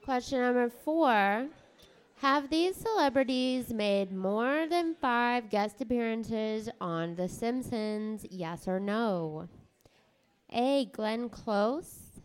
Question 0.06 0.40
number 0.40 0.70
four. 0.70 1.50
Have 2.26 2.50
these 2.50 2.76
celebrities 2.76 3.72
made 3.72 4.12
more 4.12 4.66
than 4.68 4.96
five 5.00 5.48
guest 5.48 5.80
appearances 5.80 6.68
on 6.82 7.14
The 7.14 7.30
Simpsons? 7.30 8.26
Yes 8.32 8.68
or 8.68 8.80
no? 8.80 9.48
A. 10.52 10.86
Glenn 10.86 11.30
Close. 11.30 12.20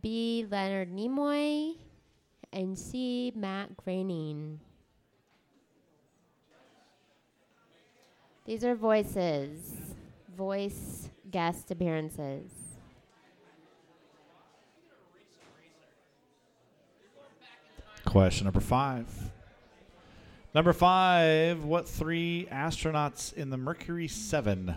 B. 0.00 0.46
Leonard 0.50 0.90
Nimoy. 0.90 1.74
And 2.50 2.78
C. 2.78 3.30
Matt 3.36 3.76
Groening. 3.76 4.58
These 8.46 8.64
are 8.64 8.74
voices, 8.74 9.76
voice 10.34 11.10
guest 11.30 11.70
appearances. 11.70 12.67
Question 18.08 18.44
number 18.44 18.60
five. 18.60 19.06
Number 20.54 20.72
five, 20.72 21.62
what 21.62 21.86
three 21.86 22.48
astronauts 22.50 23.34
in 23.34 23.50
the 23.50 23.58
Mercury 23.58 24.08
7 24.08 24.76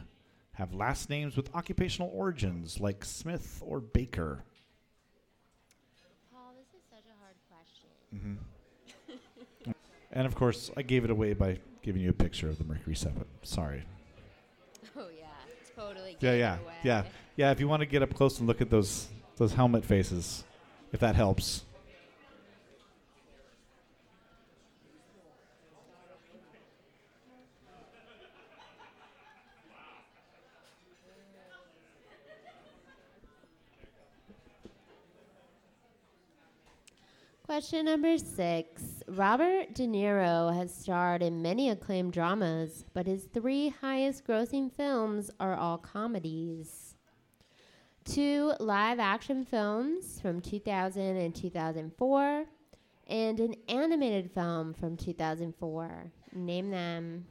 have 0.55 0.73
last 0.73 1.09
names 1.09 1.37
with 1.37 1.49
occupational 1.55 2.11
origins 2.13 2.81
like 2.81 3.05
Smith 3.05 3.63
or 3.65 3.79
Baker? 3.79 4.43
Paul, 6.33 6.55
this 6.57 6.67
is 6.75 6.81
such 6.89 7.05
a 7.09 7.15
hard 7.21 7.35
question. 7.49 8.37
Mhm. 9.67 9.73
And 10.11 10.27
of 10.27 10.35
course, 10.35 10.69
I 10.75 10.81
gave 10.81 11.05
it 11.05 11.09
away 11.09 11.31
by 11.33 11.59
giving 11.83 12.01
you 12.01 12.09
a 12.09 12.13
picture 12.13 12.49
of 12.49 12.57
the 12.57 12.65
Mercury 12.65 12.95
7. 12.97 13.23
Sorry. 13.43 13.83
Oh 14.97 15.07
yeah, 15.17 15.27
totally. 15.73 16.17
Yeah, 16.19 16.33
yeah, 16.33 16.57
yeah, 16.83 17.03
yeah. 17.37 17.51
If 17.51 17.61
you 17.61 17.69
want 17.69 17.79
to 17.79 17.85
get 17.85 18.03
up 18.03 18.13
close 18.13 18.39
and 18.39 18.47
look 18.47 18.59
at 18.59 18.69
those 18.69 19.07
those 19.37 19.53
helmet 19.53 19.85
faces, 19.85 20.43
if 20.91 20.99
that 20.99 21.15
helps. 21.15 21.63
Question 37.51 37.83
number 37.83 38.17
six. 38.17 39.03
Robert 39.09 39.75
De 39.75 39.85
Niro 39.85 40.55
has 40.55 40.73
starred 40.73 41.21
in 41.21 41.41
many 41.41 41.69
acclaimed 41.69 42.13
dramas, 42.13 42.85
but 42.93 43.05
his 43.05 43.25
three 43.25 43.67
highest 43.81 44.25
grossing 44.25 44.71
films 44.71 45.29
are 45.37 45.57
all 45.57 45.77
comedies. 45.77 46.95
Two 48.05 48.53
live 48.61 48.99
action 48.99 49.43
films 49.43 50.21
from 50.21 50.39
2000 50.39 51.17
and 51.17 51.35
2004, 51.35 52.45
and 53.07 53.39
an 53.41 53.55
animated 53.67 54.31
film 54.31 54.73
from 54.73 54.95
2004. 54.95 56.09
Name 56.33 56.71
them. 56.71 57.25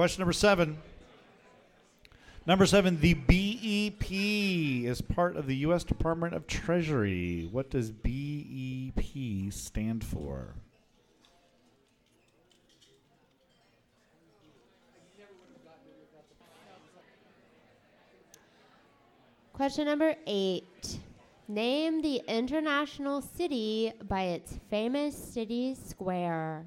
Question 0.00 0.22
number 0.22 0.32
seven. 0.32 0.78
Number 2.46 2.64
seven, 2.64 2.98
the 3.02 3.12
BEP 3.12 4.10
is 4.10 5.02
part 5.02 5.36
of 5.36 5.46
the 5.46 5.56
U.S. 5.56 5.84
Department 5.84 6.32
of 6.32 6.46
Treasury. 6.46 7.46
What 7.52 7.68
does 7.68 7.90
BEP 7.90 9.52
stand 9.52 10.02
for? 10.02 10.54
Question 19.52 19.84
number 19.84 20.14
eight. 20.26 20.98
Name 21.46 22.00
the 22.00 22.22
international 22.26 23.20
city 23.20 23.92
by 24.08 24.22
its 24.22 24.58
famous 24.70 25.14
city 25.14 25.74
square. 25.74 26.64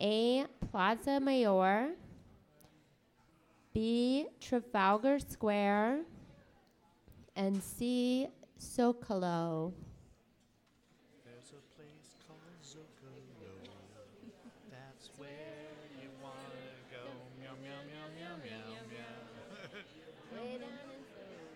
A. 0.00 0.46
Plaza 0.70 1.20
Mayor. 1.20 1.90
B. 3.74 4.26
Trafalgar 4.40 5.18
Square. 5.18 6.02
And 7.34 7.60
C. 7.60 8.28
Zocalo. 8.60 9.72
There's 11.24 11.50
a 11.50 11.60
place 11.74 12.14
called 12.28 12.38
Zocalo. 12.62 13.18
That's 14.70 15.10
where 15.18 15.28
you 16.00 16.08
want 16.22 16.36
to 16.38 16.96
go. 16.96 17.02
Way 20.32 20.58
down 20.58 20.70
in 20.70 21.02
SoCo. 21.10 21.54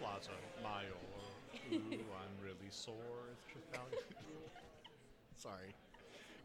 Plaza 0.00 0.30
Mayor. 0.62 0.96
Ooh, 1.74 1.78
I'm 1.92 2.34
really 2.42 2.70
sore. 2.70 2.96
It's 3.32 3.44
Trafalgar. 3.52 3.96
Sorry. 5.36 5.74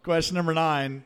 Question 0.04 0.36
number 0.36 0.54
nine. 0.54 1.04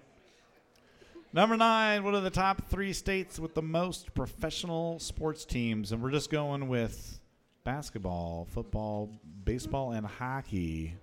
Number 1.34 1.56
nine, 1.56 2.04
what 2.04 2.14
are 2.14 2.20
the 2.20 2.30
top 2.30 2.68
three 2.68 2.92
states 2.94 3.40
with 3.40 3.54
the 3.54 3.62
most 3.62 4.14
professional 4.14 5.00
sports 5.00 5.46
teams? 5.46 5.92
And 5.92 6.04
we're 6.04 6.12
just 6.12 6.30
going 6.30 6.68
with 6.68 7.20
basketball, 7.64 8.48
football, 8.52 9.10
baseball, 9.46 9.92
and 9.92 10.06
hockey. 10.06 10.96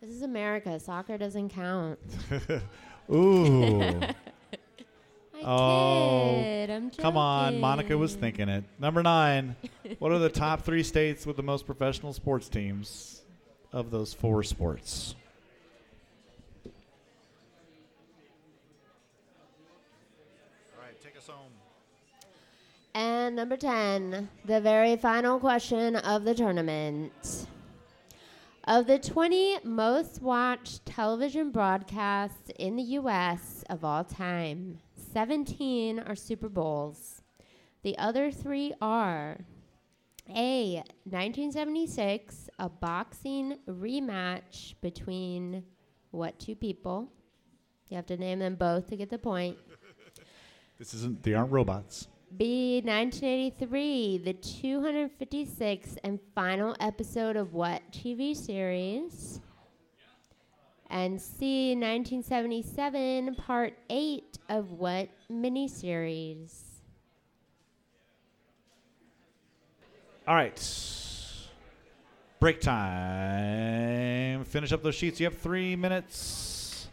This 0.00 0.10
is 0.10 0.22
America. 0.22 0.78
Soccer 0.78 1.16
doesn't 1.18 1.48
count. 1.48 1.98
Ooh. 3.10 3.82
I 5.34 5.44
oh, 5.44 6.40
kid. 6.42 6.70
I'm 6.70 6.90
kidding. 6.90 7.02
come 7.02 7.16
on. 7.16 7.60
Monica 7.60 7.96
was 7.96 8.14
thinking 8.14 8.48
it. 8.48 8.64
Number 8.78 9.02
nine. 9.02 9.56
what 9.98 10.12
are 10.12 10.18
the 10.18 10.28
top 10.28 10.62
three 10.62 10.82
states 10.82 11.24
with 11.26 11.36
the 11.36 11.42
most 11.42 11.66
professional 11.66 12.12
sports 12.12 12.48
teams 12.48 13.22
of 13.72 13.90
those 13.90 14.12
four 14.12 14.42
sports? 14.42 15.14
All 16.66 16.72
right, 20.82 21.00
take 21.02 21.16
us 21.16 21.26
home. 21.28 21.52
And 22.98 23.36
number 23.36 23.56
10, 23.56 24.28
the 24.44 24.60
very 24.60 24.96
final 24.96 25.38
question 25.38 25.94
of 25.94 26.24
the 26.24 26.34
tournament. 26.34 27.46
Of 28.64 28.88
the 28.88 28.98
20 28.98 29.60
most 29.62 30.20
watched 30.20 30.84
television 30.84 31.52
broadcasts 31.52 32.50
in 32.58 32.74
the 32.74 32.82
U.S. 32.82 33.62
of 33.70 33.84
all 33.84 34.02
time, 34.02 34.80
17 35.12 36.00
are 36.00 36.16
Super 36.16 36.48
Bowls. 36.48 37.22
The 37.84 37.96
other 37.98 38.32
three 38.32 38.74
are 38.82 39.38
A. 40.28 40.82
1976, 41.04 42.50
a 42.58 42.68
boxing 42.68 43.58
rematch 43.68 44.74
between 44.80 45.62
what 46.10 46.36
two 46.40 46.56
people? 46.56 47.12
You 47.90 47.94
have 47.94 48.06
to 48.06 48.16
name 48.16 48.40
them 48.40 48.56
both 48.56 48.88
to 48.88 48.96
get 48.96 49.08
the 49.08 49.18
point. 49.18 49.56
This 50.80 50.94
isn't, 50.94 51.22
they 51.22 51.34
aren't 51.34 51.52
robots. 51.52 52.08
B. 52.36 52.82
1983, 52.84 54.18
the 54.18 54.34
256th 54.34 55.96
and 56.04 56.20
final 56.34 56.76
episode 56.78 57.36
of 57.36 57.54
what 57.54 57.82
TV 57.90 58.36
series? 58.36 59.40
And 60.90 61.20
C. 61.20 61.70
1977, 61.70 63.34
part 63.34 63.74
8 63.90 64.38
of 64.48 64.72
what 64.72 65.08
miniseries? 65.30 66.62
All 70.26 70.34
right. 70.34 70.58
Break 72.40 72.60
time. 72.60 74.44
Finish 74.44 74.72
up 74.72 74.82
those 74.82 74.94
sheets. 74.94 75.18
You 75.18 75.26
have 75.26 75.38
three 75.38 75.74
minutes. 75.74 76.88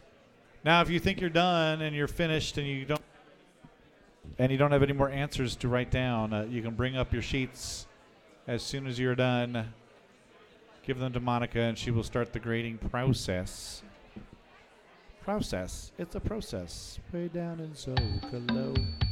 Now, 0.64 0.80
if 0.80 0.90
you 0.90 0.98
think 0.98 1.20
you're 1.20 1.30
done 1.30 1.82
and 1.82 1.94
you're 1.94 2.08
finished 2.08 2.58
and 2.58 2.66
you 2.66 2.84
don't 2.84 3.02
and 4.38 4.52
you 4.52 4.58
don't 4.58 4.72
have 4.72 4.82
any 4.82 4.92
more 4.92 5.10
answers 5.10 5.56
to 5.56 5.68
write 5.68 5.90
down, 5.90 6.32
uh, 6.32 6.46
you 6.48 6.62
can 6.62 6.74
bring 6.74 6.96
up 6.96 7.12
your 7.12 7.22
sheets 7.22 7.86
as 8.46 8.62
soon 8.62 8.86
as 8.86 8.98
you're 8.98 9.14
done. 9.14 9.72
Give 10.84 10.98
them 10.98 11.12
to 11.14 11.20
Monica, 11.20 11.60
and 11.60 11.76
she 11.76 11.90
will 11.90 12.04
start 12.04 12.32
the 12.32 12.38
grading 12.38 12.78
process. 12.78 13.82
Process. 15.22 15.90
It's 15.98 16.14
a 16.14 16.20
process. 16.20 17.00
Way 17.12 17.28
down 17.28 17.58
in 17.58 17.70
Zocalo. 17.72 19.05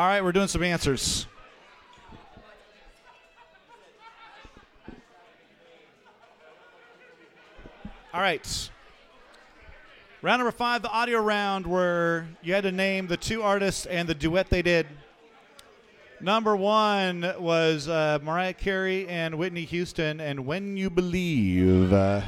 All 0.00 0.06
right, 0.06 0.24
we're 0.24 0.32
doing 0.32 0.48
some 0.48 0.62
answers. 0.62 1.26
All 8.14 8.22
right. 8.22 8.70
Round 10.22 10.38
number 10.38 10.52
five, 10.52 10.80
the 10.80 10.88
audio 10.88 11.20
round, 11.20 11.66
where 11.66 12.26
you 12.40 12.54
had 12.54 12.62
to 12.62 12.72
name 12.72 13.08
the 13.08 13.18
two 13.18 13.42
artists 13.42 13.84
and 13.84 14.08
the 14.08 14.14
duet 14.14 14.48
they 14.48 14.62
did. 14.62 14.86
Number 16.18 16.56
one 16.56 17.34
was 17.38 17.86
uh, 17.86 18.20
Mariah 18.22 18.54
Carey 18.54 19.06
and 19.06 19.34
Whitney 19.34 19.66
Houston, 19.66 20.18
and 20.18 20.46
When 20.46 20.78
You 20.78 20.88
Believe. 20.88 21.92
Uh, 21.92 22.22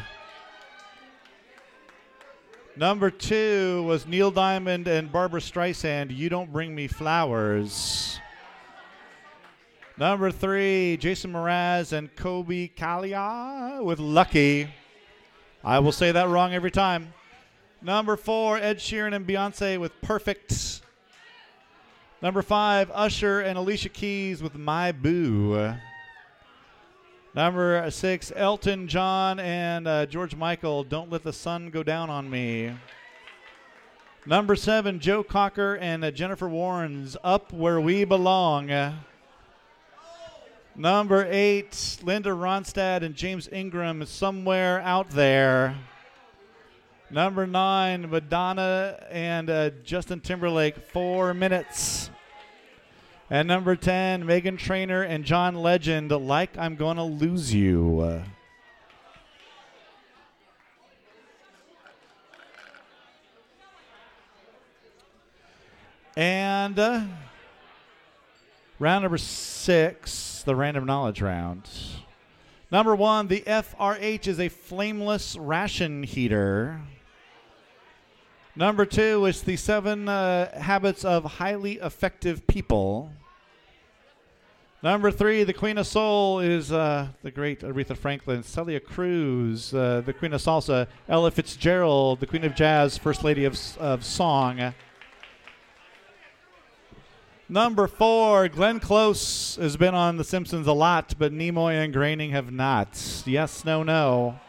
number 2.76 3.10
two 3.10 3.82
was 3.84 4.06
Neil 4.06 4.30
Diamond 4.30 4.88
and 4.88 5.10
Barbra 5.10 5.40
Streisand, 5.40 6.16
You 6.16 6.28
Don't 6.28 6.52
Bring 6.52 6.74
Me 6.74 6.86
Flowers. 6.86 8.18
Number 9.98 10.30
three, 10.30 10.96
Jason 10.96 11.32
Mraz 11.32 11.92
and 11.92 12.14
Kobe 12.16 12.68
Kalia 12.68 13.84
with 13.84 13.98
Lucky. 13.98 14.68
I 15.62 15.78
will 15.78 15.92
say 15.92 16.12
that 16.12 16.28
wrong 16.28 16.54
every 16.54 16.70
time. 16.70 17.12
Number 17.82 18.16
four, 18.16 18.56
Ed 18.58 18.78
Sheeran 18.78 19.14
and 19.14 19.26
Beyonce 19.26 19.78
with 19.78 19.92
Perfect. 20.00 20.80
Number 22.22 22.42
five, 22.42 22.90
Usher 22.94 23.40
and 23.40 23.58
Alicia 23.58 23.90
Keys 23.90 24.42
with 24.42 24.56
My 24.56 24.92
Boo. 24.92 25.74
Number 27.34 27.90
six, 27.90 28.30
Elton 28.36 28.88
John 28.88 29.40
and 29.40 29.88
uh, 29.88 30.04
George 30.04 30.36
Michael, 30.36 30.84
Don't 30.84 31.10
Let 31.10 31.22
the 31.22 31.32
Sun 31.32 31.70
Go 31.70 31.82
Down 31.82 32.10
on 32.10 32.28
Me. 32.28 32.74
Number 34.26 34.54
seven, 34.54 35.00
Joe 35.00 35.22
Cocker 35.22 35.76
and 35.76 36.04
uh, 36.04 36.10
Jennifer 36.10 36.46
Warnes 36.46 37.16
Up 37.24 37.50
Where 37.50 37.80
We 37.80 38.04
Belong. 38.04 38.70
Number 40.76 41.26
eight, 41.30 42.00
Linda 42.02 42.28
Ronstadt 42.30 43.02
and 43.02 43.14
James 43.14 43.48
Ingram, 43.50 44.04
Somewhere 44.04 44.82
Out 44.82 45.08
There. 45.08 45.74
Number 47.10 47.46
nine, 47.46 48.10
Madonna 48.10 49.06
and 49.10 49.48
uh, 49.48 49.70
Justin 49.84 50.20
Timberlake, 50.20 50.76
Four 50.76 51.32
Minutes. 51.32 52.10
And 53.32 53.48
number 53.48 53.76
10, 53.76 54.24
Meghan 54.24 54.58
Trainor 54.58 55.04
and 55.04 55.24
John 55.24 55.54
Legend, 55.54 56.10
Like 56.10 56.58
I'm 56.58 56.76
Gonna 56.76 57.06
Lose 57.06 57.54
You. 57.54 58.22
And 66.14 66.78
uh, 66.78 67.04
round 68.78 69.02
number 69.04 69.16
six, 69.16 70.42
the 70.44 70.54
random 70.54 70.84
knowledge 70.84 71.22
round. 71.22 71.70
Number 72.70 72.94
one, 72.94 73.28
the 73.28 73.40
FRH 73.46 74.26
is 74.26 74.40
a 74.40 74.50
flameless 74.50 75.38
ration 75.38 76.02
heater. 76.02 76.82
Number 78.54 78.84
two 78.84 79.24
is 79.24 79.40
the 79.40 79.56
seven 79.56 80.06
uh, 80.06 80.60
habits 80.60 81.02
of 81.02 81.24
highly 81.24 81.78
effective 81.78 82.46
people. 82.46 83.10
Number 84.84 85.12
three, 85.12 85.44
the 85.44 85.52
Queen 85.52 85.78
of 85.78 85.86
Soul 85.86 86.40
is 86.40 86.72
uh, 86.72 87.06
the 87.22 87.30
great 87.30 87.60
Aretha 87.60 87.96
Franklin, 87.96 88.42
Celia 88.42 88.80
Cruz, 88.80 89.72
uh, 89.72 90.02
the 90.04 90.12
Queen 90.12 90.32
of 90.32 90.40
Salsa, 90.40 90.88
Ella 91.08 91.30
Fitzgerald, 91.30 92.18
the 92.18 92.26
Queen 92.26 92.42
of 92.42 92.56
Jazz, 92.56 92.98
First 92.98 93.22
Lady 93.22 93.44
of, 93.44 93.56
of 93.78 94.04
Song. 94.04 94.74
Number 97.48 97.86
four, 97.86 98.48
Glenn 98.48 98.80
Close 98.80 99.54
has 99.54 99.76
been 99.76 99.94
on 99.94 100.16
The 100.16 100.24
Simpsons 100.24 100.66
a 100.66 100.72
lot, 100.72 101.14
but 101.16 101.32
Nimoy 101.32 101.74
and 101.74 101.92
Groening 101.92 102.30
have 102.30 102.50
not. 102.50 103.22
Yes, 103.24 103.64
no, 103.64 103.84
no. 103.84 104.40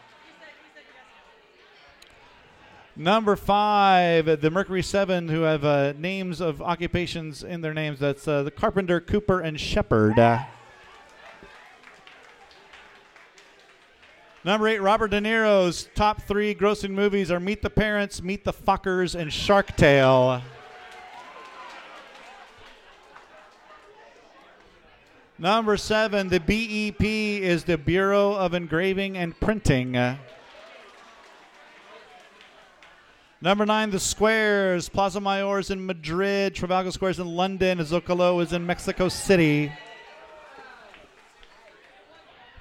Number 2.95 3.35
five, 3.35 4.39
the 4.41 4.51
Mercury 4.51 4.83
Seven, 4.83 5.27
who 5.27 5.41
have 5.41 5.65
uh, 5.65 5.93
names 5.93 6.39
of 6.39 6.61
occupations 6.61 7.43
in 7.43 7.61
their 7.61 7.73
names. 7.73 7.99
That's 7.99 8.27
uh, 8.27 8.43
the 8.43 8.51
Carpenter, 8.51 9.01
Cooper, 9.01 9.39
and 9.39 9.59
Shepard. 9.59 10.19
Uh, 10.19 10.43
number 14.43 14.67
eight, 14.67 14.79
Robert 14.79 15.07
De 15.07 15.19
Niro's 15.19 15.89
top 15.95 16.21
three 16.21 16.53
grossing 16.53 16.91
movies 16.91 17.31
are 17.31 17.39
Meet 17.39 17.63
the 17.63 17.71
Parents, 17.71 18.21
Meet 18.21 18.43
the 18.43 18.53
Fuckers, 18.53 19.19
and 19.19 19.33
Shark 19.33 19.75
Tale. 19.75 20.43
Number 25.39 25.77
seven, 25.77 26.29
the 26.29 26.39
BEP 26.39 27.03
is 27.03 27.63
the 27.63 27.79
Bureau 27.79 28.33
of 28.33 28.53
Engraving 28.53 29.17
and 29.17 29.37
Printing. 29.39 29.97
Uh, 29.97 30.17
Number 33.43 33.65
nine, 33.65 33.89
the 33.89 33.99
Squares. 33.99 34.87
Plaza 34.87 35.19
Mayor 35.19 35.59
is 35.59 35.69
in 35.69 35.85
Madrid. 35.85 36.55
Trafalgar 36.55 36.91
Square 36.91 37.11
is 37.11 37.19
in 37.19 37.27
London. 37.27 37.77
Zocalo 37.79 38.41
is 38.41 38.53
in 38.53 38.65
Mexico 38.65 39.09
City. 39.09 39.69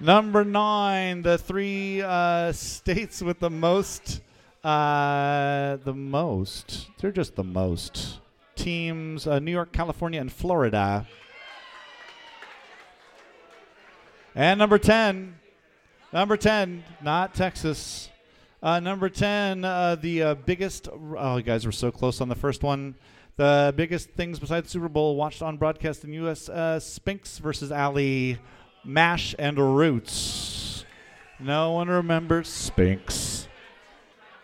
Number 0.01 0.45
nine, 0.45 1.23
the 1.23 1.39
three 1.39 2.03
uh, 2.03 2.51
states 2.53 3.23
with 3.23 3.39
the 3.39 3.49
most, 3.49 4.23
uh, 4.65 5.77
the 5.85 5.95
most. 5.95 6.89
They're 6.99 7.13
just 7.13 7.37
the 7.37 7.45
most 7.45 8.19
teams: 8.57 9.29
uh, 9.29 9.39
New 9.39 9.53
York, 9.53 9.71
California, 9.71 10.21
and 10.21 10.33
Florida. 10.33 11.07
And 14.35 14.59
number 14.59 14.79
ten, 14.79 15.37
number 16.13 16.37
ten, 16.37 16.83
not 17.01 17.35
Texas. 17.35 18.09
Uh, 18.63 18.79
number 18.79 19.09
10, 19.09 19.65
uh, 19.65 19.97
the 19.97 20.23
uh, 20.23 20.35
biggest. 20.35 20.89
Oh, 20.93 21.37
you 21.37 21.43
guys 21.43 21.67
were 21.67 21.73
so 21.73 21.91
close 21.91 22.21
on 22.21 22.29
the 22.29 22.37
first 22.37 22.63
one. 22.63 22.95
The 23.35 23.75
biggest 23.77 24.11
things 24.11 24.39
besides 24.39 24.71
Super 24.71 24.89
Bowl 24.89 25.17
watched 25.17 25.43
on 25.43 25.57
broadcast 25.57 26.05
in 26.05 26.13
U.S. 26.13 26.49
Uh, 26.49 26.79
Spinks 26.79 27.39
versus 27.39 27.73
Ali, 27.73 28.39
MASH, 28.85 29.35
and 29.37 29.59
Roots. 29.59 30.85
No 31.41 31.73
one 31.73 31.89
remembers 31.89 32.47
Spinks. 32.47 33.49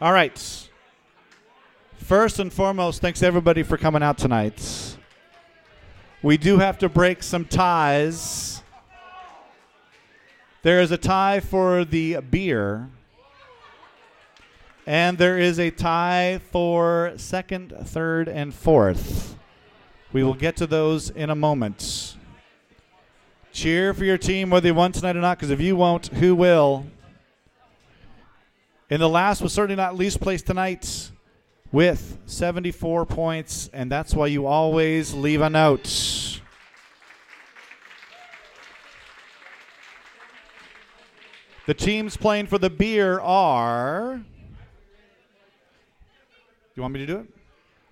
All 0.01 0.13
right. 0.13 0.69
First 1.99 2.41
and 2.41 2.53
foremost, 2.53 3.01
thanks 3.01 3.23
everybody 3.23 3.63
for 3.63 3.77
coming 3.77 4.03
out 4.03 4.19
tonight. 4.19 4.97
We 6.25 6.39
do 6.39 6.59
have 6.59 6.79
to 6.79 6.89
break 6.89 7.23
some 7.23 7.45
ties. 7.45 8.65
There 10.63 10.81
is 10.81 10.91
a 10.91 10.99
tie 10.99 11.39
for 11.39 11.85
the 11.85 12.19
beer. 12.19 12.91
And 14.89 15.19
there 15.19 15.37
is 15.37 15.61
a 15.61 15.71
tie 15.71 16.41
for 16.51 17.13
second, 17.19 17.75
third, 17.79 18.27
and 18.27 18.55
fourth. 18.55 19.37
We 20.15 20.25
will 20.25 20.33
get 20.33 20.57
to 20.57 20.67
those 20.67 21.11
in 21.11 21.29
a 21.29 21.35
moment. 21.35 22.17
Cheer 23.53 23.93
for 23.93 24.07
your 24.07 24.17
team 24.17 24.49
whether 24.49 24.67
you 24.67 24.75
won 24.75 24.93
tonight 24.93 25.15
or 25.15 25.21
not, 25.21 25.37
because 25.37 25.51
if 25.51 25.61
you 25.61 25.77
won't, 25.77 26.07
who 26.07 26.35
will? 26.35 26.87
In 28.89 28.99
the 28.99 29.11
last 29.11 29.43
but 29.43 29.51
certainly 29.51 29.77
not 29.77 29.95
least 29.95 30.23
place 30.23 30.41
tonight 30.41 31.11
with 31.71 32.17
74 32.25 33.05
points, 33.05 33.69
and 33.75 33.93
that's 33.93 34.15
why 34.15 34.29
you 34.29 34.47
always 34.47 35.13
leave 35.13 35.43
a 35.43 35.51
note. 35.51 36.41
The 41.67 41.75
teams 41.75 42.17
playing 42.17 42.47
for 42.47 42.57
the 42.57 42.71
beer 42.71 43.21
are. 43.21 44.23
You 46.79 46.83
want 46.83 46.95
me 46.95 47.01
to 47.01 47.07
do 47.07 47.17
it? 47.17 47.27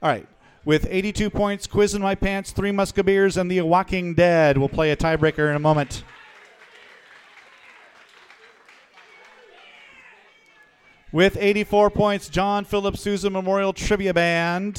All 0.01 0.09
right. 0.09 0.29
With 0.65 0.87
82 0.89 1.29
points, 1.29 1.67
Quiz 1.67 1.97
in 1.97 2.03
My 2.03 2.15
Pants, 2.15 2.53
Three 2.53 2.71
Musketeers, 2.71 3.37
and 3.37 3.51
The 3.51 3.61
Walking 3.63 4.15
Dead. 4.15 4.57
We'll 4.57 4.69
play 4.69 4.93
a 4.93 4.97
tiebreaker 4.97 5.51
in 5.51 5.57
a 5.57 5.59
moment. 5.59 6.05
With 11.11 11.37
84 11.37 11.91
points, 11.91 12.29
John 12.29 12.65
Philip 12.65 12.97
Sousa 12.97 13.29
Memorial 13.29 13.73
Trivia 13.73 14.15
Band. 14.15 14.77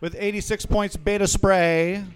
With 0.00 0.16
86 0.18 0.64
points, 0.64 0.96
Beta 0.96 1.28
Spray. 1.28 2.06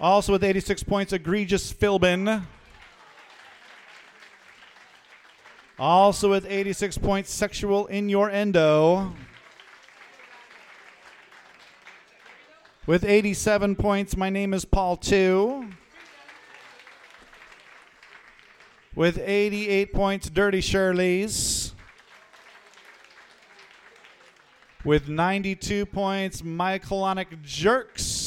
Also 0.00 0.32
with 0.32 0.42
86 0.42 0.82
points, 0.84 1.12
Egregious 1.12 1.70
Philbin. 1.70 2.46
Also 5.80 6.28
with 6.28 6.44
86 6.46 6.98
points, 6.98 7.32
Sexual 7.32 7.86
Innuendo. 7.86 9.14
With 12.86 13.02
87 13.02 13.76
points, 13.76 14.14
My 14.14 14.28
Name 14.28 14.52
is 14.52 14.66
Paul 14.66 14.98
2. 14.98 15.70
With 18.94 19.18
88 19.24 19.94
points, 19.94 20.28
Dirty 20.28 20.60
Shirley's. 20.60 21.74
With 24.84 25.08
92 25.08 25.86
points, 25.86 26.42
Myoclonic 26.42 27.40
Jerks. 27.42 28.19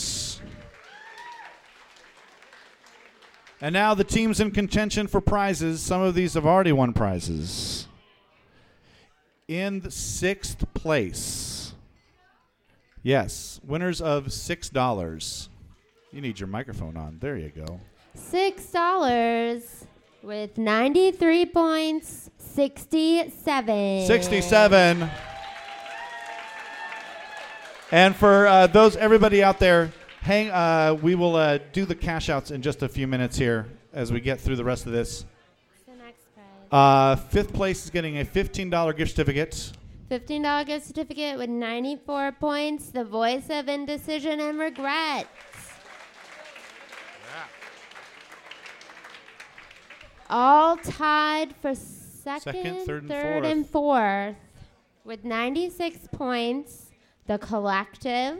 And 3.64 3.72
now 3.72 3.93
the 3.93 4.03
teams 4.03 4.41
in 4.41 4.51
contention 4.51 5.07
for 5.07 5.22
prizes. 5.22 5.82
Some 5.82 6.01
of 6.01 6.16
these 6.16 6.34
have 6.34 6.45
already 6.45 6.74
won 6.74 6.91
prizes. 6.91 7.88
In 9.47 9.89
sixth 9.89 10.66
place. 10.74 11.74
Yes, 13.03 13.61
winners 13.66 14.01
of 14.01 14.26
$6. 14.26 15.47
You 16.11 16.20
need 16.20 16.41
your 16.41 16.47
microphone 16.47 16.97
on. 16.97 17.20
There 17.22 17.38
you 17.38 17.53
go. 17.55 17.80
Six 18.16 18.66
dollars 18.66 19.86
with 20.22 20.57
ninety-three 20.57 21.45
points, 21.45 22.30
sixty-seven. 22.38 24.05
67. 24.05 25.09
And 27.91 28.16
for 28.16 28.45
uh, 28.45 28.68
those, 28.68 28.97
everybody 28.97 29.41
out 29.41 29.59
there, 29.59 29.93
hang. 30.24 30.50
Uh, 30.50 30.98
we 31.02 31.16
will 31.16 31.36
uh, 31.36 31.60
do 31.72 31.86
the 31.86 31.96
cash 31.96 32.30
outs 32.30 32.52
in 32.52 32.62
just 32.62 32.82
a 32.82 32.90
few 32.90 33.08
minutes 33.08 33.38
here 33.38 33.68
as 33.94 34.12
we 34.12 34.20
get 34.20 34.40
through 34.40 34.56
the 34.56 34.64
rest 34.64 34.86
of 34.86 34.92
this. 34.92 35.26
Uh, 36.72 37.16
fifth 37.16 37.54
place 37.54 37.84
is 37.84 37.92
getting 37.92 38.18
a 38.20 38.26
$15 38.26 38.98
gift 38.98 39.12
certificate. 39.12 39.72
Fifteen 40.10 40.42
dollar 40.42 40.64
gift 40.64 40.86
certificate 40.86 41.38
with 41.40 41.50
ninety-four 41.50 42.34
points. 42.34 42.90
The 42.90 43.04
voice 43.04 43.46
of 43.50 43.68
indecision 43.68 44.40
and 44.40 44.60
regret. 44.60 45.28
All 50.30 50.78
tied 50.78 51.56
for 51.56 51.74
second, 51.74 52.86
third, 52.86 53.10
and 53.10 53.46
and 53.46 53.68
fourth 53.70 54.36
with 55.04 55.24
96 55.24 56.08
points. 56.12 56.92
The 57.26 57.38
Collective, 57.38 58.38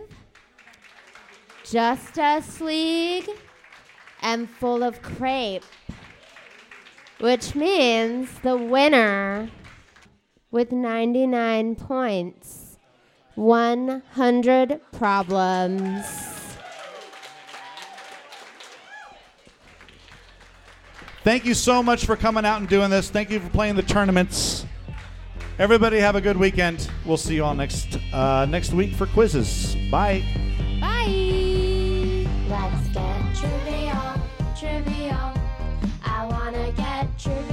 Justice 1.64 2.60
League, 2.62 3.30
and 4.22 4.50
Full 4.50 4.84
of 4.84 5.02
Crepe, 5.02 5.64
which 7.20 7.56
means 7.56 8.30
the 8.40 8.58
winner 8.58 9.50
with 10.52 10.72
99 10.72 11.76
points, 11.76 12.78
100 13.36 14.82
problems. 14.92 16.06
Thank 21.24 21.46
you 21.46 21.54
so 21.54 21.82
much 21.82 22.06
for 22.06 22.18
coming 22.18 22.46
out 22.46 22.60
and 22.60 22.68
doing 22.68 22.90
this. 22.90 23.10
Thank 23.10 23.30
you 23.30 23.40
for 23.40 23.50
playing 23.50 23.76
the 23.76 23.84
tournaments. 23.84 24.66
Everybody 25.58 26.00
have 26.00 26.16
a 26.16 26.22
good 26.22 26.36
weekend. 26.36 26.90
We'll 27.06 27.16
see 27.16 27.36
you 27.36 27.46
all 27.46 27.56
next 27.56 27.98
uh, 28.12 28.46
next 28.46 28.74
week 28.74 28.94
for 28.94 29.06
quizzes. 29.06 29.78
Bye. 29.90 30.53
Let's 32.54 32.88
get 32.90 33.36
trivial, 33.36 34.14
trivial. 34.56 35.34
I 36.06 36.28
wanna 36.30 36.72
get 36.74 37.08
trivial. 37.18 37.53